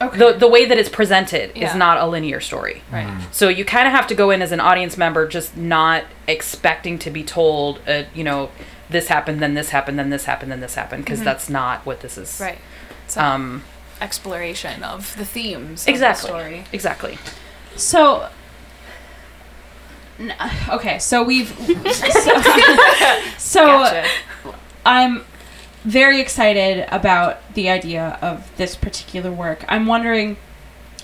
Okay. 0.00 0.18
The 0.18 0.32
the 0.32 0.48
way 0.48 0.64
that 0.64 0.78
it's 0.78 0.88
presented 0.88 1.52
Yeah. 1.54 1.68
is 1.68 1.74
not 1.76 1.98
a 1.98 2.06
linear 2.06 2.40
story. 2.40 2.82
Right. 2.90 3.08
So 3.30 3.48
you 3.48 3.64
kind 3.64 3.86
of 3.86 3.92
have 3.92 4.06
to 4.08 4.14
go 4.14 4.30
in 4.30 4.40
as 4.42 4.50
an 4.52 4.58
audience 4.60 4.96
member, 4.96 5.28
just 5.28 5.56
not 5.56 6.04
expecting 6.26 6.98
to 7.00 7.10
be 7.10 7.22
told, 7.22 7.80
uh, 7.86 8.04
you 8.14 8.24
know, 8.24 8.50
this 8.92 9.08
happened, 9.08 9.40
then 9.40 9.54
this 9.54 9.70
happened, 9.70 9.98
then 9.98 10.10
this 10.10 10.24
happened, 10.26 10.52
then 10.52 10.60
this 10.60 10.74
happened, 10.74 11.04
because 11.04 11.22
that's 11.22 11.48
not 11.50 11.84
what 11.86 12.00
this 12.00 12.16
is. 12.18 12.38
Right. 12.40 12.58
It's 13.06 13.16
Um. 13.16 13.64
exploration 14.00 14.82
of 14.82 15.16
the 15.16 15.24
themes. 15.24 15.86
Exactly. 15.86 16.30
Of 16.30 16.36
the 16.36 16.40
story. 16.42 16.64
Exactly. 16.72 17.18
So. 17.76 18.28
n- 20.18 20.34
Okay, 20.70 20.98
so 20.98 21.22
we've. 21.22 21.50
So, 21.92 22.40
so 23.38 23.66
Gotcha. 23.66 24.06
I'm 24.86 25.24
very 25.84 26.20
excited 26.20 26.86
about 26.90 27.40
the 27.54 27.68
idea 27.70 28.18
of 28.22 28.50
this 28.56 28.76
particular 28.76 29.30
work. 29.32 29.64
I'm 29.68 29.86
wondering, 29.86 30.36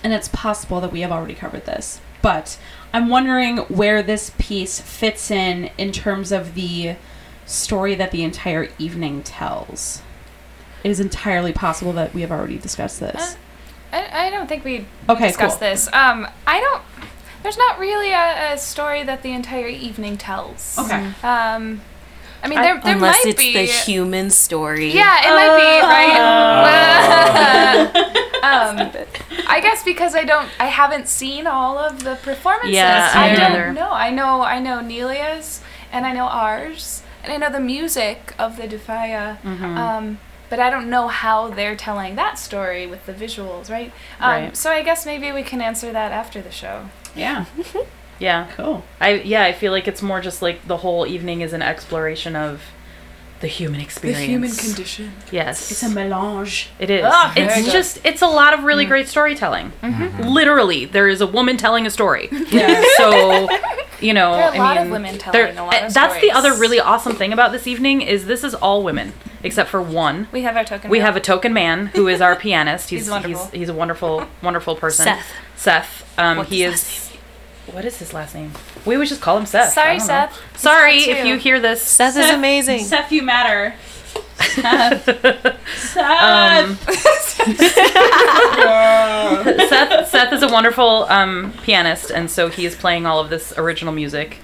and 0.05 0.12
it's 0.12 0.28
possible 0.28 0.80
that 0.80 0.93
we 0.93 1.01
have 1.01 1.11
already 1.12 1.34
covered 1.34 1.66
this, 1.66 2.01
but 2.22 2.59
I'm 2.93 3.09
wondering 3.09 3.59
where 3.68 4.03
this 4.03 4.32
piece 4.39 4.80
fits 4.80 5.30
in 5.30 5.70
in 5.78 5.91
terms 5.93 6.30
of 6.32 6.55
the 6.55 6.97
story 7.49 7.94
that 7.96 8.11
the 8.12 8.22
entire 8.22 8.68
evening 8.78 9.22
tells. 9.22 10.03
It 10.84 10.90
is 10.90 11.01
entirely 11.01 11.53
possible 11.53 11.92
that 11.94 12.14
we 12.14 12.20
have 12.20 12.30
already 12.30 12.59
discussed 12.59 13.01
this. 13.01 13.36
I, 13.92 14.26
I 14.26 14.30
don't 14.30 14.46
think 14.49 14.64
we 14.64 14.86
Okay, 15.09 15.26
discussed 15.28 15.59
cool. 15.59 15.68
this. 15.68 15.88
Um, 15.92 16.28
I 16.46 16.61
don't. 16.61 16.82
There's 17.42 17.57
not 17.59 17.78
really 17.78 18.11
a, 18.12 18.53
a 18.55 18.59
story 18.59 19.03
that 19.05 19.22
the 19.22 19.32
entire 19.32 19.68
evening 19.68 20.16
tells. 20.18 20.76
Okay. 20.78 21.07
Um, 21.22 21.80
I 22.42 22.49
mean, 22.49 22.61
there, 22.61 22.78
there 22.80 22.94
unless 22.94 23.24
might 23.24 23.30
it's 23.32 23.42
be. 23.42 23.53
the 23.55 23.64
human 23.64 24.30
story. 24.30 24.92
yeah, 24.92 25.18
it 25.22 25.30
might 25.34 25.57
be 25.57 25.80
right. 25.88 26.18
um, 28.44 28.90
I 29.49 29.61
guess 29.61 29.82
because 29.82 30.14
I 30.14 30.22
don't, 30.24 30.49
I 30.61 30.66
haven't 30.66 31.09
seen 31.09 31.46
all 31.49 31.78
of 31.78 32.05
the 32.05 32.14
performances. 32.16 32.74
Yeah, 32.76 33.11
I 33.14 33.30
I 33.30 33.34
don't 33.34 33.53
neither. 33.53 33.72
know. 33.72 33.90
I 33.90 34.11
know, 34.11 34.42
I 34.42 34.61
know 34.61 34.80
Nelia's, 34.80 35.62
and 35.90 36.05
I 36.07 36.12
know 36.12 36.26
ours, 36.26 37.03
and 37.23 37.33
I 37.33 37.37
know 37.37 37.51
the 37.51 37.61
music 37.61 38.35
of 38.39 38.57
the 38.57 38.66
de 38.66 38.79
Falla. 38.79 39.39
Mm-hmm. 39.43 39.64
Um, 39.64 40.19
but 40.51 40.59
I 40.59 40.71
don't 40.71 40.89
know 40.89 41.09
how 41.09 41.49
they're 41.49 41.77
telling 41.77 42.14
that 42.16 42.39
story 42.39 42.87
with 42.87 43.05
the 43.05 43.12
visuals, 43.12 43.71
right? 43.71 43.93
Um, 44.19 44.31
Right. 44.45 44.57
So 44.57 44.71
I 44.73 44.83
guess 44.83 45.05
maybe 45.05 45.31
we 45.31 45.43
can 45.43 45.61
answer 45.61 45.93
that 45.93 46.11
after 46.12 46.41
the 46.41 46.51
show. 46.51 46.89
Yeah, 47.14 47.45
Yeah. 48.19 48.49
cool. 48.57 48.83
I 49.01 49.14
yeah, 49.14 49.45
I 49.45 49.53
feel 49.53 49.73
like 49.73 49.87
it's 49.87 50.03
more 50.03 50.21
just 50.21 50.41
like 50.43 50.66
the 50.66 50.79
whole 50.79 51.07
evening 51.07 51.41
is 51.43 51.53
an 51.53 51.62
exploration 51.62 52.35
of 52.35 52.62
the 53.41 53.47
human 53.47 53.80
experience. 53.80 54.20
The 54.20 54.26
human 54.26 54.51
condition. 54.51 55.12
Yes. 55.30 55.70
It's 55.70 55.82
a 55.82 55.89
melange. 55.89 56.70
It 56.78 56.91
is. 56.91 57.05
Ah, 57.07 57.32
it's 57.36 57.64
good. 57.66 57.70
just 57.72 58.01
it's 58.05 58.20
a 58.22 58.26
lot 58.26 58.53
of 58.55 58.64
really 58.64 58.84
great 58.84 59.09
storytelling. 59.09 59.72
Literally, 60.20 60.84
there 60.86 61.09
is 61.09 61.20
a 61.20 61.26
woman 61.26 61.57
telling 61.57 61.86
a 61.86 61.91
story. 61.91 62.28
Yeah. 62.51 62.82
So, 62.97 63.49
you 64.01 64.14
know, 64.14 64.32
There 64.32 64.45
are 64.45 64.55
a 64.55 64.57
I 64.57 64.59
lot 64.59 64.76
of 64.78 64.82
mean, 64.84 64.93
women 64.93 65.18
telling 65.18 65.32
there- 65.39 65.53
a 65.62 65.64
lot 65.66 65.82
of 65.82 65.93
That's 65.95 66.20
the 66.20 66.30
other 66.32 66.55
really 66.55 66.80
awesome 66.80 67.14
thing 67.14 67.32
about 67.32 67.53
this 67.53 67.66
evening 67.66 68.01
is 68.01 68.26
this 68.26 68.43
is 68.43 68.55
all 68.55 68.82
women 68.82 69.12
except 69.43 69.68
for 69.70 69.80
one. 69.82 70.26
We 70.32 70.43
have 70.43 70.57
our 70.57 70.64
token. 70.64 70.91
We 70.91 70.99
now. 70.99 71.05
have 71.07 71.16
a 71.16 71.20
token 71.20 71.53
man 71.53 71.86
who 71.89 72.09
is 72.09 72.20
our 72.20 72.34
pianist. 72.45 72.91
He's 72.91 73.03
He's 73.03 73.11
wonderful. 73.11 73.45
He's, 73.47 73.53
he's 73.61 73.68
a 73.68 73.74
wonderful, 73.74 74.26
wonderful 74.43 74.74
person. 74.76 75.05
Seth. 75.05 75.26
Seth. 75.57 76.18
Um, 76.18 76.39
What's 76.39 76.51
he 76.51 76.62
is. 76.64 77.12
Last 77.69 77.75
What 77.75 77.85
is 77.85 77.99
his 77.99 78.12
last 78.12 78.35
name? 78.35 78.53
We 78.85 78.97
would 78.97 79.09
just 79.09 79.21
call 79.21 79.39
him 79.39 79.47
Seth. 79.47 79.73
Sorry, 79.73 79.99
don't 79.99 80.07
know. 80.07 80.07
Seth. 80.07 80.59
Sorry 80.59 80.97
if 80.99 81.27
you 81.27 81.37
hear 81.37 81.61
this. 81.61 81.83
Seth 81.83 82.16
is 82.16 82.31
amazing. 82.31 82.85
Seth, 82.85 83.12
you 83.12 83.23
matter. 83.23 83.75
Seth. 84.39 85.05
Seth. 85.77 85.97
Um, 85.97 86.77
Seth, 89.69 90.09
Seth 90.09 90.33
is 90.33 90.43
a 90.43 90.49
wonderful 90.49 91.05
um, 91.09 91.53
pianist, 91.62 92.11
and 92.11 92.31
so 92.31 92.49
he 92.49 92.66
is 92.66 92.75
playing 92.75 93.07
all 93.07 93.21
of 93.21 93.31
this 93.31 93.57
original 93.57 93.93
music, 93.93 94.39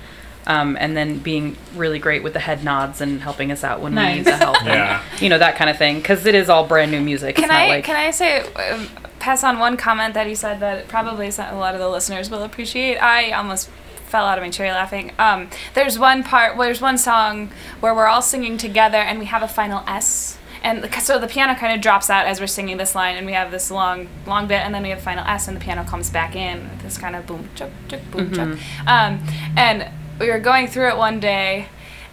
um, 0.46 0.76
and 0.78 0.96
then 0.96 1.18
being 1.18 1.56
really 1.74 1.98
great 1.98 2.22
with 2.22 2.32
the 2.32 2.40
head 2.40 2.64
nods 2.64 3.00
and 3.00 3.20
helping 3.20 3.50
us 3.50 3.64
out 3.64 3.80
when 3.80 3.94
we 3.94 4.14
need 4.14 4.24
the 4.24 4.36
help. 4.36 4.62
and, 4.66 5.02
you 5.20 5.28
know 5.28 5.38
that 5.38 5.56
kind 5.56 5.70
of 5.70 5.78
thing, 5.78 5.98
because 5.98 6.26
it 6.26 6.34
is 6.34 6.48
all 6.48 6.66
brand 6.66 6.90
new 6.90 7.00
music. 7.00 7.36
Can 7.36 7.50
I 7.50 7.68
like, 7.68 7.84
can 7.84 7.96
I 7.96 8.10
say 8.10 8.40
um, 8.54 8.88
pass 9.24 9.42
on 9.42 9.58
one 9.58 9.76
comment 9.76 10.12
that 10.12 10.26
he 10.26 10.34
said 10.34 10.60
that 10.60 10.86
probably 10.86 11.28
a 11.28 11.54
lot 11.54 11.74
of 11.74 11.80
the 11.80 11.88
listeners 11.88 12.30
will 12.30 12.42
appreciate. 12.42 12.98
I 12.98 13.30
almost 13.32 13.70
fell 14.04 14.26
out 14.26 14.36
of 14.36 14.44
my 14.44 14.50
chair 14.50 14.70
laughing. 14.72 15.12
Um, 15.18 15.48
there's 15.72 15.98
one 15.98 16.22
part, 16.22 16.56
well, 16.56 16.68
there's 16.68 16.82
one 16.82 16.98
song 16.98 17.50
where 17.80 17.94
we're 17.94 18.06
all 18.06 18.20
singing 18.20 18.58
together 18.58 18.98
and 18.98 19.18
we 19.18 19.24
have 19.24 19.42
a 19.42 19.48
final 19.48 19.82
S. 19.88 20.36
And 20.62 20.92
so 21.00 21.18
the 21.18 21.26
piano 21.26 21.54
kind 21.54 21.74
of 21.74 21.80
drops 21.80 22.10
out 22.10 22.26
as 22.26 22.38
we're 22.38 22.46
singing 22.46 22.78
this 22.78 22.94
line, 22.94 23.16
and 23.16 23.26
we 23.26 23.32
have 23.32 23.50
this 23.50 23.70
long, 23.70 24.08
long 24.26 24.46
bit, 24.46 24.60
and 24.60 24.74
then 24.74 24.82
we 24.82 24.88
have 24.88 25.00
final 25.02 25.22
S, 25.26 25.46
and 25.46 25.54
the 25.54 25.60
piano 25.60 25.84
comes 25.84 26.08
back 26.08 26.34
in 26.34 26.62
with 26.70 26.80
this 26.80 26.96
kind 26.96 27.14
of 27.14 27.26
boom, 27.26 27.50
chuck, 27.54 27.70
chuck, 27.86 28.00
boom, 28.10 28.32
chuck. 28.32 28.58
Um, 28.86 29.22
and 29.58 29.90
we 30.18 30.30
were 30.30 30.38
going 30.38 30.68
through 30.68 30.88
it 30.88 30.96
one 30.96 31.20
day, 31.20 31.68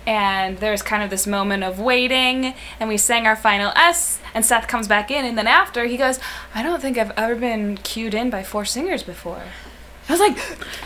and 0.06 0.58
there's 0.58 0.82
kind 0.82 1.04
of 1.04 1.10
this 1.10 1.28
moment 1.28 1.64
of 1.64 1.80
waiting, 1.80 2.54
and 2.80 2.90
we 2.90 2.98
sang 2.98 3.28
our 3.28 3.36
final 3.36 3.72
S, 3.76 4.20
and 4.34 4.46
Seth 4.46 4.68
comes 4.68 4.88
back 4.88 5.12
in, 5.12 5.26
and 5.26 5.38
then 5.38 5.48
after 5.48 5.86
he 5.86 5.98
goes, 5.98 6.20
I 6.54 6.64
don't 6.64 6.82
think 6.82 6.98
I've 6.98 7.12
ever 7.18 7.36
been 7.36 7.78
cued 7.78 8.14
in 8.14 8.30
by 8.30 8.44
four 8.44 8.66
singers 8.66 9.04
before. 9.04 9.44
I 10.10 10.12
was 10.12 10.20
like, 10.20 10.36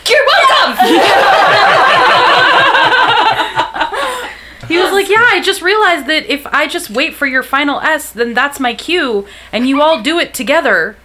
You're 0.10 0.26
welcome! 0.28 0.78
he 4.68 4.78
was 4.78 4.92
like, 4.92 5.10
"Yeah, 5.10 5.18
I 5.20 5.42
just 5.44 5.62
realized 5.62 6.08
that 6.08 6.26
if 6.28 6.46
I 6.48 6.68
just 6.68 6.90
wait 6.90 7.16
for 7.16 7.26
your 7.26 7.44
final 7.44 7.80
S, 7.80 8.12
then 8.12 8.34
that's 8.34 8.60
my 8.60 8.74
cue, 8.74 9.28
and 9.52 9.68
you 9.68 9.82
all 9.82 10.02
do 10.02 10.20
it 10.20 10.34
together." 10.34 10.98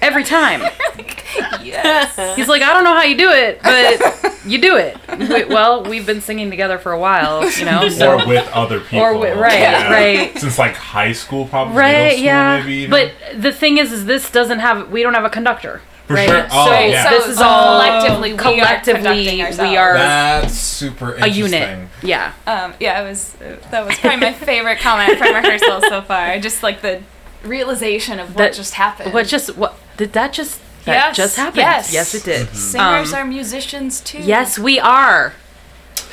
Every 0.00 0.24
time. 0.24 0.60
yes. 1.62 2.36
He's 2.36 2.48
like, 2.48 2.62
I 2.62 2.72
don't 2.72 2.84
know 2.84 2.94
how 2.94 3.02
you 3.02 3.16
do 3.16 3.30
it, 3.30 3.60
but 3.62 4.46
you 4.46 4.60
do 4.60 4.76
it. 4.76 4.96
We, 5.18 5.44
well, 5.44 5.84
we've 5.84 6.06
been 6.06 6.20
singing 6.20 6.50
together 6.50 6.78
for 6.78 6.92
a 6.92 6.98
while, 6.98 7.48
you 7.50 7.64
know. 7.64 7.88
So 7.88 8.12
or 8.18 8.26
with 8.26 8.48
other 8.52 8.80
people. 8.80 9.00
Or 9.00 9.12
wi- 9.12 9.38
right, 9.38 9.90
right. 9.90 10.38
Since 10.38 10.58
like 10.58 10.74
high 10.74 11.12
school, 11.12 11.46
probably 11.46 11.76
right, 11.76 11.92
middle 11.92 12.10
school, 12.12 12.24
yeah. 12.24 12.60
maybe. 12.60 12.74
even. 12.74 12.90
But 12.90 13.12
the 13.42 13.52
thing 13.52 13.78
is, 13.78 13.92
is 13.92 14.06
this 14.06 14.30
doesn't 14.30 14.60
have. 14.60 14.90
We 14.90 15.02
don't 15.02 15.14
have 15.14 15.24
a 15.24 15.30
conductor. 15.30 15.80
For 16.06 16.14
right? 16.14 16.26
sure. 16.26 16.48
Oh, 16.50 16.66
so 16.66 16.78
yeah. 16.78 17.10
this 17.10 17.26
is 17.26 17.38
all 17.38 17.82
collectively 17.82 18.32
we 18.32 18.38
are 18.38 18.42
collectively 18.42 19.02
conducting 19.02 19.42
ourselves. 19.42 19.70
we 19.70 19.76
are 19.76 19.94
that's 19.94 20.54
super 20.54 21.12
a 21.14 21.26
unit. 21.26 21.86
Yeah. 22.02 22.32
Um, 22.46 22.72
yeah, 22.80 23.02
it 23.02 23.08
was 23.10 23.34
uh, 23.42 23.56
that 23.70 23.86
was 23.86 23.98
probably 23.98 24.20
my 24.20 24.32
favorite 24.32 24.78
comment 24.78 25.18
from 25.18 25.34
rehearsal 25.34 25.82
so 25.82 26.00
far. 26.00 26.38
Just 26.38 26.62
like 26.62 26.80
the 26.80 27.02
realization 27.44 28.18
of 28.20 28.28
what 28.28 28.38
That- 28.38 28.54
just 28.54 28.74
happened. 28.74 29.12
What 29.12 29.26
just 29.26 29.54
what 29.58 29.78
did 29.98 30.14
that 30.14 30.32
just 30.32 30.60
that 30.86 30.94
Yes, 30.94 31.16
just 31.16 31.36
happened? 31.36 31.58
yes. 31.58 31.92
yes 31.92 32.14
it 32.14 32.24
did. 32.24 32.48
Singers 32.56 33.12
um, 33.12 33.18
are 33.18 33.24
musicians 33.26 34.00
too. 34.00 34.20
Yes, 34.20 34.58
we 34.58 34.80
are. 34.80 35.34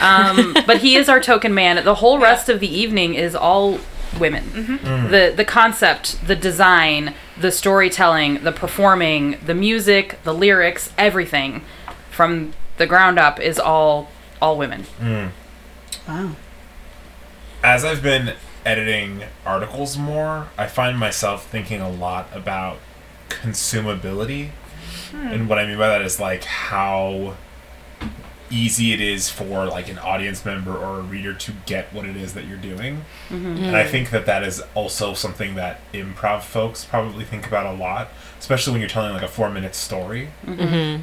Um, 0.01 0.53
but 0.67 0.79
he 0.79 0.97
is 0.97 1.07
our 1.07 1.21
token 1.21 1.53
man. 1.53 1.81
The 1.85 1.95
whole 1.95 2.19
rest 2.19 2.49
of 2.49 2.59
the 2.59 2.67
evening 2.67 3.13
is 3.13 3.33
all 3.35 3.79
women. 4.19 4.43
Mm-hmm. 4.45 5.11
The 5.11 5.33
the 5.35 5.45
concept, 5.45 6.27
the 6.27 6.35
design, 6.35 7.13
the 7.39 7.51
storytelling, 7.51 8.43
the 8.43 8.51
performing, 8.51 9.37
the 9.45 9.53
music, 9.53 10.19
the 10.23 10.33
lyrics, 10.33 10.91
everything 10.97 11.61
from 12.09 12.53
the 12.77 12.87
ground 12.87 13.17
up 13.19 13.39
is 13.39 13.59
all 13.59 14.09
all 14.41 14.57
women. 14.57 14.85
Wow. 16.07 16.35
As 17.63 17.85
I've 17.85 18.03
been 18.03 18.33
editing 18.65 19.23
articles 19.45 19.97
more, 19.97 20.47
I 20.57 20.67
find 20.67 20.99
myself 20.99 21.47
thinking 21.47 21.81
a 21.81 21.89
lot 21.89 22.27
about 22.33 22.79
consumability. 23.41 24.49
Hmm. 25.11 25.27
And 25.27 25.49
what 25.49 25.59
I 25.59 25.65
mean 25.65 25.77
by 25.77 25.87
that 25.87 26.01
is 26.01 26.19
like 26.19 26.43
how 26.43 27.35
easy 28.51 28.93
it 28.93 29.01
is 29.01 29.29
for 29.29 29.65
like 29.65 29.89
an 29.89 29.97
audience 29.97 30.45
member 30.45 30.75
or 30.75 30.99
a 30.99 31.01
reader 31.01 31.33
to 31.33 31.51
get 31.65 31.91
what 31.93 32.05
it 32.05 32.15
is 32.15 32.33
that 32.35 32.45
you're 32.45 32.57
doing. 32.57 33.03
Mm-hmm. 33.29 33.63
And 33.63 33.75
I 33.75 33.85
think 33.85 34.11
that 34.11 34.25
that 34.27 34.43
is 34.43 34.61
also 34.75 35.13
something 35.13 35.55
that 35.55 35.81
improv 35.93 36.43
folks 36.43 36.85
probably 36.85 37.25
think 37.25 37.47
about 37.47 37.65
a 37.65 37.73
lot, 37.73 38.09
especially 38.39 38.71
when 38.71 38.81
you're 38.81 38.89
telling 38.89 39.13
like 39.13 39.23
a 39.23 39.27
four 39.27 39.49
minute 39.49 39.75
story, 39.75 40.29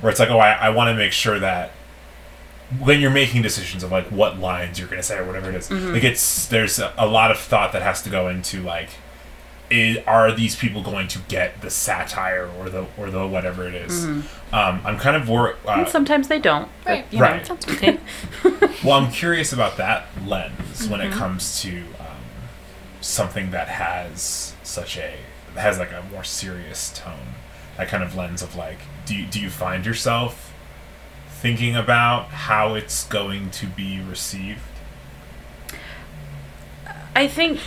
where 0.01 0.11
it's 0.11 0.20
like, 0.20 0.30
oh, 0.30 0.39
I, 0.39 0.53
I 0.53 0.70
want 0.70 0.89
to 0.89 0.95
make 0.95 1.12
sure 1.12 1.39
that 1.41 1.72
when 2.78 3.01
you're 3.01 3.11
making 3.11 3.43
decisions 3.43 3.83
of 3.83 3.91
like 3.91 4.07
what 4.07 4.39
lines 4.39 4.78
you're 4.78 4.89
gonna 4.89 5.03
say 5.03 5.18
or 5.18 5.24
whatever 5.26 5.51
it 5.51 5.57
is, 5.57 5.70
like 5.70 6.05
it's 6.05 6.47
there's 6.47 6.78
a, 6.78 6.95
a 6.97 7.07
lot 7.07 7.30
of 7.30 7.39
thought 7.39 7.72
that 7.72 7.83
has 7.83 8.03
to 8.03 8.11
go 8.11 8.28
into 8.28 8.62
like, 8.62 8.91
i 9.73 10.03
are 10.07 10.31
these 10.33 10.55
people 10.55 10.83
going 10.83 11.09
to 11.09 11.18
get 11.29 11.61
the 11.62 11.70
satire 11.70 12.49
or 12.59 12.68
the 12.68 12.87
or 12.99 13.11
the 13.11 13.27
whatever 13.27 13.66
it 13.66 13.75
is? 13.75 14.05
Um, 14.05 14.25
I'm 14.53 14.99
kind 14.99 15.16
of 15.16 15.29
worried. 15.29 15.57
uh, 15.66 15.70
And 15.73 15.89
sometimes 15.89 16.29
they 16.29 16.39
don't. 16.39 16.68
but, 16.85 16.91
Right. 16.91 17.12
know, 17.12 17.20
Right. 17.20 17.51
okay. 17.51 17.99
well, 18.85 18.99
I'm 19.01 19.11
curious 19.11 19.53
about 19.53 19.77
that 19.79 20.07
lens 20.27 20.89
when 20.89 21.01
it 21.01 21.12
comes 21.12 21.61
to 21.62 21.79
um, 21.99 22.23
something 23.01 23.51
that 23.53 23.68
has 23.68 24.55
such 24.62 24.97
a 24.99 25.14
has 25.57 25.79
like 25.79 25.93
a 25.93 26.03
more 26.12 26.25
serious 26.25 26.91
tone. 26.95 27.35
That 27.79 27.89
kind 27.89 28.03
of 28.03 28.14
lens 28.14 28.43
of 28.43 28.55
like, 28.57 28.79
do 29.07 29.14
you, 29.16 29.27
do 29.27 29.41
you 29.41 29.49
find 29.51 29.85
yourself 29.87 30.53
thinking 31.29 31.75
about 31.77 32.29
how 32.29 32.75
it's 32.75 33.05
going 33.05 33.51
to 33.51 33.66
be 33.66 34.01
received? 34.01 34.61
I 37.14 37.29
think 37.29 37.61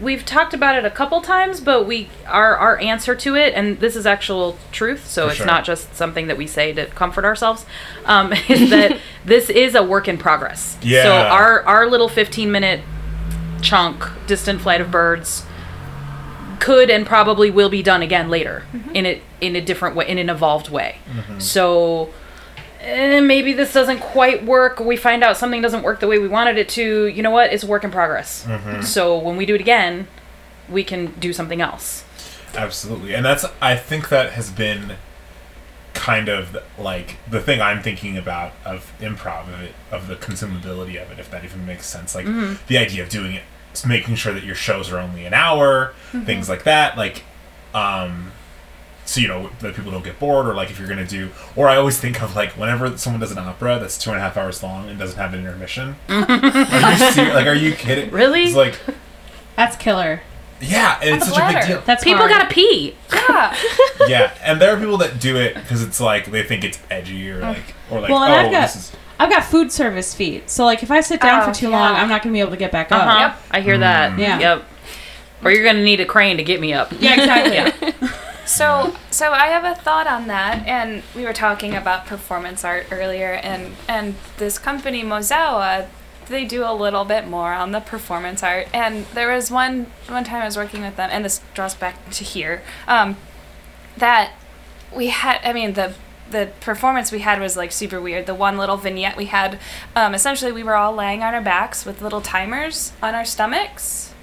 we've 0.00 0.24
talked 0.24 0.54
about 0.54 0.76
it 0.76 0.84
a 0.84 0.90
couple 0.90 1.20
times, 1.20 1.60
but 1.60 1.86
we 1.86 2.08
our 2.26 2.56
our 2.56 2.78
answer 2.78 3.14
to 3.14 3.34
it, 3.36 3.54
and 3.54 3.78
this 3.80 3.96
is 3.96 4.06
actual 4.06 4.58
truth, 4.72 5.06
so 5.06 5.24
For 5.24 5.28
it's 5.28 5.36
sure. 5.38 5.46
not 5.46 5.64
just 5.64 5.94
something 5.94 6.26
that 6.26 6.36
we 6.36 6.46
say 6.46 6.72
to 6.72 6.86
comfort 6.86 7.24
ourselves. 7.24 7.64
Um, 8.04 8.32
is 8.48 8.70
that 8.70 8.98
this 9.24 9.50
is 9.50 9.74
a 9.74 9.82
work 9.82 10.08
in 10.08 10.18
progress? 10.18 10.76
Yeah. 10.82 11.02
So 11.04 11.12
our 11.12 11.62
our 11.62 11.86
little 11.88 12.08
fifteen 12.08 12.52
minute 12.52 12.82
chunk, 13.62 14.04
distant 14.26 14.60
flight 14.60 14.80
of 14.80 14.90
birds, 14.90 15.44
could 16.60 16.90
and 16.90 17.06
probably 17.06 17.50
will 17.50 17.70
be 17.70 17.82
done 17.82 18.02
again 18.02 18.28
later 18.28 18.64
in 18.92 19.06
a 19.06 19.22
in 19.40 19.56
a 19.56 19.60
different 19.60 19.96
way, 19.96 20.06
in 20.08 20.18
an 20.18 20.28
evolved 20.28 20.68
way. 20.68 20.98
So. 21.38 22.10
Eh, 22.84 23.20
maybe 23.20 23.52
this 23.52 23.72
doesn't 23.72 24.00
quite 24.00 24.44
work. 24.44 24.78
We 24.80 24.96
find 24.96 25.24
out 25.24 25.36
something 25.36 25.60
doesn't 25.62 25.82
work 25.82 26.00
the 26.00 26.06
way 26.08 26.18
we 26.18 26.28
wanted 26.28 26.58
it 26.58 26.68
to. 26.70 27.06
You 27.06 27.22
know 27.22 27.30
what? 27.30 27.52
It's 27.52 27.64
a 27.64 27.66
work 27.66 27.84
in 27.84 27.90
progress. 27.90 28.46
So 28.82 29.18
when 29.18 29.36
we 29.36 29.46
do 29.46 29.54
it 29.54 29.60
again, 29.60 30.06
we 30.68 30.84
can 30.84 31.12
do 31.18 31.32
something 31.32 31.60
else. 31.60 32.04
Absolutely, 32.56 33.14
and 33.14 33.24
that's 33.24 33.44
I 33.60 33.76
think 33.76 34.08
that 34.10 34.32
has 34.32 34.50
been 34.50 34.94
kind 35.92 36.28
of 36.28 36.56
like 36.78 37.16
the 37.30 37.40
thing 37.40 37.60
I'm 37.60 37.82
thinking 37.82 38.16
about 38.16 38.52
of 38.64 38.92
improv 39.00 39.48
of 39.48 39.60
it 39.60 39.74
of 39.90 40.06
the 40.08 40.16
consumability 40.16 41.00
of 41.00 41.10
it, 41.10 41.18
if 41.18 41.30
that 41.30 41.44
even 41.44 41.66
makes 41.66 41.86
sense. 41.86 42.14
Like 42.14 42.26
the 42.66 42.78
idea 42.78 43.02
of 43.02 43.08
doing 43.08 43.34
it, 43.34 43.42
making 43.86 44.14
sure 44.16 44.32
that 44.32 44.44
your 44.44 44.54
shows 44.54 44.92
are 44.92 44.98
only 44.98 45.24
an 45.26 45.34
hour, 45.34 45.94
things 46.24 46.48
like 46.48 46.64
that. 46.64 46.96
Like, 46.96 47.24
um, 47.74 48.30
so 49.04 49.20
you 49.20 49.28
know 49.28 49.50
that 49.60 49.74
people 49.74 49.90
don't 49.90 50.04
get 50.04 50.18
bored, 50.18 50.46
or 50.46 50.54
like 50.54 50.70
if 50.70 50.78
you're 50.78 50.88
gonna 50.88 51.06
do, 51.06 51.30
or 51.56 51.68
I 51.68 51.76
always 51.76 51.98
think 52.00 52.22
of 52.22 52.34
like 52.34 52.52
whenever 52.52 52.96
someone 52.96 53.20
does 53.20 53.32
an 53.32 53.38
opera 53.38 53.78
that's 53.78 53.98
two 53.98 54.10
and 54.10 54.18
a 54.18 54.22
half 54.22 54.36
hours 54.36 54.62
long 54.62 54.88
and 54.88 54.98
doesn't 54.98 55.18
have 55.18 55.34
an 55.34 55.40
intermission. 55.40 55.96
are 56.08 56.92
you 56.92 57.10
ser- 57.12 57.34
like, 57.34 57.46
are 57.46 57.54
you 57.54 57.72
kidding? 57.74 58.10
Really? 58.10 58.44
It's 58.44 58.54
like, 58.56 58.78
That's 59.56 59.76
killer. 59.76 60.22
yeah, 60.60 60.98
and 61.02 61.16
it's 61.16 61.26
the 61.26 61.32
such 61.34 61.54
a 61.54 61.58
big 61.58 61.66
deal. 61.66 61.82
That's 61.84 62.02
People 62.04 62.20
hard. 62.20 62.30
gotta 62.30 62.48
pee. 62.54 62.94
Yeah. 63.12 63.56
yeah, 64.08 64.34
and 64.42 64.60
there 64.60 64.74
are 64.74 64.78
people 64.80 64.96
that 64.98 65.20
do 65.20 65.36
it 65.36 65.54
because 65.54 65.82
it's 65.82 66.00
like 66.00 66.30
they 66.30 66.42
think 66.42 66.64
it's 66.64 66.78
edgy 66.90 67.30
or 67.30 67.40
like 67.40 67.74
or 67.90 68.00
like 68.00 68.10
Well, 68.10 68.18
oh 68.20 68.22
I've 68.26 68.50
got- 68.50 68.62
this 68.72 68.76
is 68.76 68.92
I've 69.18 69.30
got 69.30 69.44
food 69.44 69.70
service 69.70 70.12
feet, 70.14 70.50
so 70.50 70.64
like 70.64 70.82
if 70.82 70.90
I 70.90 71.00
sit 71.00 71.20
down 71.20 71.42
Oh, 71.42 71.46
for 71.46 71.54
too 71.54 71.68
yeah. 71.70 71.78
long, 71.78 71.94
I'm 71.96 72.08
not 72.08 72.22
gonna 72.22 72.32
be 72.32 72.40
able 72.40 72.50
to 72.50 72.56
get 72.56 72.72
back 72.72 72.90
up. 72.90 73.06
Uh-huh. 73.06 73.18
Yep. 73.20 73.36
I 73.52 73.60
hear 73.60 73.78
that. 73.78 74.18
Yeah. 74.18 74.38
Yep. 74.40 74.64
Or 75.44 75.50
you're 75.52 75.64
gonna 75.64 75.84
need 75.84 76.00
a 76.00 76.06
crane 76.06 76.38
to 76.38 76.42
get 76.42 76.60
me 76.60 76.72
up. 76.72 76.90
Yeah, 76.98 77.20
exactly. 77.20 78.08
So, 78.46 78.94
so 79.10 79.32
I 79.32 79.46
have 79.46 79.64
a 79.64 79.74
thought 79.80 80.06
on 80.06 80.26
that, 80.28 80.66
and 80.66 81.02
we 81.14 81.24
were 81.24 81.32
talking 81.32 81.74
about 81.74 82.06
performance 82.06 82.64
art 82.64 82.86
earlier, 82.90 83.32
and 83.32 83.74
and 83.88 84.14
this 84.36 84.58
company 84.58 85.02
Mozawa, 85.02 85.88
they 86.28 86.44
do 86.44 86.64
a 86.64 86.74
little 86.74 87.04
bit 87.04 87.26
more 87.26 87.52
on 87.52 87.72
the 87.72 87.80
performance 87.80 88.42
art. 88.42 88.68
And 88.72 89.06
there 89.06 89.34
was 89.34 89.50
one 89.50 89.86
one 90.08 90.24
time 90.24 90.42
I 90.42 90.44
was 90.44 90.56
working 90.56 90.82
with 90.82 90.96
them, 90.96 91.08
and 91.10 91.24
this 91.24 91.40
draws 91.54 91.74
back 91.74 92.10
to 92.10 92.24
here, 92.24 92.62
um, 92.86 93.16
that 93.96 94.32
we 94.94 95.08
had. 95.08 95.40
I 95.44 95.52
mean 95.52 95.74
the. 95.74 95.94
The 96.30 96.50
performance 96.60 97.12
we 97.12 97.18
had 97.20 97.38
was 97.38 97.54
like 97.54 97.70
super 97.70 98.00
weird. 98.00 98.24
The 98.24 98.34
one 98.34 98.56
little 98.56 98.78
vignette 98.78 99.14
we 99.14 99.26
had, 99.26 99.58
um, 99.94 100.14
essentially, 100.14 100.52
we 100.52 100.62
were 100.62 100.74
all 100.74 100.94
laying 100.94 101.22
on 101.22 101.34
our 101.34 101.42
backs 101.42 101.84
with 101.84 102.00
little 102.00 102.22
timers 102.22 102.92
on 103.02 103.14
our 103.14 103.26
stomachs, 103.26 104.13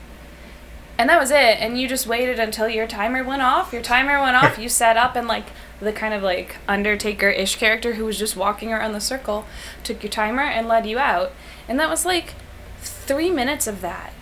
and 1.02 1.10
that 1.10 1.20
was 1.20 1.32
it. 1.32 1.60
And 1.60 1.82
you 1.82 1.88
just 1.88 2.06
waited 2.06 2.38
until 2.38 2.70
your 2.70 2.86
timer 2.86 3.24
went 3.24 3.42
off. 3.42 3.74
Your 3.74 3.82
timer 3.82 4.22
went 4.22 4.36
off. 4.36 4.60
You 4.60 4.70
sat 4.70 4.98
up 4.98 5.16
and 5.16 5.28
like 5.28 5.46
the 5.80 5.92
kind 5.92 6.14
of 6.14 6.22
like 6.22 6.58
Undertaker-ish 6.68 7.56
character 7.56 7.96
who 7.96 8.06
was 8.06 8.20
just 8.20 8.38
walking 8.38 8.72
around 8.72 8.92
the 8.94 9.02
circle 9.02 9.48
took 9.84 10.04
your 10.04 10.12
timer 10.12 10.44
and 10.44 10.68
led 10.68 10.86
you 10.86 11.00
out. 11.00 11.32
And 11.68 11.80
that 11.80 11.90
was 11.90 12.06
like 12.06 12.36
three 12.82 13.32
minutes 13.32 13.66
of 13.66 13.82
that. 13.82 14.14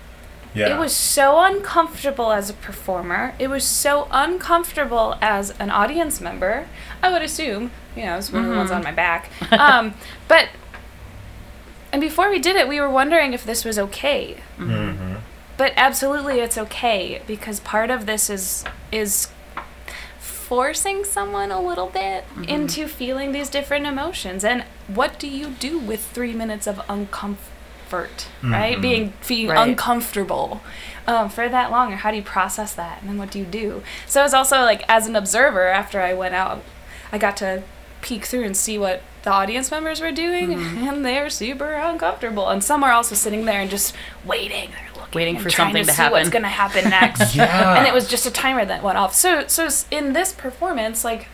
yeah 0.54 0.74
It 0.74 0.80
was 0.80 0.96
so 0.96 1.42
uncomfortable 1.44 2.32
as 2.32 2.50
a 2.50 2.54
performer. 2.54 3.36
It 3.40 3.50
was 3.50 3.66
so 3.66 4.08
uncomfortable 4.10 5.18
as 5.20 5.50
an 5.60 5.70
audience 5.72 6.22
member. 6.22 6.70
I 7.04 7.12
would 7.12 7.24
assume, 7.24 7.72
you 7.94 8.06
know, 8.06 8.14
I 8.14 8.16
was 8.16 8.32
one 8.32 8.46
of 8.46 8.52
the 8.52 8.56
ones 8.56 8.72
on 8.72 8.84
my 8.86 8.94
back. 8.94 9.30
Um, 9.52 9.96
but 10.30 10.48
and 11.92 12.00
before 12.00 12.30
we 12.30 12.40
did 12.40 12.56
it, 12.56 12.70
we 12.70 12.80
were 12.80 12.90
wondering 12.90 13.34
if 13.34 13.44
this 13.44 13.66
was 13.66 13.78
okay 13.78 14.38
hmm 14.56 15.16
but 15.60 15.74
absolutely 15.76 16.40
it's 16.40 16.58
okay 16.58 17.22
because 17.28 17.60
part 17.60 17.92
of 17.92 18.06
this 18.06 18.30
is 18.30 18.64
is 18.94 19.28
forcing 20.18 21.04
someone 21.04 21.52
a 21.52 21.62
little 21.62 21.88
bit 21.88 22.24
mm-hmm. 22.30 22.46
into 22.46 22.88
feeling 22.88 23.34
these 23.34 23.50
different 23.50 23.86
emotions. 23.86 24.46
And 24.46 24.64
what 24.88 25.20
do 25.20 25.28
you 25.28 25.50
do 25.50 25.78
with 25.78 26.04
three 26.04 26.32
minutes 26.32 26.66
of 26.66 26.78
uncomfort 26.88 27.38
mm-hmm. 27.92 28.54
right? 28.54 28.82
Being 28.82 29.12
feeling 29.20 29.58
Right. 29.58 29.68
uncomfortable 29.68 30.62
um, 31.06 31.28
for 31.30 31.50
that 31.50 31.72
long 31.72 31.92
or 31.92 31.98
how 31.98 32.12
do 32.12 32.18
you 32.18 32.24
process 32.24 32.74
that? 32.76 33.02
And 33.02 33.10
then 33.10 33.18
what 33.18 33.30
do 33.30 33.38
you 33.38 33.46
do? 33.46 33.84
So 34.08 34.24
it's 34.24 34.34
also 34.34 34.62
like 34.62 34.84
as 34.88 35.08
an 35.08 35.16
observer 35.18 35.68
after 35.68 36.00
i 36.00 36.14
went 36.14 36.36
out 36.36 36.64
i 37.12 37.18
got 37.18 37.36
to 37.38 37.64
peek 38.02 38.26
through 38.26 38.46
and 38.46 38.56
see 38.56 38.78
what 38.78 39.02
the 39.24 39.32
audience 39.32 39.72
members 39.72 40.00
were 40.02 40.12
doing 40.12 40.50
mm-hmm. 40.50 40.88
and 40.88 41.06
they're 41.06 41.30
super 41.30 41.74
uncomfortable. 41.74 42.50
And 42.50 42.64
some 42.64 42.84
are 42.84 42.92
also 42.92 43.16
sitting 43.16 43.46
there 43.46 43.60
and 43.60 43.70
just 43.70 43.96
waiting. 44.26 44.72
They're 44.72 44.89
looking 44.89 44.89
Waiting 45.14 45.36
and 45.36 45.44
for 45.44 45.50
trying 45.50 45.74
something 45.74 45.86
to 45.86 45.92
see 45.92 46.10
what's 46.10 46.30
going 46.30 46.44
to 46.44 46.50
happen 46.50 46.84
next 46.90 47.36
Yeah. 47.36 47.78
and 47.78 47.88
it 47.88 47.94
was 47.94 48.08
just 48.08 48.26
a 48.26 48.32
timer 48.32 48.66
that 48.66 48.84
went 48.84 48.98
off 48.98 49.14
so 49.14 49.48
so 49.48 49.68
in 49.90 50.14
this 50.14 50.32
performance 50.32 51.04
like 51.04 51.28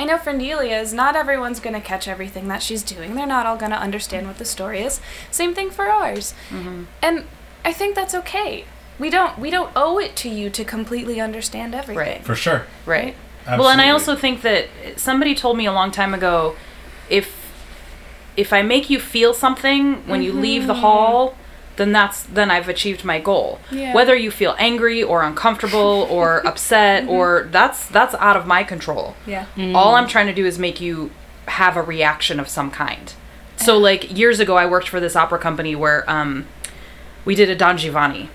I 0.00 0.04
know 0.04 0.16
for 0.16 0.30
is 0.30 0.94
not 0.94 1.14
everyone's 1.14 1.60
going 1.60 1.74
to 1.74 1.80
catch 1.80 2.08
everything 2.08 2.48
that 2.48 2.62
she's 2.62 2.82
doing. 2.82 3.16
They're 3.16 3.26
not 3.26 3.44
all 3.44 3.58
going 3.58 3.72
to 3.72 3.78
understand 3.78 4.26
what 4.26 4.38
the 4.38 4.46
story 4.46 4.80
is. 4.80 4.98
Same 5.30 5.54
thing 5.54 5.70
for 5.70 5.90
ours. 5.90 6.32
Mm-hmm. 6.48 6.84
And 7.02 7.26
I 7.66 7.74
think 7.74 7.96
that's 7.96 8.14
okay. 8.14 8.64
We 8.98 9.10
don't 9.10 9.38
we 9.38 9.50
don't 9.50 9.70
owe 9.76 9.98
it 9.98 10.16
to 10.16 10.30
you 10.30 10.48
to 10.48 10.64
completely 10.64 11.20
understand 11.20 11.74
everything. 11.74 11.98
Right. 11.98 12.24
for 12.24 12.34
sure. 12.34 12.66
Right. 12.86 13.14
Absolutely. 13.40 13.62
Well, 13.62 13.68
and 13.72 13.80
I 13.82 13.90
also 13.90 14.16
think 14.16 14.40
that 14.40 14.68
somebody 14.96 15.34
told 15.34 15.58
me 15.58 15.66
a 15.66 15.72
long 15.72 15.90
time 15.90 16.14
ago, 16.14 16.56
if 17.10 17.52
if 18.38 18.54
I 18.54 18.62
make 18.62 18.88
you 18.88 19.00
feel 19.00 19.34
something 19.34 20.06
when 20.08 20.22
you 20.22 20.32
leave 20.32 20.66
the 20.66 20.72
mm-hmm. 20.72 20.82
hall, 20.82 21.36
then 21.80 21.92
that's 21.92 22.24
then 22.24 22.50
I've 22.50 22.68
achieved 22.68 23.06
my 23.06 23.18
goal. 23.18 23.58
Yeah. 23.70 23.94
Whether 23.94 24.14
you 24.14 24.30
feel 24.30 24.54
angry 24.58 25.02
or 25.02 25.22
uncomfortable 25.22 26.06
or 26.10 26.46
upset 26.46 27.08
or 27.08 27.48
that's 27.50 27.88
that's 27.88 28.14
out 28.16 28.36
of 28.36 28.46
my 28.46 28.62
control. 28.64 29.16
Yeah. 29.26 29.46
All 29.74 29.94
I'm 29.94 30.06
trying 30.06 30.26
to 30.26 30.34
do 30.34 30.44
is 30.44 30.58
make 30.58 30.78
you 30.78 31.10
have 31.46 31.78
a 31.78 31.82
reaction 31.82 32.38
of 32.38 32.48
some 32.48 32.70
kind. 32.70 33.14
So 33.56 33.78
like 33.78 34.14
years 34.16 34.40
ago 34.40 34.58
I 34.58 34.66
worked 34.66 34.90
for 34.90 35.00
this 35.00 35.16
opera 35.16 35.38
company 35.38 35.74
where 35.74 36.08
um 36.08 36.46
we 37.24 37.34
did 37.34 37.48
a 37.48 37.56
Don 37.56 37.78
Giovanni 37.78 38.28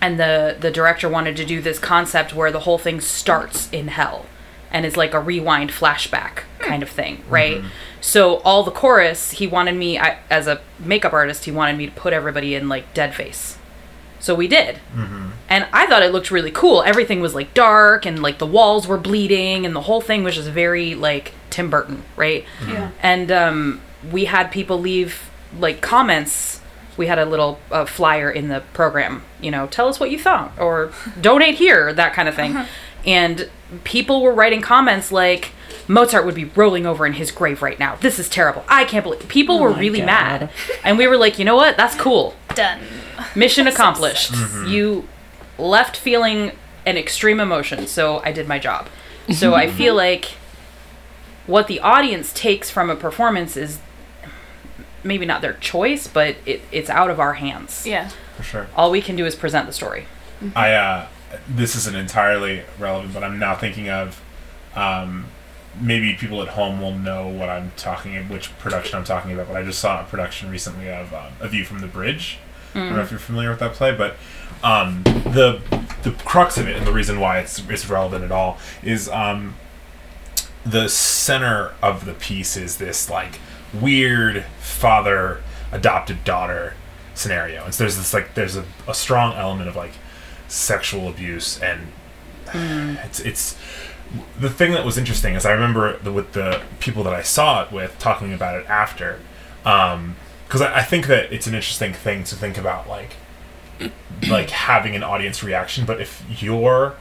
and 0.00 0.18
the 0.20 0.56
the 0.58 0.70
director 0.70 1.08
wanted 1.08 1.36
to 1.38 1.44
do 1.44 1.60
this 1.60 1.80
concept 1.80 2.34
where 2.34 2.52
the 2.52 2.60
whole 2.60 2.78
thing 2.78 3.00
starts 3.00 3.68
in 3.72 3.88
hell 3.88 4.26
and 4.72 4.86
is 4.86 4.96
like 4.96 5.14
a 5.14 5.20
rewind 5.20 5.70
flashback 5.70 6.40
hmm. 6.58 6.64
kind 6.64 6.82
of 6.82 6.88
thing 6.88 7.22
right? 7.28 7.58
Mm-hmm. 7.58 7.68
So 8.00 8.36
all 8.38 8.62
the 8.62 8.70
chorus 8.70 9.32
he 9.32 9.46
wanted 9.46 9.74
me 9.74 9.98
I, 9.98 10.18
as 10.30 10.46
a 10.46 10.60
makeup 10.78 11.12
artist 11.12 11.44
he 11.44 11.50
wanted 11.50 11.76
me 11.76 11.86
to 11.86 11.92
put 11.92 12.12
everybody 12.12 12.54
in 12.54 12.68
like 12.68 12.92
dead 12.94 13.14
face. 13.14 13.58
So 14.18 14.34
we 14.34 14.48
did. 14.48 14.76
Mm-hmm. 14.94 15.28
And 15.48 15.66
i 15.72 15.86
thought 15.86 16.02
it 16.02 16.12
looked 16.12 16.30
really 16.30 16.50
cool. 16.50 16.82
Everything 16.82 17.20
was 17.20 17.34
like 17.34 17.54
dark 17.54 18.06
and 18.06 18.22
like 18.22 18.38
the 18.38 18.46
walls 18.46 18.86
were 18.86 18.98
bleeding 18.98 19.66
and 19.66 19.74
the 19.74 19.82
whole 19.82 20.00
thing 20.00 20.22
was 20.22 20.34
just 20.34 20.48
very 20.50 20.94
like 20.94 21.32
tim 21.50 21.70
burton 21.70 22.02
right? 22.16 22.44
Yeah. 22.60 22.66
Mm-hmm. 22.66 22.96
and 23.02 23.32
um, 23.32 23.80
we 24.10 24.26
had 24.26 24.50
people 24.50 24.78
leave 24.78 25.30
like 25.58 25.80
comments. 25.80 26.60
We 26.96 27.06
had 27.06 27.18
a 27.18 27.24
little 27.24 27.58
uh, 27.70 27.86
flyer 27.86 28.30
in 28.30 28.48
the 28.48 28.62
program 28.72 29.22
you 29.40 29.50
know 29.50 29.66
tell 29.66 29.88
us 29.88 29.98
what 29.98 30.10
you 30.10 30.18
thought 30.18 30.52
or 30.58 30.92
donate 31.20 31.56
here 31.56 31.92
that 31.92 32.12
kind 32.12 32.28
of 32.28 32.34
thing 32.34 32.56
uh-huh. 32.56 32.68
And 33.06 33.48
people 33.84 34.22
were 34.22 34.32
writing 34.32 34.60
comments 34.60 35.12
like 35.12 35.52
Mozart 35.88 36.24
would 36.24 36.34
be 36.34 36.44
rolling 36.44 36.86
over 36.86 37.06
in 37.06 37.14
his 37.14 37.30
grave 37.30 37.62
right 37.62 37.78
now. 37.78 37.96
This 37.96 38.18
is 38.18 38.28
terrible. 38.28 38.64
I 38.68 38.84
can't 38.84 39.02
believe 39.02 39.26
people 39.28 39.58
were 39.60 39.72
really 39.72 39.98
God. 39.98 40.06
mad, 40.06 40.50
and 40.84 40.98
we 40.98 41.06
were 41.06 41.16
like, 41.16 41.38
you 41.38 41.44
know 41.44 41.56
what? 41.56 41.76
That's 41.76 41.94
cool. 41.94 42.34
Done. 42.54 42.80
Mission 43.34 43.66
accomplished. 43.68 44.34
You 44.66 45.08
left 45.58 45.96
feeling 45.96 46.52
an 46.86 46.96
extreme 46.96 47.40
emotion, 47.40 47.86
so 47.86 48.20
I 48.24 48.32
did 48.32 48.48
my 48.48 48.58
job. 48.58 48.88
So 49.34 49.54
I 49.54 49.70
feel 49.70 49.94
like 49.94 50.36
what 51.46 51.66
the 51.66 51.80
audience 51.80 52.32
takes 52.32 52.70
from 52.70 52.90
a 52.90 52.96
performance 52.96 53.56
is 53.56 53.80
maybe 55.02 55.26
not 55.26 55.42
their 55.42 55.54
choice, 55.54 56.06
but 56.06 56.36
it, 56.46 56.62
it's 56.70 56.90
out 56.90 57.10
of 57.10 57.18
our 57.18 57.34
hands. 57.34 57.86
Yeah. 57.86 58.10
For 58.36 58.42
sure. 58.42 58.66
All 58.76 58.90
we 58.90 59.02
can 59.02 59.16
do 59.16 59.26
is 59.26 59.34
present 59.34 59.66
the 59.66 59.72
story. 59.72 60.06
I 60.54 60.72
uh, 60.72 61.06
this 61.48 61.76
isn't 61.76 61.96
entirely 61.96 62.62
relevant, 62.78 63.14
but 63.14 63.22
I'm 63.22 63.38
now 63.38 63.54
thinking 63.54 63.88
of 63.88 64.22
um, 64.74 65.26
maybe 65.80 66.14
people 66.14 66.42
at 66.42 66.48
home 66.48 66.80
will 66.80 66.96
know 66.96 67.28
what 67.28 67.48
I'm 67.48 67.72
talking, 67.76 68.28
which 68.28 68.56
production 68.58 68.96
I'm 68.96 69.04
talking 69.04 69.32
about. 69.32 69.48
But 69.48 69.56
I 69.56 69.62
just 69.62 69.78
saw 69.78 70.00
a 70.00 70.04
production 70.04 70.50
recently 70.50 70.90
of 70.90 71.12
um, 71.12 71.32
A 71.40 71.48
View 71.48 71.64
from 71.64 71.80
the 71.80 71.86
Bridge. 71.86 72.38
I 72.74 72.78
don't 72.78 72.94
know 72.94 73.02
if 73.02 73.10
you're 73.10 73.18
familiar 73.18 73.50
with 73.50 73.58
that 73.60 73.72
play, 73.72 73.94
but 73.94 74.16
um, 74.62 75.02
the 75.04 75.60
the 76.02 76.12
crux 76.24 76.56
of 76.56 76.68
it 76.68 76.76
and 76.76 76.86
the 76.86 76.92
reason 76.92 77.20
why 77.20 77.38
it's 77.38 77.58
it's 77.68 77.88
relevant 77.88 78.24
at 78.24 78.32
all 78.32 78.58
is 78.82 79.08
um, 79.08 79.54
the 80.64 80.88
center 80.88 81.72
of 81.82 82.04
the 82.04 82.14
piece 82.14 82.56
is 82.56 82.76
this 82.76 83.10
like 83.10 83.40
weird 83.72 84.44
father 84.58 85.42
adopted 85.72 86.24
daughter 86.24 86.74
scenario 87.14 87.64
and 87.64 87.74
so 87.74 87.84
there's 87.84 87.96
this 87.96 88.12
like 88.12 88.34
there's 88.34 88.56
a, 88.56 88.64
a 88.88 88.94
strong 88.94 89.32
element 89.34 89.68
of 89.68 89.76
like 89.76 89.92
sexual 90.50 91.08
abuse 91.08 91.60
and 91.60 91.92
mm. 92.46 93.04
it's 93.04 93.20
it's 93.20 93.56
the 94.38 94.50
thing 94.50 94.72
that 94.72 94.84
was 94.84 94.98
interesting 94.98 95.34
is 95.34 95.46
I 95.46 95.52
remember 95.52 95.96
the, 95.98 96.12
with 96.12 96.32
the 96.32 96.62
people 96.80 97.04
that 97.04 97.12
I 97.12 97.22
saw 97.22 97.62
it 97.62 97.72
with 97.72 97.96
talking 97.98 98.32
about 98.32 98.60
it 98.60 98.68
after 98.68 99.20
um, 99.64 100.16
because 100.46 100.60
I, 100.60 100.78
I 100.78 100.82
think 100.82 101.06
that 101.06 101.32
it's 101.32 101.46
an 101.46 101.54
interesting 101.54 101.92
thing 101.92 102.24
to 102.24 102.34
think 102.34 102.58
about 102.58 102.88
like 102.88 103.16
like 104.28 104.50
having 104.50 104.96
an 104.96 105.04
audience 105.04 105.42
reaction 105.42 105.86
but 105.86 106.00
if 106.00 106.24
you're 106.42 106.96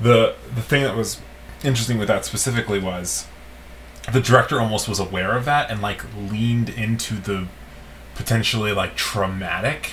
the 0.00 0.34
the 0.54 0.62
thing 0.62 0.82
that 0.82 0.96
was 0.96 1.20
interesting 1.62 1.98
with 1.98 2.08
that 2.08 2.24
specifically 2.24 2.78
was 2.78 3.26
the 4.10 4.20
director 4.20 4.58
almost 4.58 4.88
was 4.88 4.98
aware 4.98 5.36
of 5.36 5.44
that 5.44 5.70
and 5.70 5.82
like 5.82 6.02
leaned 6.16 6.70
into 6.70 7.16
the 7.16 7.46
potentially 8.14 8.72
like 8.72 8.96
traumatic 8.96 9.90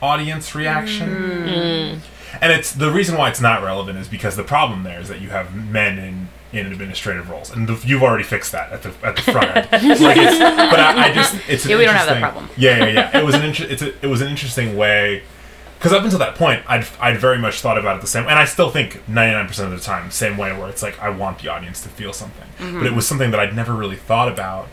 audience 0.00 0.54
reaction 0.54 1.08
mm. 1.08 2.00
and 2.40 2.52
it's 2.52 2.72
the 2.72 2.90
reason 2.90 3.16
why 3.16 3.28
it's 3.28 3.40
not 3.40 3.62
relevant 3.62 3.98
is 3.98 4.08
because 4.08 4.36
the 4.36 4.44
problem 4.44 4.82
there 4.84 5.00
is 5.00 5.08
that 5.08 5.20
you 5.20 5.30
have 5.30 5.54
men 5.54 5.98
in 5.98 6.28
in 6.52 6.66
administrative 6.72 7.28
roles, 7.28 7.50
and 7.50 7.68
the, 7.68 7.86
you've 7.86 8.02
already 8.02 8.24
fixed 8.24 8.52
that 8.52 8.72
at 8.72 8.82
the 8.82 8.92
at 9.02 9.16
the 9.16 9.22
front 9.22 9.54
end. 9.54 9.68
like 10.00 10.16
but 10.16 10.80
I, 10.80 11.08
I 11.08 11.12
just 11.12 11.36
it's 11.46 11.66
Yeah, 11.66 11.76
we 11.76 11.84
don't 11.84 11.94
have 11.94 12.06
that 12.06 12.20
problem. 12.20 12.48
Yeah, 12.56 12.78
yeah, 12.78 12.86
yeah. 12.86 13.18
It 13.18 13.24
was 13.24 13.34
an 13.34 13.44
inter- 13.44 13.66
it's 13.68 13.82
a, 13.82 13.94
it 14.02 14.08
was 14.08 14.22
an 14.22 14.28
interesting 14.28 14.76
way 14.76 15.24
because 15.78 15.92
up 15.92 16.02
until 16.02 16.18
that 16.18 16.34
point, 16.34 16.62
I'd 16.66 16.86
I'd 17.00 17.18
very 17.18 17.38
much 17.38 17.60
thought 17.60 17.76
about 17.76 17.96
it 17.96 18.00
the 18.00 18.08
same, 18.08 18.24
and 18.24 18.38
I 18.38 18.46
still 18.46 18.70
think 18.70 19.06
ninety 19.08 19.36
nine 19.36 19.46
percent 19.46 19.72
of 19.72 19.78
the 19.78 19.84
time, 19.84 20.10
same 20.10 20.38
way, 20.38 20.52
where 20.52 20.68
it's 20.68 20.82
like 20.82 20.98
I 21.00 21.10
want 21.10 21.40
the 21.40 21.48
audience 21.48 21.82
to 21.82 21.88
feel 21.88 22.12
something, 22.12 22.48
mm-hmm. 22.58 22.78
but 22.78 22.86
it 22.86 22.94
was 22.94 23.06
something 23.06 23.30
that 23.30 23.40
I'd 23.40 23.54
never 23.54 23.74
really 23.74 23.96
thought 23.96 24.28
about, 24.28 24.68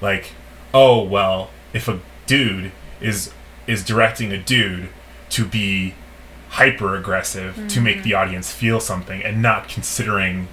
like, 0.00 0.32
oh 0.72 1.02
well, 1.02 1.50
if 1.72 1.88
a 1.88 2.00
dude 2.26 2.70
is 3.00 3.32
is 3.66 3.84
directing 3.84 4.32
a 4.32 4.38
dude 4.38 4.88
to 5.30 5.44
be 5.44 5.94
hyper 6.50 6.94
aggressive 6.96 7.66
to 7.68 7.80
make 7.80 8.02
the 8.02 8.14
audience 8.14 8.52
feel 8.52 8.78
something 8.80 9.22
and 9.22 9.42
not 9.42 9.68
considering 9.68 10.48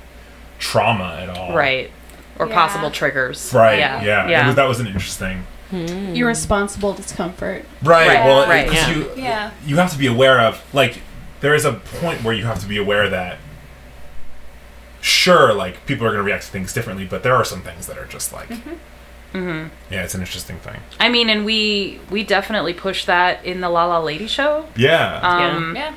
trauma 0.59 1.17
at 1.21 1.29
all. 1.29 1.55
Right. 1.55 1.91
Or 2.39 2.47
Yeah. 2.47 2.53
possible 2.55 2.89
triggers. 2.91 3.53
Right. 3.53 3.77
Yeah. 3.77 4.01
Yeah. 4.03 4.27
Yeah. 4.27 4.43
It 4.43 4.47
was, 4.47 4.55
that 4.55 4.67
was 4.67 4.79
an 4.79 4.87
interesting. 4.87 5.45
Irresponsible 5.71 6.93
discomfort. 6.93 7.65
Right. 7.81 8.07
Right, 8.07 8.25
Well, 8.25 8.47
right, 8.47 8.67
because 8.69 8.87
yeah. 8.87 8.93
you 8.95 9.11
Yeah. 9.15 9.51
you 9.65 9.75
have 9.77 9.91
to 9.91 9.97
be 9.97 10.05
aware 10.07 10.39
of 10.39 10.61
like 10.73 10.99
there 11.41 11.55
is 11.55 11.65
a 11.65 11.73
point 11.73 12.23
where 12.23 12.33
you 12.33 12.45
have 12.45 12.59
to 12.59 12.67
be 12.67 12.77
aware 12.77 13.09
that 13.09 13.37
sure 15.01 15.53
like 15.53 15.85
people 15.85 16.05
are 16.05 16.09
going 16.11 16.19
to 16.19 16.23
react 16.23 16.45
to 16.45 16.51
things 16.51 16.71
differently 16.73 17.05
but 17.05 17.23
there 17.23 17.35
are 17.35 17.43
some 17.43 17.61
things 17.61 17.87
that 17.87 17.97
are 17.97 18.05
just 18.05 18.31
like 18.31 18.49
Mm-hmm. 18.49 18.73
Mm-hmm. 19.33 19.67
yeah 19.93 20.03
it's 20.03 20.13
an 20.15 20.21
interesting 20.21 20.57
thing 20.59 20.79
I 20.99 21.09
mean, 21.09 21.29
and 21.29 21.43
we 21.45 21.99
we 22.11 22.23
definitely 22.23 22.73
pushed 22.73 23.07
that 23.07 23.43
in 23.43 23.61
the 23.61 23.69
La 23.69 23.85
La 23.85 23.99
Lady 23.99 24.27
show. 24.27 24.65
yeah 24.75 25.19
Um, 25.23 25.75
Yeah. 25.75 25.93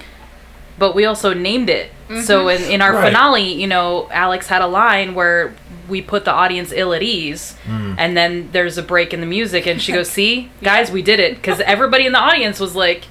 but 0.78 0.94
we 0.94 1.04
also 1.04 1.32
named 1.34 1.68
it. 1.70 1.90
So 2.22 2.46
mm-hmm. 2.46 2.64
in, 2.64 2.70
in 2.74 2.82
our 2.82 2.92
Right. 2.92 3.06
finale, 3.06 3.52
you 3.52 3.66
know, 3.66 4.08
Alex 4.12 4.46
had 4.48 4.62
a 4.62 4.66
line 4.66 5.14
where 5.14 5.54
we 5.88 6.00
put 6.02 6.24
the 6.24 6.32
audience 6.32 6.72
ill 6.74 6.92
at 6.94 7.02
ease, 7.02 7.56
mm. 7.66 7.94
and 7.98 8.16
then 8.16 8.48
there's 8.52 8.76
a 8.78 8.82
break 8.82 9.12
in 9.14 9.20
the 9.20 9.26
music, 9.26 9.66
and 9.66 9.80
she 9.82 9.92
goes, 9.92 10.08
"See, 10.18 10.50
guys, 10.62 10.90
we 10.90 11.02
did 11.02 11.18
it," 11.20 11.36
because 11.36 11.60
everybody 11.60 12.06
in 12.06 12.12
the 12.12 12.18
audience 12.18 12.58
was 12.60 12.74
like, 12.74 13.04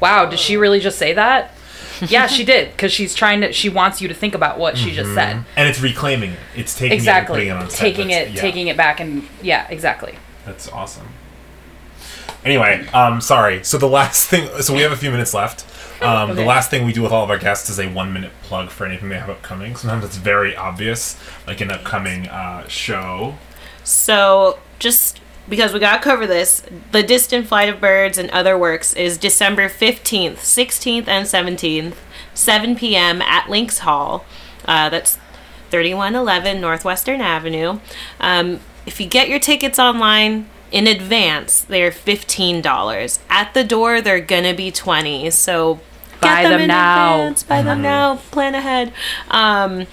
"Wow, 0.00 0.26
did 0.26 0.38
she 0.38 0.56
really 0.56 0.80
just 0.80 0.98
say 0.98 1.12
that?" 1.14 1.54
yeah, 2.08 2.26
she 2.26 2.44
did, 2.44 2.70
because 2.72 2.92
she's 2.92 3.14
trying 3.14 3.40
to. 3.42 3.52
She 3.52 3.68
wants 3.68 4.00
you 4.00 4.08
to 4.08 4.14
think 4.14 4.34
about 4.34 4.58
what 4.58 4.76
she 4.78 4.92
just 4.92 5.14
said. 5.14 5.44
and 5.56 5.68
it's 5.68 5.80
reclaiming 5.80 6.32
it 6.32 6.38
it's 6.56 6.74
taking 6.76 6.96
Exactly, 6.96 7.48
it 7.48 7.50
and 7.50 7.58
putting 7.58 7.60
it 7.60 7.64
on 7.64 7.70
set. 7.70 7.78
taking 7.80 8.08
That's- 8.08 8.28
it, 8.28 8.34
yeah, 8.34 8.40
taking 8.40 8.66
it 8.68 8.76
back, 8.76 9.00
and 9.00 9.26
yeah, 9.42 9.66
exactly. 9.68 10.14
that's 10.46 10.68
awesome 10.70 11.08
anyway 12.42 12.86
um 12.94 13.20
sorry 13.20 13.62
so 13.62 13.76
the 13.76 13.86
last 13.86 14.30
thing 14.30 14.48
so 14.62 14.74
we 14.74 14.80
have 14.80 14.92
a 14.92 14.96
few 14.96 15.10
minutes 15.10 15.34
left 15.34 15.66
um, 16.02 16.28
the 16.30 16.34
Okay. 16.40 16.46
last 16.46 16.70
thing 16.70 16.86
we 16.86 16.92
do 16.94 17.02
with 17.02 17.12
all 17.12 17.22
of 17.22 17.28
our 17.28 17.36
guests 17.36 17.68
is 17.68 17.78
a 17.78 17.86
one 17.88 18.12
minute 18.14 18.32
plug 18.44 18.70
for 18.70 18.86
anything 18.86 19.10
they 19.10 19.18
have 19.18 19.28
upcoming 19.28 19.76
sometimes 19.76 20.04
it's 20.06 20.16
very 20.16 20.56
obvious 20.56 21.18
like 21.46 21.60
an 21.60 21.70
upcoming 21.70 22.26
uh, 22.28 22.66
show 22.66 23.34
So, 23.84 24.58
just 24.78 25.20
because 25.48 25.72
we 25.72 25.80
got 25.80 25.96
to 25.96 26.02
cover 26.02 26.26
this, 26.26 26.62
The 26.92 27.02
Distant 27.02 27.46
Flight 27.46 27.68
of 27.68 27.80
Birds 27.80 28.18
and 28.18 28.30
Other 28.30 28.56
Works 28.56 28.94
is 28.94 29.18
December 29.18 29.68
15th, 29.68 30.36
16th, 30.36 31.08
and 31.08 31.26
17th, 31.26 31.94
7 32.34 32.76
p.m. 32.76 33.20
at 33.22 33.48
Links 33.50 33.78
Hall. 33.80 34.24
Uh, 34.64 34.88
that's 34.88 35.18
3111 35.70 36.60
Northwestern 36.60 37.20
Avenue. 37.20 37.80
Um, 38.20 38.60
if 38.86 39.00
you 39.00 39.06
get 39.06 39.28
your 39.28 39.38
tickets 39.38 39.78
online 39.78 40.48
in 40.72 40.86
advance, 40.86 41.62
they're 41.62 41.90
$15. 41.90 43.18
At 43.28 43.54
the 43.54 43.64
door, 43.64 44.00
they're 44.00 44.20
going 44.20 44.44
to 44.44 44.54
be 44.54 44.70
20 44.70 45.30
So, 45.30 45.80
Buy 46.20 46.42
get 46.42 46.42
them, 46.42 46.50
them 46.52 46.60
in 46.62 46.68
now. 46.68 47.14
advance. 47.14 47.42
Buy 47.42 47.62
them 47.62 47.82
now. 47.82 48.16
Plan 48.30 48.54
ahead. 48.54 48.92
Um, 49.30 49.86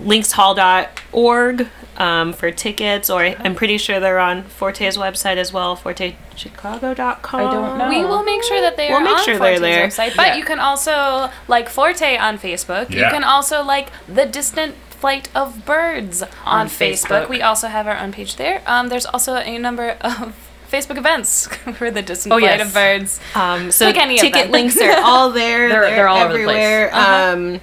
linkshall.org 0.00 1.68
um, 1.96 2.32
for 2.32 2.50
tickets, 2.50 3.10
or 3.10 3.22
I'm 3.22 3.54
pretty 3.54 3.78
sure 3.78 4.00
they're 4.00 4.18
on 4.18 4.42
Forte's 4.44 4.96
website 4.96 5.36
as 5.36 5.52
well, 5.52 5.76
fortechicago.com. 5.76 7.40
I 7.40 7.52
don't 7.52 7.78
know. 7.78 7.88
We 7.88 8.04
will 8.04 8.22
make 8.24 8.42
sure 8.42 8.60
that 8.60 8.76
they 8.76 8.88
We'll 8.88 8.98
are 8.98 9.04
make 9.04 9.12
on 9.18 9.24
sure 9.24 9.38
they're 9.38 9.58
Forte's 9.58 9.60
there. 9.60 9.86
website. 10.08 10.16
But 10.16 10.26
Yeah. 10.28 10.36
you 10.36 10.44
can 10.44 10.58
also 10.58 11.30
like 11.48 11.68
Forte 11.68 12.16
on 12.16 12.38
Facebook. 12.38 12.90
Yeah. 12.90 13.06
You 13.06 13.10
can 13.12 13.24
also 13.24 13.62
like 13.62 13.88
the 14.08 14.26
Distant 14.26 14.74
Flight 14.90 15.28
of 15.34 15.64
Birds 15.64 16.22
on, 16.22 16.28
On 16.44 16.66
Facebook. 16.68 17.24
Facebook. 17.24 17.28
We 17.28 17.42
also 17.42 17.68
have 17.68 17.86
our 17.86 17.98
own 17.98 18.12
page 18.12 18.36
there. 18.36 18.62
Um, 18.66 18.88
there's 18.88 19.06
also 19.06 19.34
a 19.36 19.58
number 19.58 19.96
of 20.00 20.34
Facebook 20.70 20.96
events 20.96 21.46
for 21.74 21.90
the 21.90 22.02
Distant 22.02 22.32
Oh, 22.32 22.38
Flight 22.38 22.58
yes. 22.58 22.68
of 22.68 22.74
Birds. 22.74 23.20
Um, 23.34 23.70
so 23.72 23.86
Pick 23.92 24.00
any 24.00 24.16
ticket 24.18 24.50
links 24.50 24.80
are 24.80 24.96
all 25.02 25.30
there. 25.32 25.68
They're- 25.68 25.80
they're, 25.82 25.90
they're 25.96 26.08
all 26.08 26.22
over 26.24 26.38
the 26.38 26.44
place. 26.44 26.90
Uh-huh. 26.92 27.32
Um, 27.34 27.60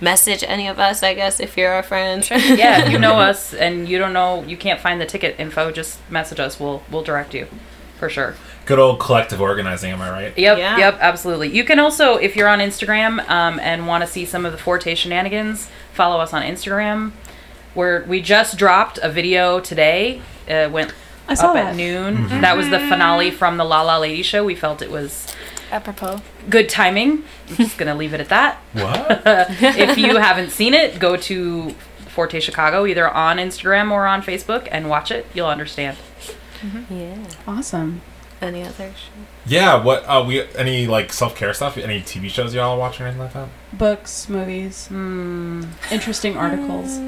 message 0.00 0.44
any 0.46 0.66
of 0.68 0.78
us, 0.78 1.02
I 1.02 1.14
guess, 1.14 1.40
if 1.40 1.56
you're 1.56 1.72
our 1.72 1.82
friends. 1.82 2.30
yeah, 2.30 2.84
if 2.84 2.92
you 2.92 2.98
know 2.98 3.14
us 3.30 3.54
and 3.54 3.88
you 3.88 3.98
don't 3.98 4.12
know, 4.12 4.42
you 4.44 4.56
can't 4.56 4.80
find 4.80 5.00
the 5.00 5.06
ticket 5.06 5.38
info, 5.38 5.70
just 5.70 5.98
message 6.10 6.40
us. 6.40 6.58
We'll 6.60 6.82
we'll 6.90 7.02
direct 7.02 7.34
you, 7.34 7.46
for 7.98 8.08
sure. 8.08 8.34
good 8.66 8.78
old 8.78 8.98
collective 8.98 9.40
organizing 9.40 9.92
am 9.92 10.00
i 10.02 10.10
right 10.10 10.38
Yep, 10.38 10.58
Yeah. 10.58 10.78
yep, 10.78 10.98
absolutely. 11.00 11.48
You 11.50 11.64
can 11.64 11.78
also, 11.78 12.16
if 12.16 12.34
you're 12.36 12.48
on 12.48 12.58
Instagram 12.60 13.28
um, 13.28 13.60
and 13.60 13.86
want 13.86 14.02
to 14.04 14.08
see 14.10 14.24
some 14.24 14.44
of 14.46 14.52
the 14.52 14.58
Forte 14.58 14.94
shenanigans, 14.94 15.68
follow 15.92 16.18
us 16.20 16.32
on 16.32 16.42
Instagram. 16.42 17.12
Where 17.74 18.04
we 18.06 18.20
just 18.22 18.56
dropped 18.56 18.98
a 19.02 19.08
video 19.10 19.58
today. 19.60 20.22
Uh, 20.48 20.68
went 20.70 20.94
I 21.26 21.34
saw 21.34 21.48
up 21.48 21.54
that. 21.54 21.66
at 21.70 21.76
noon. 21.76 22.28
That 22.40 22.56
was 22.56 22.68
the 22.70 22.78
finale 22.78 23.30
from 23.32 23.56
the 23.56 23.64
La 23.64 23.82
La 23.82 23.96
Lady 23.98 24.22
show. 24.22 24.44
We 24.44 24.54
felt 24.54 24.80
it 24.82 24.90
was 24.90 25.26
Apropos. 25.70 26.20
good 26.50 26.68
timing. 26.68 27.24
I'm 27.50 27.56
just 27.56 27.78
gonna 27.78 27.94
leave 27.94 28.14
it 28.14 28.20
at 28.20 28.28
that. 28.28 28.56
what 28.72 29.22
if 29.60 29.98
you 29.98 30.16
haven't 30.16 30.50
seen 30.50 30.74
it, 30.74 30.98
go 30.98 31.16
to 31.16 31.70
Forte 32.08 32.38
Chicago 32.40 32.86
either 32.86 33.08
on 33.08 33.38
Instagram 33.38 33.90
or 33.90 34.06
on 34.06 34.22
Facebook 34.22 34.68
and 34.70 34.88
watch 34.88 35.10
it. 35.10 35.26
You'll 35.34 35.48
understand. 35.48 35.96
yeah. 36.90 37.16
Awesome. 37.46 38.00
Any 38.40 38.62
other 38.62 38.92
sh- 38.96 39.08
yeah 39.46 39.82
what 39.82 40.02
uh 40.06 40.22
we 40.26 40.42
any 40.56 40.86
like 40.86 41.12
self-care 41.12 41.52
stuff 41.54 41.76
any 41.78 42.00
tv 42.00 42.28
shows 42.30 42.54
y'all 42.54 42.78
watching 42.78 43.04
or 43.04 43.08
anything 43.08 43.22
like 43.22 43.32
that 43.34 43.48
Books, 43.72 44.28
movies, 44.28 44.86
Hmm. 44.88 45.64
interesting 45.90 46.36
articles. 46.36 46.98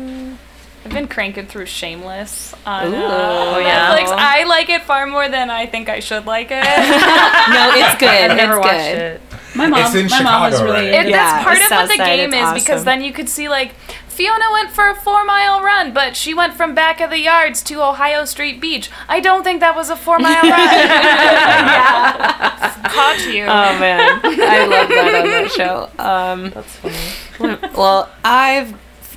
I've 0.86 0.92
been 0.92 1.08
cranking 1.08 1.46
through 1.48 1.66
Shameless 1.66 2.54
on 2.64 2.94
Ooh. 2.94 2.96
uh, 2.96 3.54
Oh, 3.56 3.58
yeah. 3.58 3.96
Netflix. 3.98 4.06
I 4.16 4.44
like 4.44 4.68
it 4.68 4.82
far 4.82 5.04
more 5.08 5.28
than 5.28 5.50
I 5.50 5.66
think 5.66 5.88
I 5.88 5.98
should 5.98 6.26
like 6.26 6.52
it. 6.52 6.62
No, 6.62 7.72
it's 7.74 7.94
good. 8.00 8.08
I've 8.08 8.36
never 8.36 8.58
it's 8.58 8.64
watched 8.64 8.92
good. 8.92 9.00
it. 9.00 9.20
My 9.56 9.66
mom, 9.66 9.80
It's 9.80 9.94
in 9.96 10.06
my 10.08 10.22
mom 10.22 10.42
was 10.50 10.62
really 10.62 10.74
right? 10.90 11.06
It, 11.06 11.08
Yeah, 11.08 11.16
that's 11.16 11.42
part 11.44 11.56
of 11.56 11.62
what 11.62 11.68
the 11.68 11.86
Southside, 11.96 12.06
game 12.18 12.32
it's 12.34 12.56
is 12.58 12.62
because 12.64 12.84
then 12.84 13.02
you 13.02 13.12
could 13.12 13.28
see 13.28 13.48
like 13.48 13.72
Fiona 14.06 14.44
went 14.52 14.70
for 14.70 14.88
a 14.88 14.94
four 14.94 15.24
mile 15.24 15.60
run, 15.60 15.92
but 15.92 16.14
she 16.14 16.34
went 16.34 16.54
from 16.54 16.72
back 16.74 17.00
of 17.00 17.10
the 17.10 17.18
yards 17.18 17.62
to 17.64 17.82
Ohio 17.82 18.24
Street 18.24 18.60
Beach. 18.60 18.88
I 19.08 19.18
don't 19.18 19.42
think 19.42 19.58
that 19.60 19.74
was 19.74 19.90
a 19.90 19.96
four 19.96 20.20
mile 20.20 20.34
run. 20.42 20.52
yeah. 20.52 22.70
Caught 22.88 23.26
you. 23.34 23.42
Oh 23.44 23.78
man, 23.80 24.20
I 24.22 24.66
love 24.66 24.88
that 24.88 25.24
on 25.24 25.30
that 25.30 25.50
show. 25.50 25.90
Um, 25.98 26.50
That's 26.50 26.76
funny. 26.76 27.58
well, 27.76 28.08
I've 28.24 28.74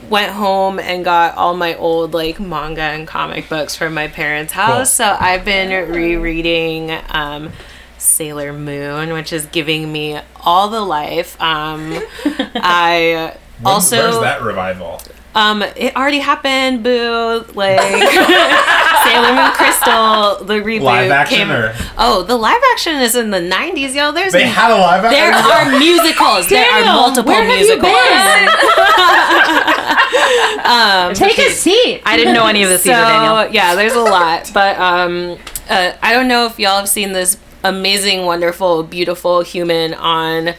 went 0.09 0.31
home 0.31 0.79
and 0.79 1.05
got 1.05 1.35
all 1.35 1.55
my 1.55 1.75
old 1.75 2.13
like 2.13 2.39
manga 2.39 2.81
and 2.81 3.07
comic 3.07 3.47
books 3.49 3.75
from 3.75 3.93
my 3.93 4.07
parents' 4.07 4.53
house. 4.53 4.91
So 4.93 5.15
I've 5.19 5.45
been 5.45 5.69
rereading 5.91 6.91
um, 7.09 7.51
Sailor 7.97 8.53
Moon, 8.53 9.13
which 9.13 9.31
is 9.33 9.45
giving 9.47 9.91
me 9.91 10.19
all 10.41 10.69
the 10.69 10.81
life. 10.81 11.39
Um, 11.41 11.99
I 12.25 13.33
When- 13.61 13.73
also 13.73 13.97
where's 13.97 14.19
that 14.21 14.41
revival? 14.41 15.01
um, 15.35 15.61
it 15.61 15.95
already 15.95 16.19
happened. 16.19 16.83
Boo! 16.83 17.45
Like 17.53 17.79
Sailor 19.05 19.33
Moon 19.35 19.51
Crystal, 19.51 20.43
the 20.43 20.55
reboot 20.55 20.81
Live 20.81 21.11
action 21.11 21.37
came. 21.37 21.51
or 21.51 21.73
Oh, 21.97 22.23
the 22.23 22.35
live 22.35 22.61
action 22.73 22.95
is 22.95 23.15
in 23.15 23.29
the 23.31 23.39
'90s, 23.39 23.93
yo. 23.93 24.11
There's 24.11 24.33
they 24.33 24.47
had 24.47 24.71
a 24.71 24.75
live 24.79 25.05
action. 25.05 25.19
there 25.19 25.33
are 25.33 25.79
musicals. 25.79 26.49
there 26.49 26.65
are 26.65 26.79
Daniel, 26.81 26.93
multiple 26.95 27.31
where 27.31 27.43
have 27.43 27.51
you 27.59 27.67
musicals. 27.67 27.91
been? 27.93 28.47
I 32.05 32.17
didn't 32.17 32.33
know 32.33 32.47
any 32.47 32.63
of 32.63 32.69
this 32.69 32.83
so 32.83 32.91
either, 32.91 33.01
Daniel. 33.01 33.53
yeah, 33.53 33.75
there's 33.75 33.93
a 33.93 34.01
lot. 34.01 34.51
But 34.53 34.77
um, 34.79 35.37
uh, 35.69 35.93
I 36.01 36.13
don't 36.13 36.27
know 36.27 36.45
if 36.45 36.59
y'all 36.59 36.77
have 36.77 36.89
seen 36.89 37.13
this 37.13 37.37
amazing, 37.63 38.25
wonderful, 38.25 38.83
beautiful 38.83 39.41
human 39.41 39.93
on 39.93 40.55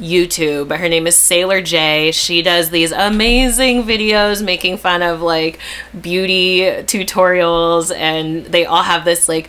YouTube. 0.00 0.76
Her 0.76 0.88
name 0.88 1.06
is 1.06 1.16
Sailor 1.16 1.62
J. 1.62 2.10
She 2.12 2.42
does 2.42 2.70
these 2.70 2.90
amazing 2.92 3.84
videos 3.84 4.44
making 4.44 4.78
fun 4.78 5.02
of 5.02 5.22
like 5.22 5.58
beauty 5.98 6.60
tutorials, 6.60 7.94
and 7.94 8.46
they 8.46 8.64
all 8.64 8.82
have 8.82 9.04
this 9.04 9.28
like 9.28 9.48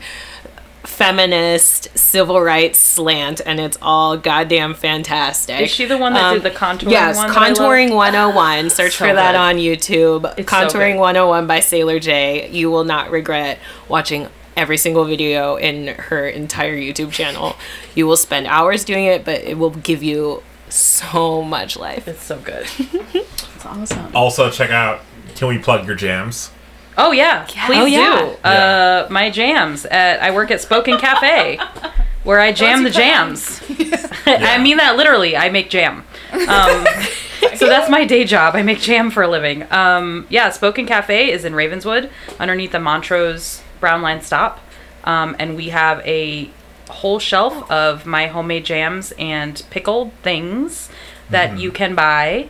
feminist 0.85 1.89
civil 1.97 2.41
rights 2.41 2.79
slant, 2.79 3.41
and 3.45 3.59
it's 3.59 3.77
all 3.81 4.17
goddamn 4.17 4.73
fantastic. 4.73 5.61
Is 5.61 5.71
she 5.71 5.85
the 5.85 5.97
one 5.97 6.13
that 6.13 6.23
Um, 6.23 6.33
did 6.35 6.43
the 6.43 6.51
contouring 6.57 6.91
Yes, 6.91 7.17
one? 7.17 7.27
that 7.27 7.37
I? 7.37 7.49
Contouring 7.51 7.93
101. 7.95 8.69
Search 8.69 8.93
So 8.95 9.07
for 9.07 9.13
that 9.13 9.31
good. 9.33 9.37
on 9.37 9.55
YouTube. 9.57 10.33
It's 10.37 10.49
so 10.51 10.57
Contouring 10.67 10.93
good. 10.93 10.99
101 11.01 11.47
by 11.47 11.59
Sailor 11.59 11.99
J. 11.99 12.49
You 12.49 12.71
will 12.71 12.83
not 12.83 13.11
regret 13.11 13.59
watching 13.87 14.27
every 14.55 14.77
single 14.77 15.03
video 15.05 15.55
in 15.57 15.87
her 15.87 16.27
entire 16.27 16.77
YouTube 16.77 17.11
channel. 17.11 17.55
You 17.93 18.07
will 18.07 18.15
spend 18.17 18.47
hours 18.47 18.85
doing 18.85 19.05
it, 19.05 19.25
but 19.25 19.41
it 19.43 19.57
will 19.57 19.71
give 19.71 20.01
you 20.01 20.43
so 20.69 21.41
much 21.43 21.77
life. 21.77 22.07
It's 22.07 22.23
so 22.23 22.37
good. 22.39 22.65
That's 23.13 23.65
awesome. 23.65 24.15
Also, 24.15 24.49
check 24.49 24.69
out. 24.71 25.01
Can 25.35 25.49
we 25.49 25.57
plug 25.57 25.85
your 25.85 25.95
jams? 25.95 26.51
Oh 26.97 27.11
yeah, 27.11 27.45
please 27.65 27.77
Oh, 27.81 27.85
yeah. 27.85 28.19
do. 28.19 28.47
Uh, 28.47 29.07
my 29.09 29.29
jams 29.29 29.85
at 29.85 30.21
I 30.21 30.31
work 30.31 30.51
at 30.51 30.61
Spoken 30.61 30.97
Cafe, 30.97 31.59
where 32.23 32.39
I 32.39 32.51
jam 32.51 32.83
the 32.83 32.89
jams. 32.89 33.61
I 34.25 34.57
mean 34.61 34.77
that 34.77 34.95
literally. 34.95 35.35
I 35.35 35.49
make 35.49 35.69
jam. 35.69 36.05
Um, 36.33 36.85
so 37.55 37.67
that's 37.67 37.89
my 37.89 38.05
day 38.05 38.23
job. 38.23 38.55
I 38.55 38.61
make 38.63 38.79
jam 38.79 39.11
for 39.11 39.23
a 39.23 39.27
living. 39.27 39.65
Um, 39.71 40.25
yeah, 40.29 40.49
Spoken 40.49 40.85
Cafe 40.85 41.29
is 41.31 41.43
in 41.45 41.53
Ravenswood, 41.53 42.09
underneath 42.39 42.71
the 42.71 42.79
Montrose 42.79 43.61
Brown 43.79 44.01
Line 44.01 44.21
stop, 44.21 44.59
um, 45.03 45.35
and 45.37 45.55
we 45.55 45.69
have 45.69 45.99
a 46.05 46.49
whole 46.89 47.19
shelf 47.19 47.69
of 47.69 48.05
my 48.05 48.27
homemade 48.27 48.63
jams 48.65 49.11
and 49.19 49.61
pickled 49.69 50.13
things 50.23 50.89
that 51.29 51.57
you 51.59 51.71
can 51.71 51.93
buy. 51.95 52.47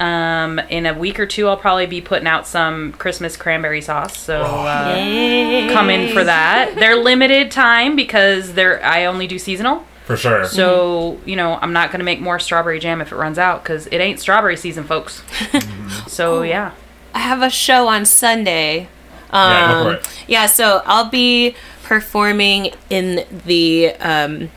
Um, 0.00 0.60
in 0.70 0.86
a 0.86 0.94
week 0.94 1.18
or 1.18 1.26
two, 1.26 1.48
I'll 1.48 1.56
probably 1.56 1.86
be 1.86 2.00
putting 2.00 2.28
out 2.28 2.46
some 2.46 2.92
Christmas 2.92 3.36
cranberry 3.36 3.80
sauce. 3.80 4.16
So 4.16 4.42
uh, 4.42 5.72
come 5.72 5.90
in 5.90 6.12
for 6.14 6.22
that. 6.24 6.74
They're 6.76 6.96
limited 6.96 7.50
time 7.50 7.96
because 7.96 8.54
they're 8.54 8.84
I 8.84 9.06
only 9.06 9.26
do 9.26 9.38
seasonal. 9.38 9.84
For 10.04 10.16
sure. 10.16 10.46
So 10.46 11.18
you 11.26 11.36
know 11.36 11.58
I'm 11.60 11.72
not 11.72 11.90
gonna 11.90 12.04
make 12.04 12.20
more 12.20 12.38
strawberry 12.38 12.78
jam 12.78 13.00
if 13.00 13.10
it 13.12 13.16
runs 13.16 13.38
out 13.38 13.62
because 13.62 13.86
it 13.88 13.96
ain't 13.98 14.20
strawberry 14.20 14.56
season, 14.56 14.84
folks. 14.84 15.22
so 16.06 16.42
yeah. 16.42 16.72
I 17.14 17.18
have 17.20 17.42
a 17.42 17.50
show 17.50 17.88
on 17.88 18.04
Sunday. 18.04 18.88
Um, 19.30 19.50
Yeah, 19.52 19.72
go 19.72 19.82
for 19.84 19.94
it. 19.96 20.24
yeah, 20.28 20.46
so 20.46 20.82
I'll 20.86 21.10
be 21.10 21.54
performing 21.82 22.72
in 22.88 23.26
the 23.46 23.94
um 23.96 24.50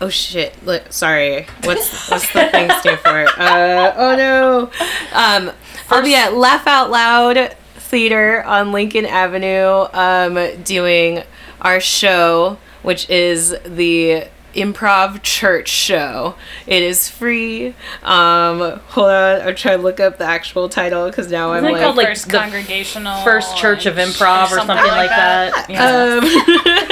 oh 0.00 0.08
shit. 0.08 0.54
Look 0.64 0.92
sorry. 0.92 1.46
What's 1.64 2.10
what's 2.10 2.32
the 2.32 2.46
thing 2.50 2.70
stand 2.80 3.00
for? 3.00 3.26
Uh 3.38 3.92
oh 3.96 4.16
no. 4.16 4.70
Um 5.12 5.52
i'll 5.90 6.02
be 6.02 6.14
at 6.14 6.34
laugh 6.34 6.66
out 6.66 6.90
loud 6.90 7.54
theater 7.76 8.42
on 8.44 8.72
lincoln 8.72 9.04
avenue 9.04 9.86
um 9.92 10.62
doing 10.62 11.22
our 11.60 11.78
show 11.78 12.56
which 12.82 13.08
is 13.10 13.54
the 13.64 14.26
improv 14.54 15.22
church 15.22 15.68
show 15.68 16.34
it 16.66 16.82
is 16.82 17.08
free 17.08 17.74
um 18.02 18.58
hold 18.88 19.08
on 19.10 19.40
i'm 19.42 19.54
trying 19.54 19.76
to 19.78 19.82
look 19.82 20.00
up 20.00 20.18
the 20.18 20.24
actual 20.24 20.68
title 20.68 21.06
because 21.08 21.30
now 21.30 21.52
i'm 21.52 21.64
Isn't 21.64 21.70
it 21.70 21.72
like 21.74 21.82
called, 21.82 21.96
like, 21.96 22.06
first 22.08 22.26
the 22.30 22.38
congregational. 22.38 23.24
First 23.24 23.56
Church 23.56 23.86
of 23.86 23.96
Improv 23.96 24.46
or 24.46 24.56
something, 24.56 24.76
like 24.76 25.10
that. 25.10 25.68
Yeah. 25.70 25.84
Um, 25.84 26.20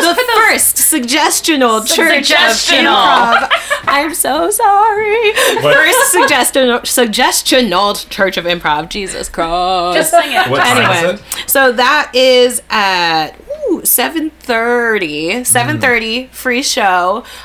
the 0.00 0.32
first 0.48 0.76
suggestional 0.76 1.86
church 1.86 2.28
Suggestional. 2.30 3.42
of 3.42 3.50
improv. 3.50 3.82
I'm 3.86 4.14
so 4.14 4.50
sorry. 4.50 5.32
What- 5.62 5.74
First 5.74 6.14
suggestional 6.14 6.80
suggestional 6.82 8.08
church 8.10 8.36
of 8.36 8.44
improv. 8.44 8.88
Jesus 8.88 9.28
Christ. 9.28 9.96
Just 9.96 10.10
sing 10.10 10.32
it. 10.32 10.50
What 10.50 10.60
time 10.62 10.76
anyway, 10.78 11.14
is 11.14 11.20
it? 11.20 11.50
so 11.50 11.72
that 11.72 12.10
is 12.14 12.62
at 12.70 13.30
ooh, 13.70 13.80
7.30 13.82 14.30
7.30 15.40 16.28
free 16.30 16.62
show 16.62 16.99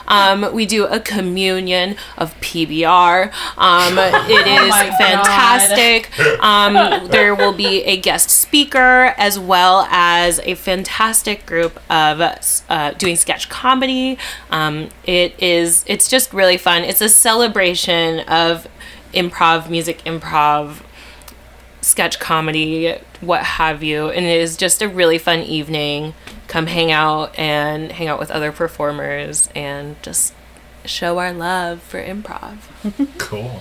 um, 0.08 0.54
we 0.54 0.66
do 0.66 0.86
a 0.86 1.00
communion 1.00 1.96
of 2.18 2.34
pbr 2.42 3.32
um, 3.58 3.98
it 4.30 4.48
is 4.48 4.70
God. 4.70 4.98
fantastic 4.98 6.20
um, 6.42 7.08
there 7.10 7.34
will 7.36 7.54
be 7.54 7.84
a 7.84 7.98
guest 7.98 8.30
speaker 8.30 9.14
as 9.18 9.40
well 9.40 9.88
as 9.90 10.40
a 10.44 10.56
fantastic 10.56 11.46
group 11.46 11.80
of 11.90 12.22
uh, 12.70 12.92
doing 12.92 13.16
sketch 13.16 13.50
comedy 13.50 14.18
um, 14.52 14.90
it 15.06 15.34
is 15.42 15.84
it's 15.88 16.10
just 16.10 16.34
really 16.34 16.58
fun 16.58 16.84
it's 16.84 17.02
a 17.02 17.10
celebration 17.10 18.20
of 18.22 18.68
improv 19.14 19.70
music 19.70 20.04
improv 20.06 20.82
sketch 21.86 22.20
comedy, 22.20 22.96
what 23.22 23.44
have 23.44 23.84
you. 23.84 24.10
And 24.10 24.26
it 24.26 24.42
is 24.42 24.58
just 24.58 24.82
a 24.82 24.90
really 24.90 25.18
fun 25.18 25.42
evening. 25.42 26.14
Come 26.56 26.68
hang 26.68 26.90
out 26.90 27.38
and 27.38 27.92
hang 27.92 28.08
out 28.08 28.18
with 28.18 28.32
other 28.32 28.54
performers 28.54 29.50
and 29.54 30.02
just 30.02 30.34
show 30.86 31.18
our 31.18 31.34
love 31.34 31.82
for 31.82 32.02
improv. 32.02 32.60
Cool. 33.18 33.60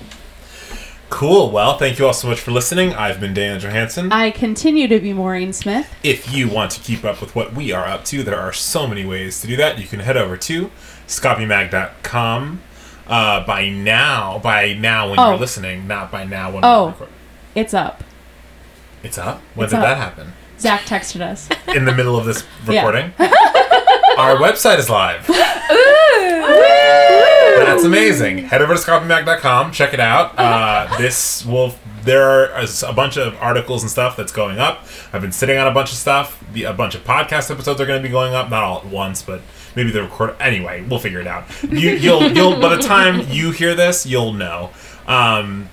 Cool. 1.10 1.50
Well, 1.50 1.76
thank 1.76 1.98
you 1.98 2.06
all 2.06 2.12
so 2.12 2.28
much 2.28 2.38
for 2.38 2.52
listening. 2.52 2.94
I've 2.94 3.18
been 3.18 3.34
Daniel 3.34 3.58
Johansson. 3.58 4.12
I 4.12 4.30
continue 4.30 4.86
to 4.86 5.00
be 5.00 5.12
Maureen 5.12 5.52
Smith. 5.52 5.92
If 6.04 6.32
you 6.32 6.48
want 6.48 6.70
to 6.70 6.80
keep 6.80 7.04
up 7.04 7.20
with 7.20 7.34
what 7.34 7.52
we 7.52 7.72
are 7.72 7.84
up 7.84 8.04
to, 8.04 8.22
there 8.22 8.38
are 8.38 8.52
so 8.52 8.86
many 8.86 9.04
ways 9.04 9.40
to 9.40 9.48
do 9.48 9.56
that. 9.56 9.76
You 9.80 9.88
can 9.88 9.98
head 9.98 10.16
over 10.16 10.36
to 10.36 10.70
scapimag.com. 11.08 12.60
Uh, 13.08 13.44
by 13.44 13.70
now, 13.70 14.38
by 14.38 14.72
now 14.72 15.10
when 15.10 15.18
Oh. 15.18 15.30
you're 15.30 15.40
listening, 15.40 15.88
not 15.88 16.12
by 16.12 16.22
now 16.22 16.52
when 16.52 16.64
Oh. 16.64 16.84
we 16.84 16.90
record. 16.92 17.08
It's 17.56 17.74
up. 17.74 18.04
It's 19.02 19.18
up? 19.18 19.40
When 19.56 19.64
It's 19.64 19.72
did 19.72 19.78
up. 19.80 19.84
that 19.84 19.96
happen? 19.98 20.32
Zach 20.58 20.82
texted 20.82 21.20
us. 21.20 21.48
In 21.74 21.84
the 21.84 21.92
middle 21.94 22.16
of 22.16 22.24
this 22.24 22.44
Yeah. 22.68 22.84
recording? 22.86 23.12
Our 24.18 24.36
website 24.36 24.78
is 24.78 24.88
live. 24.88 25.26
That's 27.64 27.84
amazing. 27.84 28.38
Head 28.38 28.62
over 28.62 28.74
to 28.74 28.80
scapimag.com, 28.80 29.72
check 29.72 29.94
it 29.94 30.00
out. 30.00 30.38
Uh, 30.38 30.96
this 30.98 31.44
will 31.46 31.74
there 32.04 32.52
are 32.54 32.64
a 32.86 32.92
bunch 32.92 33.16
of 33.16 33.34
articles 33.40 33.82
and 33.82 33.90
stuff 33.90 34.14
that's 34.16 34.32
going 34.32 34.58
up. 34.58 34.86
I've 35.12 35.22
been 35.22 35.32
sitting 35.32 35.56
on 35.56 35.66
a 35.66 35.70
bunch 35.72 35.90
of 35.90 35.96
stuff. 35.96 36.44
The, 36.52 36.64
a 36.64 36.72
bunch 36.74 36.94
of 36.94 37.02
podcast 37.02 37.50
episodes 37.50 37.80
are 37.80 37.86
going 37.86 38.02
to 38.02 38.06
be 38.06 38.12
going 38.12 38.34
up, 38.34 38.50
not 38.50 38.62
all 38.62 38.78
at 38.80 38.86
once, 38.86 39.22
but 39.22 39.40
maybe 39.74 39.90
the 39.90 40.02
record. 40.02 40.36
Anyway, 40.38 40.84
we'll 40.88 40.98
figure 40.98 41.20
it 41.20 41.26
out. 41.26 41.46
You, 41.62 41.90
you'll, 41.92 42.30
you'll. 42.30 42.60
By 42.60 42.76
the 42.76 42.82
time 42.82 43.26
you 43.30 43.52
hear 43.52 43.74
this, 43.74 44.04
you'll 44.04 44.34
know. 44.34 44.70
Um, 45.06 45.70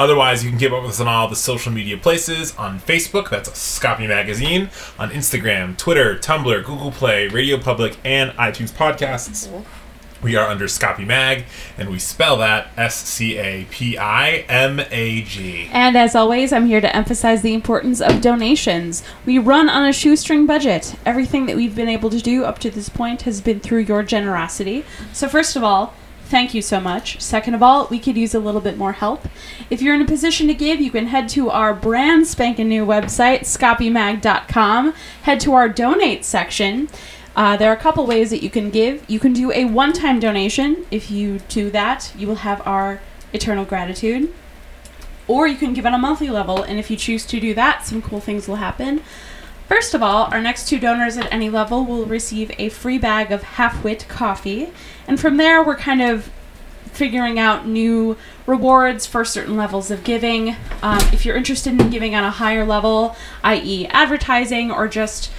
Otherwise, 0.00 0.42
you 0.42 0.48
can 0.48 0.58
keep 0.58 0.72
up 0.72 0.80
with 0.80 0.92
us 0.92 1.00
on 1.00 1.06
all 1.06 1.28
the 1.28 1.36
social 1.36 1.70
media 1.70 1.94
places. 1.94 2.56
On 2.56 2.80
Facebook, 2.80 3.28
that's 3.28 3.50
Scapi 3.50 4.08
Magazine. 4.08 4.70
On 4.98 5.10
Instagram, 5.10 5.76
Twitter, 5.76 6.16
Tumblr, 6.16 6.64
Google 6.64 6.90
Play, 6.90 7.28
Radio 7.28 7.58
Public, 7.58 7.98
and 8.02 8.30
iTunes 8.30 8.72
Podcasts. 8.72 9.46
Mm-hmm. 9.46 10.24
We 10.24 10.36
are 10.36 10.46
under 10.46 10.64
Scapi 10.64 11.06
Mag, 11.06 11.44
and 11.76 11.90
we 11.90 11.98
spell 11.98 12.38
that 12.38 12.68
S 12.78 12.96
C 12.96 13.36
A 13.36 13.66
P 13.70 13.98
I 13.98 14.44
M 14.48 14.80
A 14.90 15.20
G. 15.20 15.68
And 15.70 15.98
as 15.98 16.14
always, 16.14 16.50
I'm 16.50 16.66
here 16.66 16.80
to 16.80 16.96
emphasize 16.96 17.42
the 17.42 17.52
importance 17.52 18.00
of 18.00 18.22
donations. 18.22 19.02
We 19.26 19.38
run 19.38 19.68
on 19.68 19.86
a 19.86 19.92
shoestring 19.92 20.46
budget. 20.46 20.94
Everything 21.04 21.44
that 21.44 21.56
we've 21.56 21.76
been 21.76 21.88
able 21.90 22.08
to 22.08 22.20
do 22.20 22.44
up 22.44 22.58
to 22.60 22.70
this 22.70 22.88
point 22.88 23.22
has 23.22 23.42
been 23.42 23.60
through 23.60 23.80
your 23.80 24.02
generosity. 24.02 24.84
So, 25.12 25.28
first 25.28 25.56
of 25.56 25.64
all, 25.64 25.92
thank 26.30 26.54
you 26.54 26.62
so 26.62 26.80
much. 26.80 27.20
Second 27.20 27.54
of 27.54 27.62
all, 27.62 27.88
we 27.88 27.98
could 27.98 28.16
use 28.16 28.34
a 28.34 28.38
little 28.38 28.60
bit 28.60 28.78
more 28.78 28.92
help. 28.92 29.26
If 29.68 29.82
you're 29.82 29.94
in 29.94 30.00
a 30.00 30.06
position 30.06 30.46
to 30.46 30.54
give, 30.54 30.80
you 30.80 30.90
can 30.90 31.08
head 31.08 31.28
to 31.30 31.50
our 31.50 31.74
brand 31.74 32.26
spanking 32.26 32.68
new 32.68 32.86
website, 32.86 33.40
scapimag.com. 33.40 34.94
Head 35.22 35.40
to 35.40 35.52
our 35.54 35.68
donate 35.68 36.24
section. 36.24 36.88
Uh, 37.34 37.56
there 37.56 37.70
are 37.70 37.76
a 37.76 37.80
couple 37.80 38.06
ways 38.06 38.30
that 38.30 38.42
you 38.42 38.50
can 38.50 38.70
give. 38.70 39.04
You 39.08 39.18
can 39.18 39.32
do 39.32 39.50
a 39.52 39.64
one 39.64 39.92
time 39.92 40.20
donation. 40.20 40.86
If 40.90 41.10
you 41.10 41.40
do 41.48 41.70
that, 41.70 42.12
you 42.16 42.26
will 42.26 42.36
have 42.36 42.64
our 42.66 43.00
eternal 43.32 43.64
gratitude. 43.64 44.32
Or 45.26 45.46
you 45.46 45.56
can 45.56 45.74
give 45.74 45.86
on 45.86 45.94
a 45.94 45.98
monthly 45.98 46.28
level, 46.28 46.62
and 46.62 46.78
if 46.78 46.90
you 46.90 46.96
choose 46.96 47.24
to 47.26 47.38
do 47.38 47.54
that, 47.54 47.86
some 47.86 48.02
cool 48.02 48.20
things 48.20 48.48
will 48.48 48.56
happen. 48.56 49.02
First 49.70 49.94
of 49.94 50.02
all, 50.02 50.24
our 50.32 50.42
next 50.42 50.68
two 50.68 50.80
donors 50.80 51.16
at 51.16 51.32
any 51.32 51.48
level 51.48 51.84
will 51.84 52.04
receive 52.04 52.50
a 52.58 52.70
free 52.70 52.98
bag 52.98 53.30
of 53.30 53.44
half 53.44 53.84
wit 53.84 54.04
coffee. 54.08 54.72
And 55.06 55.20
from 55.20 55.36
there, 55.36 55.62
we're 55.62 55.76
kind 55.76 56.02
of 56.02 56.28
figuring 56.86 57.38
out 57.38 57.68
new 57.68 58.16
rewards 58.46 59.06
for 59.06 59.24
certain 59.24 59.56
levels 59.56 59.92
of 59.92 60.02
giving. 60.02 60.56
Um, 60.82 60.98
if 61.12 61.24
you're 61.24 61.36
interested 61.36 61.80
in 61.80 61.88
giving 61.88 62.16
on 62.16 62.24
a 62.24 62.32
higher 62.32 62.64
level, 62.66 63.14
i.e., 63.44 63.86
advertising 63.86 64.72
or 64.72 64.88
just 64.88 65.30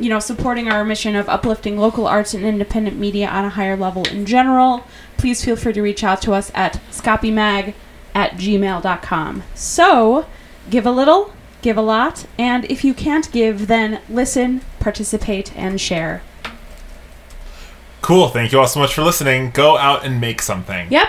you 0.00 0.08
know, 0.08 0.18
supporting 0.18 0.68
our 0.68 0.84
mission 0.84 1.14
of 1.14 1.28
uplifting 1.28 1.78
local 1.78 2.08
arts 2.08 2.34
and 2.34 2.44
independent 2.44 2.98
media 2.98 3.28
on 3.28 3.44
a 3.44 3.50
higher 3.50 3.76
level 3.76 4.04
in 4.08 4.26
general, 4.26 4.84
please 5.16 5.44
feel 5.44 5.54
free 5.54 5.72
to 5.72 5.80
reach 5.80 6.02
out 6.02 6.20
to 6.22 6.32
us 6.32 6.50
at 6.56 6.80
scapimag 6.90 7.72
at 8.16 8.32
gmail.com. 8.32 9.44
So, 9.54 10.26
give 10.70 10.86
a 10.86 10.90
little, 10.90 11.35
give 11.62 11.76
a 11.76 11.82
lot, 11.82 12.26
and 12.38 12.64
if 12.66 12.84
you 12.84 12.94
can't 12.94 13.30
give, 13.32 13.66
then 13.66 14.00
listen, 14.08 14.62
participate, 14.80 15.56
and 15.56 15.80
share. 15.80 16.22
Cool. 18.02 18.28
Thank 18.28 18.52
you 18.52 18.60
all 18.60 18.68
so 18.68 18.78
much 18.78 18.94
for 18.94 19.02
listening. 19.02 19.50
Go 19.50 19.76
out 19.76 20.04
and 20.04 20.20
make 20.20 20.40
something. 20.40 20.86
Yep, 20.90 21.08